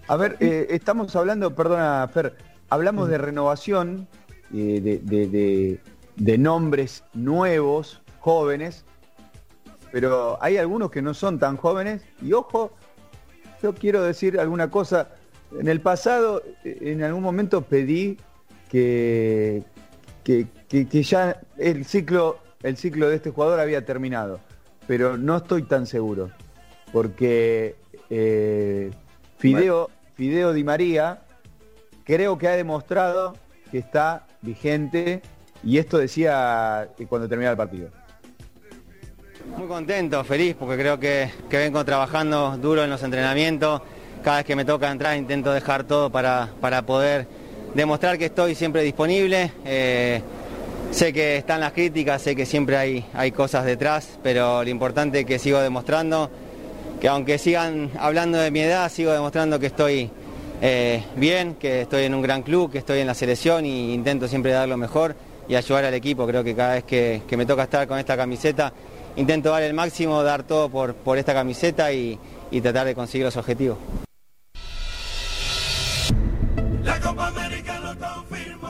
[0.07, 2.35] A ver, eh, estamos hablando, perdona Fer,
[2.71, 4.09] hablamos de renovación,
[4.55, 5.81] eh, de- de-
[6.17, 8.85] de nombres nuevos, jóvenes,
[9.93, 12.73] pero hay algunos que no son tan jóvenes y ojo,
[13.63, 15.09] yo quiero decir alguna cosa.
[15.59, 18.19] En el pasado, en algún momento pedí
[18.69, 19.63] que,
[20.25, 24.41] que, que- que ya el ciclo, el ciclo de este jugador había terminado,
[24.87, 26.31] pero no estoy tan seguro,
[26.93, 27.77] porque
[28.11, 28.91] eh,
[29.39, 31.23] Fideo, Fideo Di María
[32.05, 33.35] creo que ha demostrado
[33.71, 35.23] que está vigente
[35.65, 37.91] y esto decía cuando terminaba el partido.
[39.57, 43.83] Muy contento, feliz, porque creo que, que vengo trabajando duro en los entrenamientos.
[44.23, 47.27] Cada vez que me toca entrar intento dejar todo para, para poder
[47.75, 49.53] demostrar que estoy siempre disponible.
[49.65, 50.23] Eh,
[50.91, 55.21] sé que están las críticas, sé que siempre hay, hay cosas detrás, pero lo importante
[55.21, 56.31] es que sigo demostrando,
[57.01, 60.11] que aunque sigan hablando de mi edad, sigo demostrando que estoy
[60.61, 64.29] eh, bien, que estoy en un gran club, que estoy en la selección y intento
[64.29, 65.15] siempre dar lo mejor
[65.49, 66.27] y ayudar al equipo.
[66.27, 68.73] Creo que cada vez que, que me toca estar con esta camiseta,
[69.19, 72.19] intento dar el máximo, dar todo por, por esta camiseta y,
[72.51, 73.77] y tratar de conseguir los objetivos.
[76.83, 78.69] La Copa América lo confirmó.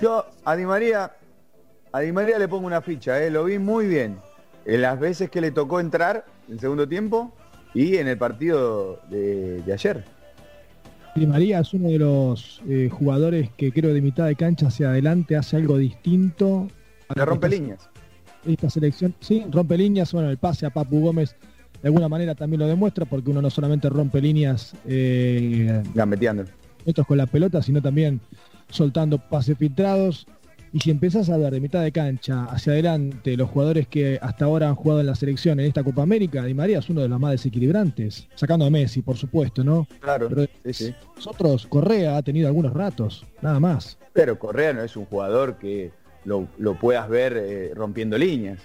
[0.00, 1.10] Yo a Di María,
[1.90, 4.18] a Di María le pongo una ficha, eh, lo vi muy bien.
[4.66, 7.32] En las veces que le tocó entrar en segundo tiempo
[7.72, 10.04] y en el partido de, de ayer.
[11.14, 14.90] Di María es uno de los eh, jugadores que creo de mitad de cancha hacia
[14.90, 16.68] adelante hace algo distinto.
[17.14, 17.88] Le rompe líneas.
[18.46, 20.12] Esta selección, sí, rompe líneas.
[20.12, 21.34] Bueno, el pase a Papu Gómez
[21.82, 26.44] de alguna manera también lo demuestra porque uno no solamente rompe líneas eh, gambeteando
[26.86, 28.20] metros con la pelota, sino también
[28.70, 30.26] soltando pases filtrados.
[30.72, 34.44] Y si empiezas a ver de mitad de cancha hacia adelante los jugadores que hasta
[34.44, 37.08] ahora han jugado en la selección en esta Copa América, Di María es uno de
[37.08, 39.86] los más desequilibrantes, sacando a Messi, por supuesto, ¿no?
[40.00, 40.94] Claro, Pero sí, sí.
[41.14, 43.96] nosotros, Correa ha tenido algunos ratos, nada más.
[44.12, 45.92] Pero Correa no es un jugador que
[46.26, 48.58] lo, lo puedas ver eh, rompiendo líneas.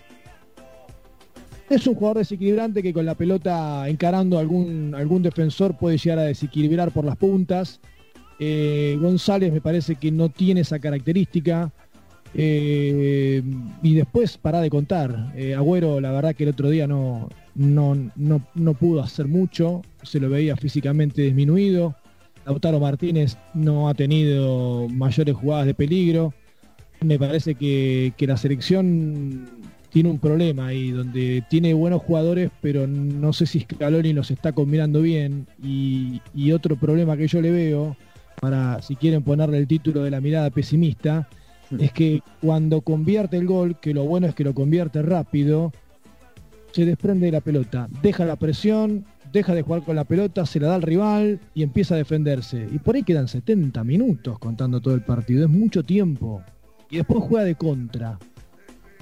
[1.69, 6.23] Es un jugador desequilibrante que con la pelota encarando algún, algún defensor puede llegar a
[6.23, 7.79] desequilibrar por las puntas.
[8.39, 11.71] Eh, González me parece que no tiene esa característica.
[12.33, 13.41] Eh,
[13.83, 15.33] y después para de contar.
[15.55, 19.81] Agüero, la verdad que el otro día no, no, no, no pudo hacer mucho.
[20.03, 21.95] Se lo veía físicamente disminuido.
[22.45, 26.33] Lautaro Martínez no ha tenido mayores jugadas de peligro.
[27.01, 29.47] Me parece que, que la selección
[29.89, 34.53] tiene un problema ahí, donde tiene buenos jugadores, pero no sé si Scaloni los está
[34.53, 35.47] combinando bien.
[35.63, 37.97] Y, y otro problema que yo le veo,
[38.39, 41.27] para si quieren ponerle el título de la mirada pesimista,
[41.79, 45.71] es que cuando convierte el gol, que lo bueno es que lo convierte rápido,
[46.71, 50.59] se desprende de la pelota, deja la presión, deja de jugar con la pelota, se
[50.59, 52.67] la da al rival y empieza a defenderse.
[52.71, 56.41] Y por ahí quedan 70 minutos contando todo el partido, es mucho tiempo.
[56.91, 58.19] Y después juega de contra.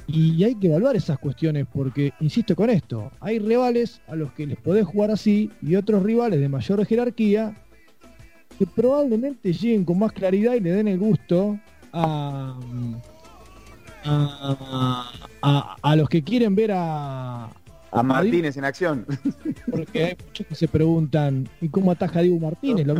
[0.07, 4.47] Y hay que evaluar esas cuestiones porque, insisto con esto, hay rivales a los que
[4.47, 7.53] les podés jugar así y otros rivales de mayor jerarquía
[8.57, 11.59] que probablemente lleguen con más claridad y le den el gusto
[11.93, 12.57] a,
[14.03, 15.11] a,
[15.41, 17.45] a- a los que quieren ver a,
[17.91, 19.05] A Martínez en acción.
[19.71, 22.85] porque hay muchos que se preguntan, ¿y cómo ataja Diego Martínez?
[22.87, 22.95] Lo.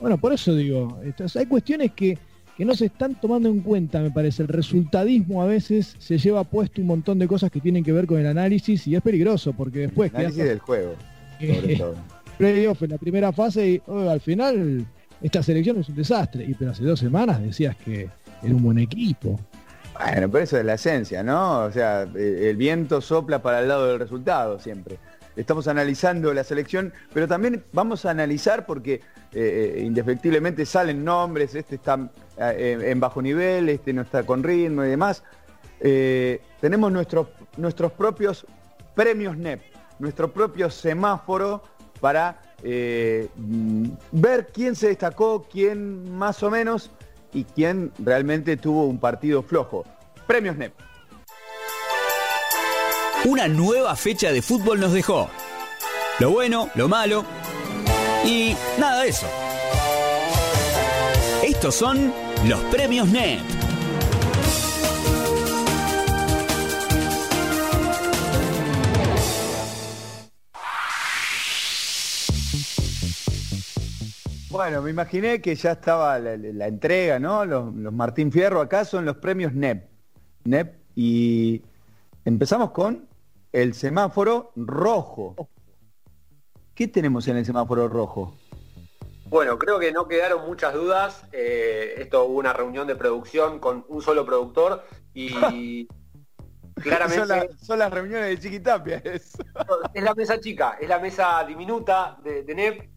[0.00, 0.98] Bueno, por eso digo,
[1.34, 2.18] hay cuestiones que,
[2.56, 4.42] que no se están tomando en cuenta, me parece.
[4.42, 8.06] El resultadismo a veces se lleva puesto un montón de cosas que tienen que ver
[8.06, 10.94] con el análisis y es peligroso porque después quedás Análisis del juego,
[11.40, 11.94] sobre todo.
[12.38, 14.86] playoff en la primera fase y oh, al final
[15.20, 16.44] esta selección es un desastre.
[16.44, 18.08] Y pero hace dos semanas decías que
[18.42, 19.40] era un buen equipo.
[19.98, 21.60] Bueno, pero eso es la esencia, ¿no?
[21.60, 24.98] O sea, eh, el viento sopla para el lado del resultado siempre.
[25.36, 29.00] Estamos analizando la selección, pero también vamos a analizar porque
[29.36, 32.08] eh, eh, indefectiblemente salen nombres, este está
[32.38, 35.24] eh, en bajo nivel, este no está con ritmo y demás.
[36.60, 37.26] Tenemos nuestros,
[37.58, 38.46] nuestros propios
[38.94, 39.60] premios NEP,
[39.98, 41.62] nuestro propio semáforo
[42.00, 46.90] para ver quién se destacó, quién más o menos
[47.34, 49.84] y quién realmente tuvo un partido flojo.
[50.26, 50.72] Premios NEP.
[53.26, 55.28] Una nueva fecha de fútbol nos dejó.
[56.18, 57.24] Lo bueno, lo malo
[58.24, 59.26] y nada de eso.
[61.42, 62.12] Estos son
[62.46, 63.40] los premios NEP.
[74.50, 77.44] Bueno, me imaginé que ya estaba la, entrega, ¿no?
[77.44, 79.84] Los, los Martín Fierro acá son los premios NEP.
[80.44, 81.60] NEP y
[82.24, 83.08] empezamos con
[83.52, 85.48] el semáforo rojo.
[86.74, 88.34] ¿Qué tenemos en el semáforo rojo?
[89.26, 91.24] Bueno, creo que no quedaron muchas dudas.
[91.32, 94.84] Eh, esto hubo una reunión de producción con un solo productor
[95.14, 95.86] y
[96.82, 99.02] claramente Son, la- son las reuniones de Chiquitapia.
[99.04, 99.32] es
[100.02, 102.90] la mesa chica, es la mesa diminuta de, de NEP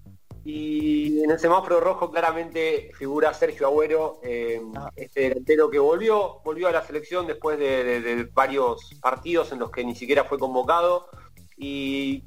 [0.44, 4.62] y en el semáforo rojo claramente figura Sergio Agüero, eh,
[4.96, 9.60] este delantero que volvió, volvió a la selección después de, de- de varios partidos en
[9.60, 11.10] los que ni siquiera fue convocado
[11.58, 12.24] y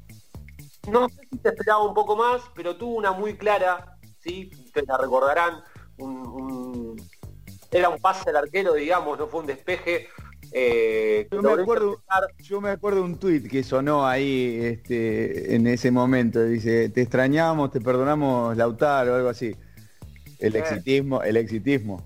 [0.89, 4.87] no sé si te esperaba un poco más, pero tuvo una muy clara, sí, ustedes
[4.87, 5.61] la recordarán,
[5.97, 7.09] un- un-
[7.71, 10.07] era un pase al arquero, digamos, no fue un despeje.
[10.53, 12.01] eh, Yo me, acuerdo,
[12.39, 16.43] yo me acuerdo de un tuit que sonó ahí este, en ese momento.
[16.43, 19.55] Dice, te extrañamos, te perdonamos Lautaro o algo así.
[20.39, 22.03] El exitismo, el exitismo.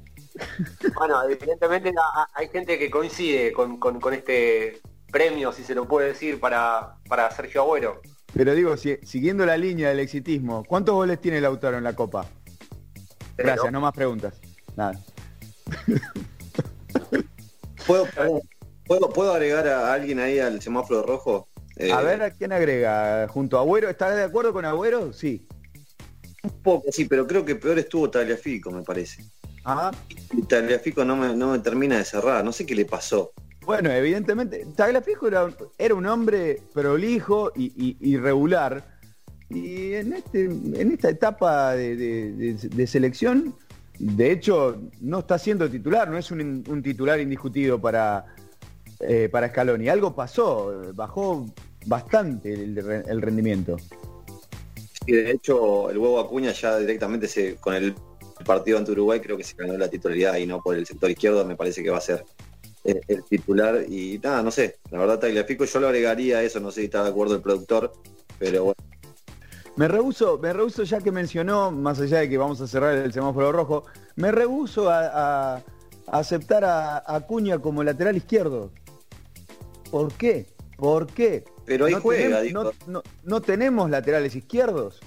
[0.96, 1.92] Bueno, evidentemente
[2.34, 4.80] hay gente que coincide con, con- con este
[5.12, 8.00] premio, si se lo puede decir, para, para Sergio Agüero.
[8.36, 12.26] Pero digo, si- siguiendo la línea del exitismo, ¿cuántos goles tiene Lautaro en la Copa?
[13.38, 14.34] Gracias, no más preguntas.
[14.76, 15.00] Nada.
[17.88, 18.08] ¿Puedo,
[18.86, 21.48] ¿puedo, puedo agregar a alguien ahí al semáforo rojo?
[21.78, 23.28] Eh, A ver, ¿a quién agrega?
[23.30, 23.90] ¿Junto a Agüero?
[23.90, 25.14] ¿Estás de acuerdo con Agüero?
[25.14, 25.48] Sí.
[26.44, 29.24] Un poco, sí, pero creo que peor estuvo Tagliafico, me parece.
[29.64, 29.92] Ajá.
[30.34, 33.32] Y Tagliafico no me, no me termina de cerrar, no sé qué le pasó.
[33.66, 35.48] Bueno, evidentemente, Tagliafico era,
[35.78, 38.96] era un hombre prolijo y, y- y regular.
[39.50, 43.56] Y en, este, en esta etapa de, selección,
[44.00, 48.26] de hecho, no está siendo titular, no es un, titular indiscutido para,
[49.00, 49.88] eh, para Scaloni.
[49.88, 51.46] Algo pasó, bajó
[51.86, 53.78] bastante el, rendimiento.
[55.06, 57.94] Y de hecho, el huevo Acuña ya directamente se, con el
[58.46, 61.46] partido ante Uruguay creo que se ganó la titularidad y no por el sector izquierdo,
[61.46, 62.26] me parece que va a ser
[62.86, 63.84] eh, el titular.
[63.90, 66.86] Y nada, no sé, la verdad Tagliafico yo lo agregaría a eso, no sé si
[66.86, 67.92] está de acuerdo el productor,
[68.40, 68.76] pero bueno.
[69.76, 73.12] Me rehuso, me rehuso ya que mencionó, más allá de que vamos a cerrar el
[73.12, 73.86] semáforo rojo,
[74.16, 75.56] me rehuso a, a-
[76.08, 78.72] a aceptar a a Acuña como lateral izquierdo.
[79.92, 80.46] ¿Por qué?
[80.78, 81.44] ¿Por qué?
[81.66, 82.64] Pero ahí juega, tenemos, digo.
[82.88, 85.00] no, no- no tenemos laterales izquierdos.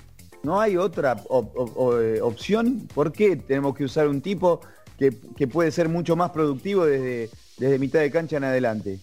[0.42, 2.88] No hay otra op- op- o- eh, opción.
[2.94, 4.60] ¿Por qué tenemos que usar un tipo
[4.98, 8.98] que, que puede ser mucho más productivo desde, desde mitad de cancha en adelante?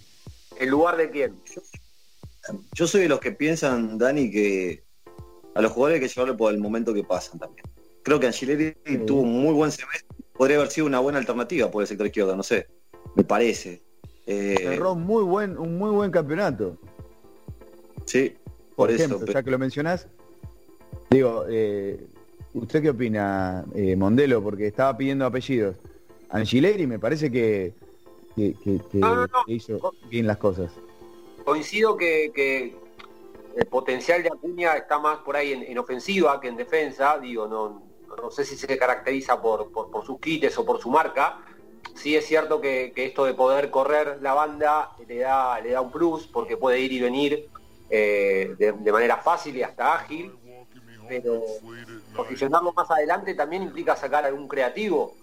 [0.59, 1.33] ¿En lugar de quién?
[2.73, 4.83] Yo soy de los que piensan, Dani, que
[5.55, 7.65] a los jugadores hay que llevarlo por el momento que pasan también.
[8.03, 8.73] Creo que Angileri
[9.05, 12.35] tuvo un muy buen semestre, podría haber sido una buena alternativa por el sector izquierdo,
[12.35, 12.67] no sé,
[13.15, 13.81] me parece.
[14.27, 16.77] Eh, Cerró un muy buen, un muy buen campeonato.
[18.05, 18.35] sí,
[18.75, 19.19] Por, por, eso.
[19.19, 20.07] pero- ya que lo mencionás,
[21.09, 21.99] digo, eh,
[22.53, 24.43] ¿usted qué opina, eh, Mondelo?
[24.43, 25.75] Porque estaba pidiendo apellidos.
[26.29, 27.73] Angileri me parece que,
[28.35, 29.43] que, que- que- No, no, no.
[29.47, 30.71] hizo bien las cosas.
[31.43, 32.75] Coincido que, que
[33.55, 37.47] el potencial de Acuña está más por ahí en, en ofensiva que en defensa, digo,
[37.47, 37.83] no,
[38.21, 41.39] no sé si se caracteriza por, por, por sus quites o por su marca.
[41.93, 45.81] Sí es cierto que, que esto de poder correr la banda le da, le da
[45.81, 47.47] un plus porque puede ir y venir
[47.89, 50.33] eh, de, de manera fácil y hasta ágil,
[51.07, 51.43] pero
[52.15, 55.13] posicionarlo más adelante también implica sacar algún creativo.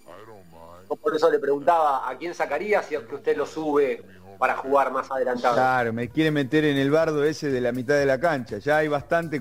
[0.96, 4.02] Por eso le preguntaba a quién sacaría si es que usted lo sube
[4.38, 5.54] para jugar más adelantado.
[5.54, 8.58] Claro, me quiere meter en el bardo ese de la mitad de la cancha.
[8.58, 9.40] Ya hay bastante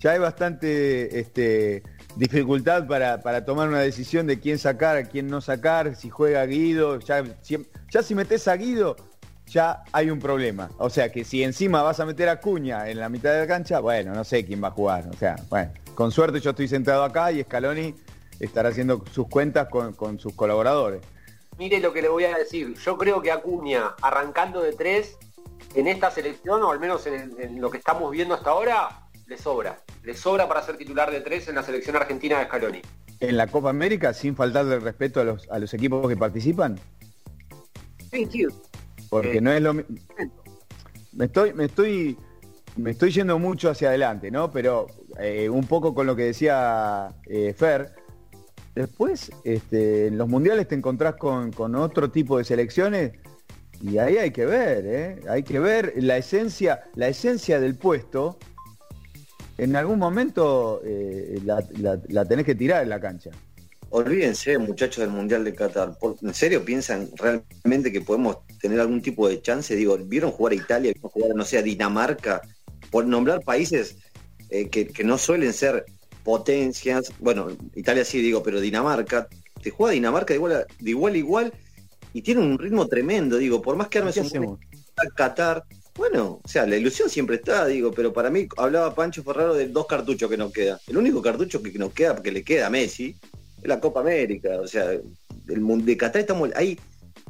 [0.00, 1.82] ya hay bastante este,
[2.16, 6.44] dificultad para, para tomar una decisión de quién sacar, a quién no sacar, si juega
[6.46, 8.96] Guido, ya, si, ya si metes a Guido,
[9.46, 10.68] ya hay un problema.
[10.78, 13.46] O sea que si encima vas a meter a Cuña en la mitad de la
[13.46, 15.08] cancha, bueno, no sé quién va a jugar.
[15.08, 17.94] O sea, bueno, con suerte yo estoy sentado acá y Scaloni
[18.40, 21.00] estará haciendo sus cuentas con, con sus colaboradores.
[21.58, 22.74] Mire lo que le voy a decir.
[22.74, 25.16] Yo creo que Acuña, arrancando de tres,
[25.74, 29.38] en esta selección, o al menos en, en lo que estamos viendo hasta ahora, le
[29.38, 29.78] sobra.
[30.02, 32.82] Le sobra para ser titular de tres en la selección argentina de Scaloni.
[33.20, 36.78] En la Copa América, sin faltarle el respeto a los, a los equipos que participan,
[38.10, 38.46] Sí, sí.
[39.10, 39.84] porque Eh, no es lo mi-
[41.12, 42.16] me estoy me estoy
[42.76, 44.86] me estoy yendo mucho hacia adelante no pero
[45.18, 47.92] eh, un poco con lo que decía eh, Fer
[48.74, 53.12] después este, en los mundiales te encontrás con, otro tipo de selecciones
[53.80, 55.20] y ahí hay que ver ¿eh?
[55.28, 58.38] hay que ver la esencia la esencia del puesto
[59.58, 63.30] en algún momento eh, la, tenés que tirar en la cancha
[63.90, 65.96] Olvídense, muchachos del Mundial de Qatar.
[66.20, 69.76] ¿En serio piensan realmente que podemos tener algún tipo de chance?
[69.76, 72.42] Digo, ¿vieron jugar a Italia, vieron jugar, no sé, a Dinamarca?
[72.90, 73.98] Por nombrar países
[74.50, 75.84] eh, que no suelen ser
[76.24, 77.12] potencias.
[77.20, 79.28] Bueno, Italia sí digo, pero Dinamarca,
[79.62, 81.52] te juega Dinamarca de igual a, de igual, a igual
[82.12, 84.58] y tiene un ritmo tremendo, digo, por más que armes ¿Qué un?
[85.16, 85.64] Qatar,
[85.96, 89.68] bueno, o sea, la ilusión siempre está, digo, pero para mí hablaba Pancho Ferraro de
[89.68, 90.80] dos cartuchos que nos queda.
[90.86, 93.16] El único cartucho que nos queda, que le queda a Messi,
[93.60, 94.60] es la Copa América.
[94.60, 96.78] O sea, el de Qatar estamos, hay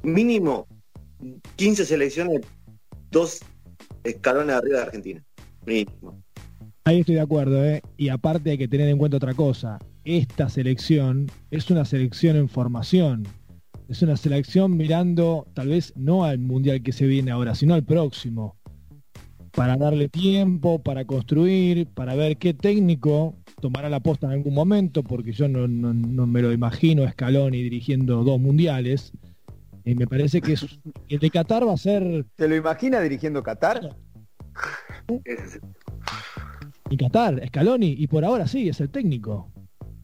[0.02, 0.66] mínimo
[1.56, 2.42] 15 selecciones,
[3.10, 3.40] dos
[4.02, 5.24] escalones arriba de Argentina.
[5.64, 6.23] Mínimo.
[6.86, 7.80] Ahí estoy de acuerdo, ¿eh?
[7.96, 9.78] Y aparte hay que tener en cuenta otra cosa.
[10.04, 13.22] Esta selección es una selección en formación.
[13.88, 17.84] Es una selección mirando tal vez no al mundial que se viene ahora, sino al
[17.84, 18.56] próximo.
[19.52, 25.02] Para darle tiempo, para construir, para ver qué técnico tomará la posta en algún momento,
[25.02, 29.12] porque yo no, no- no me lo imagino a Scaloni dirigiendo dos mundiales.
[29.86, 30.66] Y me parece que es-
[31.08, 33.96] el de Qatar va a ser ¿Te lo imagina dirigiendo Qatar?
[36.90, 39.50] Y Qatar, Scaloni, y por ahora sí, es el técnico.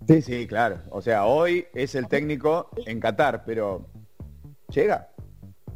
[0.09, 0.79] Sí, sí, claro.
[0.91, 3.87] O sea, hoy es el técnico en Qatar, pero
[4.73, 5.09] llega.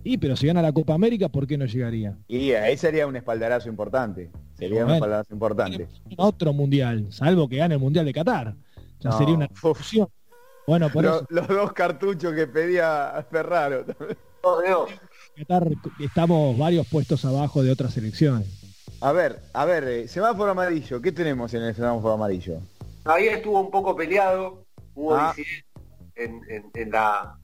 [0.03, 2.17] Y pero si gana la Copa América, ¿por qué no llegaría?
[2.29, 4.31] Y ahí sería un espaldarazo importante.
[4.55, 5.89] Sería un espaldarazo importante.
[6.17, 8.55] Otro mundial, salvo que gane el mundial de Qatar.
[9.01, 9.19] Ya No.
[9.19, 10.09] sería una fusión.
[10.67, 13.85] Bueno, por Lo- eso los dos cartuchos que pedía Ferraro.
[15.37, 15.69] Qatar
[16.01, 18.64] estamos varios puestos abajo de otras selecciones.
[19.05, 21.03] A ver, a ver, eh, semáforo amarillo.
[21.03, 22.57] ¿Qué tenemos en el semáforo amarillo?
[23.05, 24.65] Ahí estuvo un poco peleado,
[24.95, 25.35] hubo Ah.
[26.17, 27.37] en, en- en la,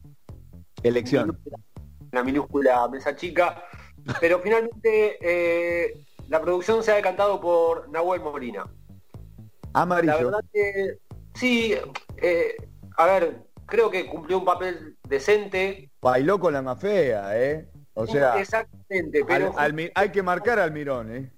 [0.82, 1.39] Elección.
[1.45, 3.62] en la minúscula mesa chica,
[4.23, 8.65] pero finalmente eh, la producción se ha decantado por Nahuel Molina.
[9.74, 10.12] Amarillo.
[10.15, 10.97] La verdad que
[11.35, 11.74] sí,
[12.23, 12.55] eh,
[12.97, 15.91] a ver, creo que cumplió un papel decente.
[16.01, 17.69] Bailó con la más fea, ¿eh?
[17.93, 19.55] O sea, exactamente, al- pero
[19.95, 21.31] hay que marcar al Mirón, ¿eh?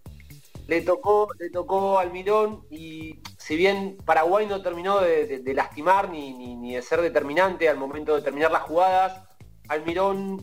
[0.66, 6.32] Le tocó, le tocó al Mirón y si bien Paraguay no terminó de, lastimar ni,
[6.56, 9.22] ni- de ser determinante al momento de terminar las jugadas,
[9.68, 10.36] Almirón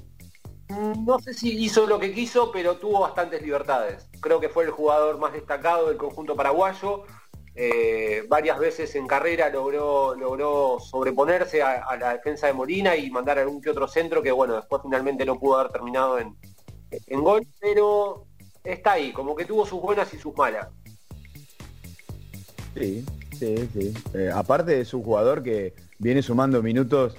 [0.70, 4.08] mm, no sé si hizo lo que quiso, pero tuvo bastantes libertades.
[4.22, 7.04] Creo que fue el jugador más destacado del conjunto paraguayo.
[7.56, 13.10] Eh, varias veces en carrera logró, logró sobreponerse a, a la defensa de Molina y
[13.12, 16.38] mandar algún que otro centro que bueno, después finalmente no pudo haber terminado en,
[16.92, 18.28] en gol, pero
[18.74, 20.68] está ahí, como que tuvo sus buenas y sus malas.
[22.76, 23.04] Sí,
[23.38, 23.94] sí, sí.
[24.14, 27.16] Eh, aparte es un jugador que viene sumando minutos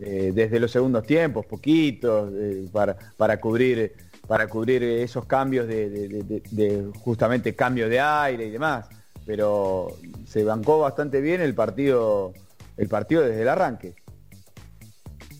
[0.00, 3.94] eh, desde los segundos tiempos, poquitos, eh, para, para cubrir
[4.26, 8.86] para cubrir esos cambios de, de- de- de- de justamente cambio de aire y demás.
[9.26, 12.32] Pero se bancó bastante bien el partido,
[12.76, 13.94] el partido desde el arranque.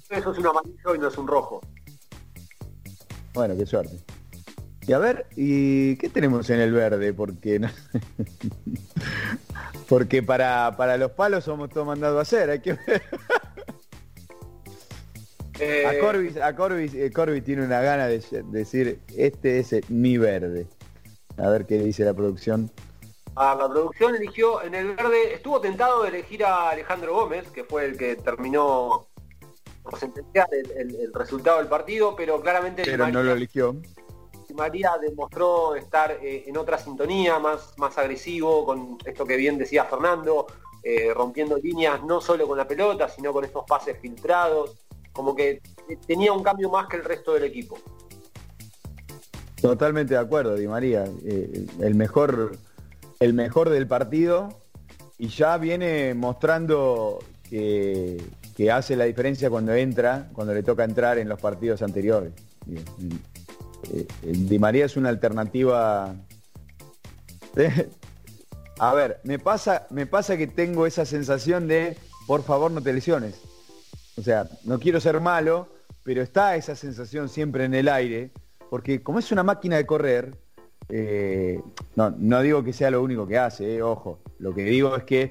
[0.09, 1.61] Eso es un amarillo y no es un rojo.
[3.32, 3.97] Bueno, qué suerte.
[4.90, 7.12] Y a ver, ¿y qué tenemos en el verde?
[7.14, 7.70] Porque no-
[9.88, 13.00] porque para, para los palos somos todos mandados a hacer, hay que ver.
[15.60, 19.84] Eh, A Corbis, a Corbis, eh, Corbis tiene una gana de decir, este es el-
[19.90, 20.66] mi verde.
[21.38, 22.68] A ver qué dice la producción.
[23.36, 27.62] a la producción eligió en el verde, estuvo tentado de elegir a Alejandro Gómez, que
[27.62, 29.06] fue el que terminó
[29.84, 33.76] por sentenciar el, el- el resultado del partido, pero claramente Pero no lo eligió.
[34.61, 39.87] María demostró estar eh, en otra sintonía, más, más agresivo, con esto que bien decía
[39.87, 40.47] Fernando,
[40.82, 44.77] eh, rompiendo líneas no solo con la pelota, sino con estos pases filtrados,
[45.12, 47.78] como que eh, tenía un cambio más que el resto del equipo.
[49.62, 51.05] Totalmente de acuerdo, Di María.
[51.81, 52.53] El mejor,
[53.19, 54.49] el mejor del partido
[55.16, 57.19] y ya viene mostrando
[57.49, 58.23] que,
[58.55, 62.32] que hace la diferencia cuando entra, cuando le toca entrar en los partidos anteriores.
[63.93, 66.15] Eh, eh, Di María es una alternativa.
[68.78, 71.97] A ver, me pasa, me pasa que tengo esa sensación de,
[72.27, 73.40] por favor, no te lesiones.
[74.16, 75.69] O sea, no quiero ser malo,
[76.02, 78.31] pero está esa sensación siempre en el aire,
[78.70, 80.35] porque como es una máquina de correr,
[80.89, 81.61] eh,
[81.94, 85.05] no, no digo que sea lo único que hace, eh, ojo, lo que digo es
[85.05, 85.23] que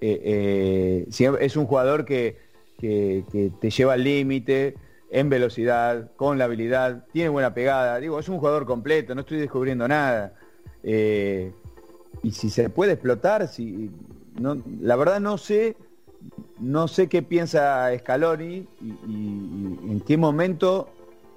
[0.00, 2.38] eh, eh, es un jugador que,
[2.78, 4.74] que- que te lleva al límite,
[5.10, 9.38] en velocidad, con la habilidad, tiene buena pegada, digo, es un jugador completo, no estoy
[9.38, 10.34] descubriendo nada.
[10.82, 11.52] Eh,
[12.22, 13.90] y si se puede explotar, si
[14.38, 15.76] no, la verdad no sé,
[16.60, 18.90] no sé qué piensa Scaloni y,
[19.90, 20.88] en qué momento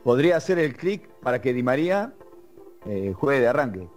[0.04, 2.14] podría hacer el clic para que Di María
[2.86, 3.88] eh, juegue de arranque.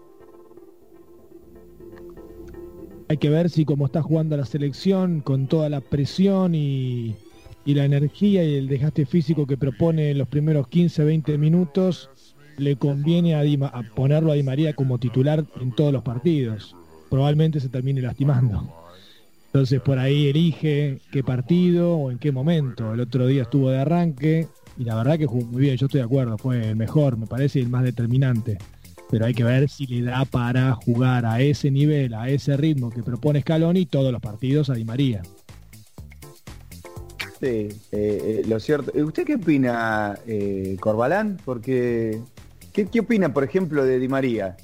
[3.08, 7.16] Hay que ver si como está jugando la selección, con toda la presión y,
[7.66, 12.08] y la energía y el desgaste físico que propone en los primeros 15, 20 minutos,
[12.56, 16.76] le conviene a, Di a ponerlo a Di María como titular en todos los partidos.
[17.10, 18.72] Probablemente se termine lastimando.
[19.46, 22.94] Entonces por ahí elige qué partido o en qué momento.
[22.94, 24.46] El otro día estuvo de arranque
[24.78, 27.26] y la verdad que jugó muy bien, yo estoy de acuerdo, fue el mejor, me
[27.26, 28.58] parece, y el más determinante.
[29.10, 32.90] Pero hay que ver si le da para jugar a ese nivel, a ese ritmo
[32.90, 35.22] que propone Scaloni todos los partidos a Di María.
[37.40, 38.92] Sí, eh, eh, lo cierto.
[38.94, 41.38] Eh, ¿Usted qué opina, eh, Corbalán?
[41.44, 42.18] Porque,
[42.72, 44.56] ¿qué, opina, por ejemplo, de Di María?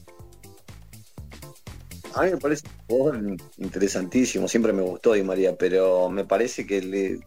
[2.15, 6.83] A mí me parece un interesantísimo, siempre me gustó Di María, pero me parece que
[6.83, 7.21] le,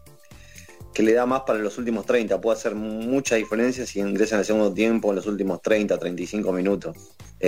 [0.94, 4.40] que le da más para los últimos 30, puede hacer mucha diferencia si ingresa en
[4.40, 6.96] el segundo tiempo en los últimos 30, 35 minutos,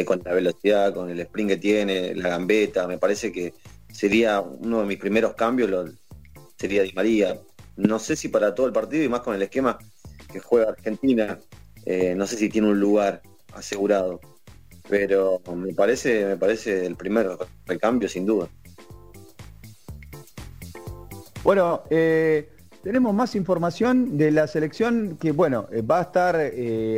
[0.05, 3.55] con la velocidad, con el sprint que tiene, la gambeta, me parece que
[3.93, 5.85] sería uno de mis primeros cambios, lo-
[6.57, 7.39] sería Di María.
[7.79, 9.79] No sé si para todo el partido y más con el esquema
[10.33, 11.39] que juega Argentina,
[11.87, 13.23] eh, no sé si tiene un lugar
[13.55, 14.21] asegurado
[14.89, 17.29] pero me parece me parece el primer
[17.67, 18.49] recambio sin duda.
[21.45, 22.51] Bueno, eh,
[22.83, 26.41] tenemos más información de la selección que, bueno, eh, va a estar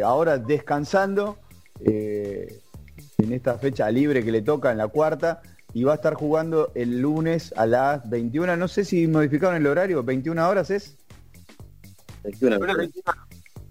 [0.05, 1.39] ahora descansando
[1.85, 5.43] en esta fecha libre que le toca en la cuarta
[5.73, 8.57] y va a estar jugando el lunes a las 21.
[8.57, 10.97] No sé si modificaron el horario, 21 horas es.
[12.25, 12.59] 21,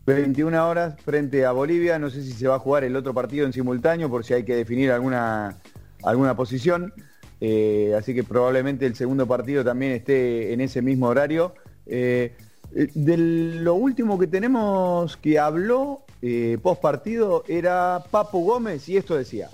[0.05, 1.99] 21 horas frente a Bolivia.
[1.99, 4.43] No sé si se va a jugar el otro partido en simultáneo por si hay
[4.43, 5.57] que definir alguna,
[6.03, 6.93] alguna posición.
[7.41, 11.53] Eh, así que probablemente el segundo partido también esté en ese mismo horario.
[11.85, 12.33] Eh,
[12.75, 18.97] eh, de lo último que tenemos que habló eh, post partido era Papu Gómez y
[18.97, 19.49] esto decía.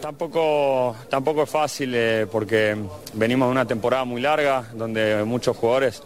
[0.00, 2.76] Tampoco, tampoco es fácil eh, porque
[3.14, 6.02] venimos de una temporada muy larga donde muchos jugadores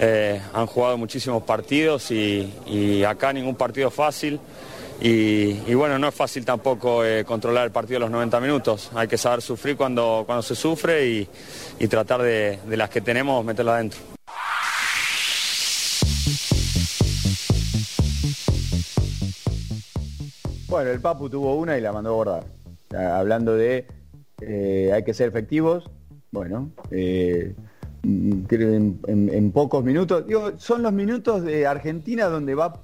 [0.00, 4.40] eh, han jugado muchísimos partidos y, acá ningún partido fácil.
[5.02, 8.90] Y, bueno, no es fácil tampoco eh, controlar el partido a los 90 minutos.
[8.94, 11.06] Hay que saber sufrir cuando, cuando se sufre
[11.78, 14.00] y, tratar de, de las que tenemos meterla adentro.
[20.68, 22.59] Bueno, el Papu tuvo una y la mandó a bordar.
[22.96, 23.86] Hablando de
[24.40, 25.88] eh, hay que ser efectivos,
[26.32, 27.54] bueno, eh,
[28.02, 32.82] en, en- pocos minutos, digo, son los minutos de Argentina donde va,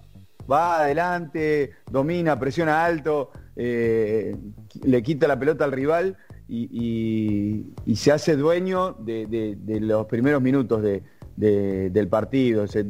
[0.51, 4.37] va adelante, domina, presiona alto, eh,
[4.85, 6.16] le quita la pelota al rival
[6.49, 7.65] y,
[7.95, 11.03] se hace dueño de, los primeros minutos de-
[11.37, 12.85] de- del partido, se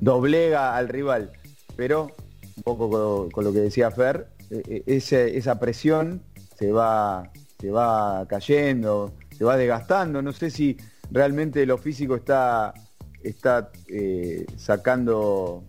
[0.00, 1.30] doblega al rival.
[1.76, 2.08] Pero
[2.56, 6.20] un poco con, lo que decía Fer, eh, eh, ese- esa presión
[6.60, 10.20] se va, se va cayendo, se va desgastando.
[10.20, 10.76] No sé si
[11.10, 12.74] realmente lo físico está,
[13.22, 15.64] está eh, sacando,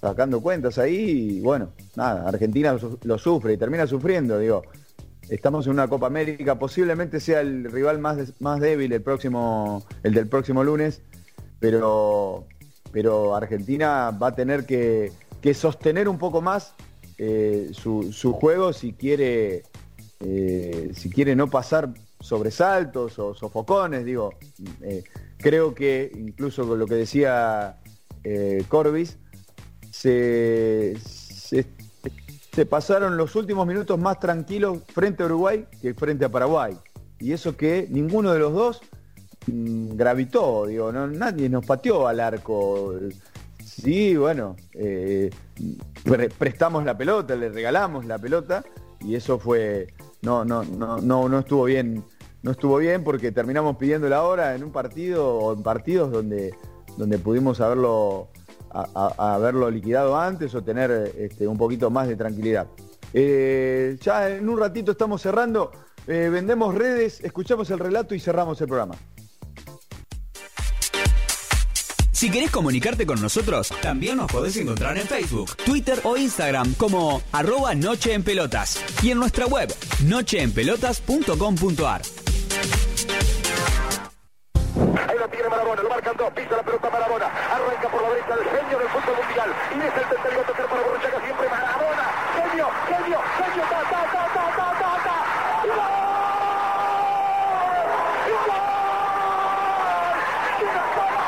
[0.00, 1.38] sacando cuentas ahí.
[1.38, 4.38] Y bueno, nada, Argentina lo, sufre y termina sufriendo.
[4.38, 4.62] Digo,
[5.28, 10.14] estamos en una Copa América, posiblemente sea el rival más, más débil el próximo, el
[10.14, 11.02] del próximo lunes,
[11.58, 12.46] pero
[12.92, 16.74] pero Argentina va a tener que, que sostener un poco más
[17.18, 19.62] eh, su, su juego si quiere,
[20.24, 24.34] eh, si quiere no pasar sobresaltos o sofocones, digo,
[24.82, 25.02] eh,
[25.38, 27.78] creo que incluso con lo que decía
[28.22, 29.18] eh, Corbis,
[29.90, 30.96] se,
[32.68, 36.76] pasaron los últimos minutos más tranquilos frente a Uruguay que frente a Paraguay.
[37.18, 38.80] Y eso que ninguno de los dos
[39.46, 42.94] mm, gravitó, digo, nadie nos pateó al arco.
[43.64, 45.30] Sí, bueno, eh,
[46.04, 48.64] pre- prestamos la pelota, le regalamos la pelota
[49.00, 52.04] y eso fue, no, no, no, no, no estuvo bien,
[52.42, 56.54] no estuvo bien porque terminamos pidiendo la hora en un partido o en partidos donde,
[56.96, 58.28] donde pudimos haberlo,
[58.72, 62.68] a- haberlo liquidado antes o tener este, un poquito más de tranquilidad.
[63.12, 65.70] Eh, ya en un ratito estamos cerrando,
[66.06, 68.94] eh, vendemos redes, escuchamos el relato y cerramos el programa.
[72.22, 77.20] Si querés comunicarte con nosotros, también nos podés encontrar en Facebook, Twitter o Instagram como
[77.32, 79.74] arroba Noche en Pelotas y en nuestra web
[80.04, 82.02] nocheenpelotas.com.ar.
[85.08, 88.34] Ahí la tiene Marabona, lo marcan dos, pisa la pelota Marabona, arranca por la derecha
[88.34, 92.06] el genio del fútbol mundial, y es el tercero a tocar para Borruchaga siempre Marabona,
[92.38, 95.16] genio, genio, genio, ta, ta, ta, ta, ta, ta, ta,
[95.64, 95.90] ¡Y gol!
[98.28, 98.70] ¡Y gol!
[100.60, 101.18] ¡Y gol!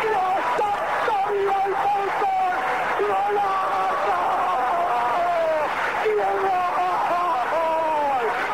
[0.00, 2.54] ¡Dios santo, viva el fútbol!
[3.00, 4.18] ¡Golazo!
[6.04, 6.58] ¡Y el gol!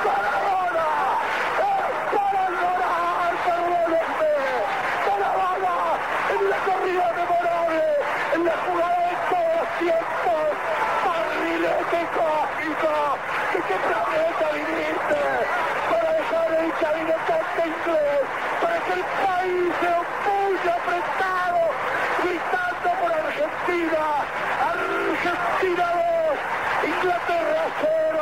[0.06, 0.88] ¡Maradona!
[1.56, 1.78] ¡Es
[2.14, 4.34] para llorar, perdónenme!
[5.06, 5.76] ¡Maradona!
[6.34, 7.82] En la corrida memorable,
[8.34, 10.46] en la jugada de todos los tiempos,
[11.06, 12.94] barrilete cósmico,
[13.52, 15.22] ¿de qué planeta viniste?
[15.90, 18.24] Para dejar el cabinetante inglés,
[18.60, 21.62] para que el país se opulle apretado,
[22.22, 24.02] gritando por Argentina,
[24.66, 28.20] Argentina 2, Inglaterra 0,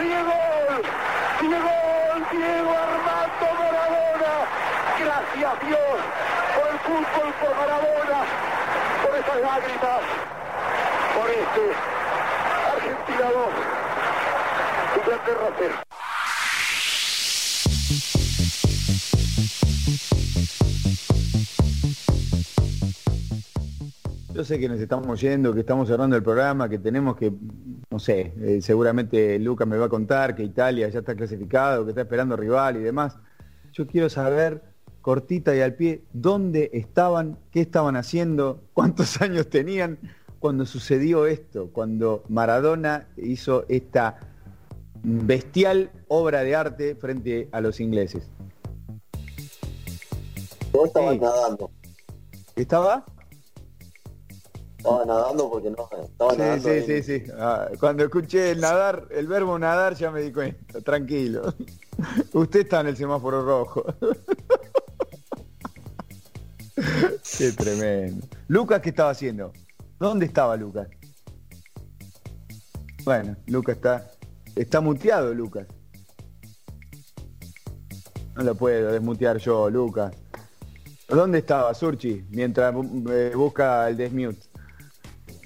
[0.00, 0.38] Diego,
[1.40, 1.74] Diego,
[2.32, 4.34] Diego Armando Maradona,
[4.98, 5.98] gracias Dios
[6.56, 8.20] por el fútbol, por Maradona,
[9.02, 10.00] por esas lágrimas,
[11.14, 11.62] por este
[12.72, 13.48] Argentina 2,
[14.98, 15.74] Inglaterra 0.
[24.32, 27.30] Yo sé que nos estamos yendo, que estamos cerrando el programa, que tenemos que,
[27.90, 31.90] no sé, eh, seguramente Lucas me va a contar que Italia ya está clasificado, que
[31.90, 33.18] está esperando rival y demás.
[33.72, 34.62] Yo quiero saber,
[35.02, 39.98] cortita y al pie, dónde estaban, qué estaban haciendo, cuántos años tenían
[40.38, 44.18] cuando sucedió esto, cuando Maradona hizo esta
[45.02, 48.24] bestial obra de arte frente a los ingleses.
[50.72, 51.20] Vos estabas Sí.
[51.20, 51.70] nadando.
[52.56, 53.04] ¿Estaba?
[54.78, 56.68] Estaba nadando porque no, estaba Sí, nadando.
[56.68, 57.22] sí, sí, sí.
[57.38, 60.80] Ah, cuando escuché el nadar, el verbo nadar, ya me di cuenta.
[60.80, 61.52] Tranquilo.
[62.32, 63.84] Usted está en el semáforo rojo.
[67.36, 68.26] Qué tremendo.
[68.48, 69.52] Lucas, ¿qué estaba haciendo?
[69.98, 70.88] ¿Dónde estaba Lucas?
[73.04, 74.10] Bueno, Lucas está.
[74.56, 75.66] Está muteado, Lucas.
[78.34, 80.14] No lo puedo desmutear yo, Lucas.
[81.08, 82.74] ¿Dónde estaba Surchi mientras
[83.10, 84.40] eh, busca el desmute?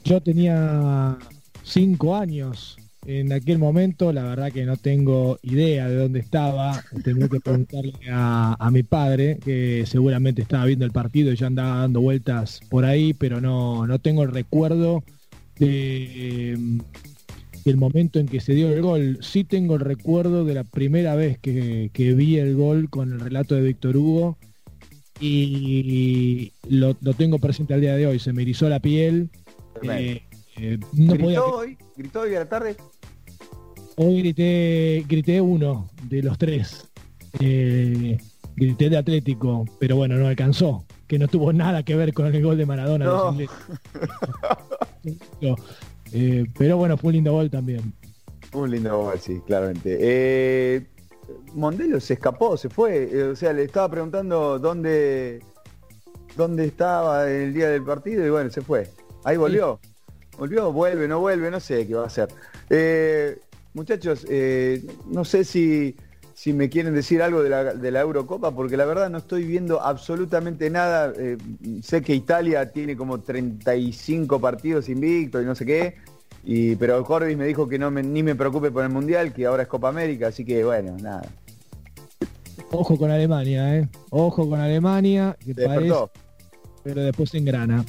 [0.04, 1.16] Yo tenía
[1.62, 6.82] cinco años en aquel momento, la verdad que no tengo idea de dónde estaba.
[7.02, 11.46] Tendría que preguntarle a, a mi padre, que seguramente estaba viendo el partido y ya
[11.46, 15.04] andaba dando vueltas por ahí, pero no, no tengo el recuerdo
[15.58, 16.58] de,
[17.64, 19.18] del momento en que se dio el gol.
[19.20, 23.20] Sí tengo el recuerdo de la primera vez que, que vi el gol con el
[23.20, 24.38] relato de Víctor Hugo
[25.20, 28.18] y lo, lo tengo presente al día de hoy.
[28.18, 29.30] Se me erizó la piel.
[29.82, 30.22] Eh,
[30.56, 31.78] eh, no podía- ¿Gritó hoy?
[31.96, 32.76] ¿Gritó hoy a la tarde?
[33.96, 36.88] Hoy grité, grité uno de los tres.
[37.40, 38.18] Eh,
[38.56, 40.84] grité de Atlético, pero bueno, no alcanzó.
[41.06, 43.04] Que no tuvo nada que ver con el gol de Maradona.
[43.04, 43.36] No.
[46.16, 47.92] Eh, pero bueno, fue un lindo gol también.
[48.52, 49.98] Un lindo gol, sí, claramente.
[50.00, 50.86] Eh,
[51.54, 53.30] Mondelo se escapó, se fue.
[53.30, 55.42] o sea, le estaba preguntando dónde,
[56.36, 58.88] dónde estaba el día del partido y bueno, se fue.
[59.24, 59.80] Ahí volvió.
[60.38, 62.28] Volvió, vuelve, no vuelve, no sé qué va a hacer.
[62.70, 63.38] Eh,
[63.72, 65.94] muchachos, eh, no sé si,
[66.34, 69.44] si me quieren decir algo de la, de la Eurocopa, porque la verdad no estoy
[69.44, 71.12] viendo absolutamente nada.
[71.16, 71.36] Eh,
[71.82, 75.94] sé que Italia tiene como 35 partidos invictos y no sé qué.
[76.46, 79.46] Y, pero Corbis me dijo que no me- ni me preocupe por el Mundial, que
[79.46, 81.26] ahora es Copa América, así que bueno, nada.
[82.70, 83.88] Ojo con Alemania, ¿eh?
[84.10, 85.94] Ojo con Alemania, que parece,
[86.82, 87.84] pero después se engrana.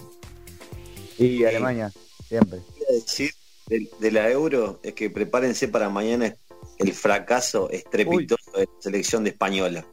[1.17, 1.91] Y Alemania,
[2.27, 2.59] siempre.
[2.89, 3.31] decir
[3.67, 6.35] de, de la Euro es que prepárense para mañana
[6.77, 9.85] el fracaso estrepitoso de la selección de española.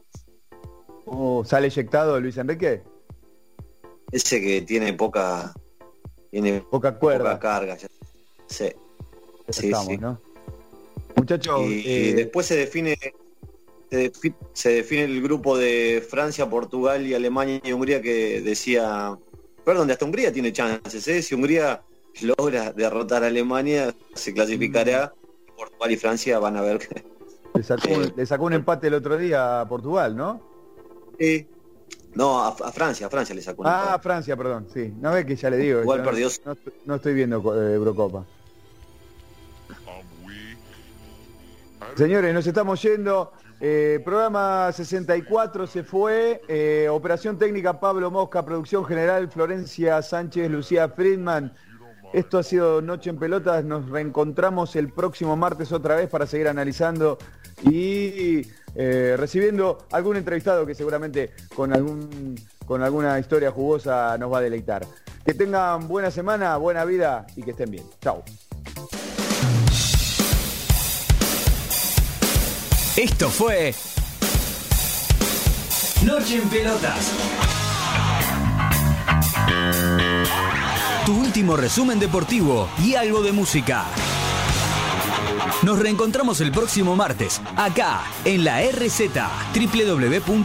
[1.05, 2.81] Uh, ¿Sale eyectado Luis Enrique?
[4.11, 5.53] Ese que tiene poca
[6.29, 7.35] tiene poca cuerda.
[7.35, 7.77] poca carga.
[7.77, 7.87] ya.
[8.47, 8.69] Sí.
[9.49, 9.97] Sí, Estamos, sí.
[9.97, 10.21] ¿no?
[11.15, 12.97] Muchachos, Y, y eh, después se define
[13.91, 19.15] se, defi- se define el grupo de Francia, Portugal y Alemania y Hungría que decía,
[19.63, 21.21] perdón, hasta Hungría tiene chances, ¿eh?
[21.21, 21.83] si Hungría
[22.21, 25.13] logra derrotar a Alemania, se clasificará,
[25.57, 27.03] Portugal y Francia van a ver que
[27.55, 30.41] le, sacó un, le sacó un empate el otro día a Portugal, ¿no?
[31.19, 31.47] Sí.
[32.15, 34.03] No, a, a Francia, a Francia le sacó un Ah, empate.
[34.03, 34.93] Francia, perdón, sí.
[34.99, 35.81] No ve que ya le digo.
[35.81, 36.29] Igual perdió.
[36.85, 38.25] No estoy viendo eh, Eurocopa.
[41.95, 43.31] Señores, nos estamos yendo.
[43.59, 46.41] Eh, programa 64 se fue.
[46.47, 51.53] Eh, operación técnica Pablo Mosca, producción general Florencia Sánchez, Lucía Friedman.
[52.13, 53.65] Esto ha sido Noche en Pelotas.
[53.65, 57.17] Nos reencontramos el próximo martes otra vez para seguir analizando
[57.63, 62.35] y eh, recibiendo algún entrevistado que seguramente con, algún,
[62.67, 64.85] con alguna historia jugosa nos va a deleitar.
[65.25, 67.85] Que tengan buena semana, buena vida y que estén bien.
[67.99, 68.23] Chao.
[72.95, 73.73] Esto fue
[76.05, 77.11] Noche en Pelotas.
[81.05, 83.83] Tu último resumen deportivo y algo de música.
[85.61, 89.09] Nos reencontramos el próximo martes, acá, en la RZ,
[89.53, 90.43] www.larz.com.ar.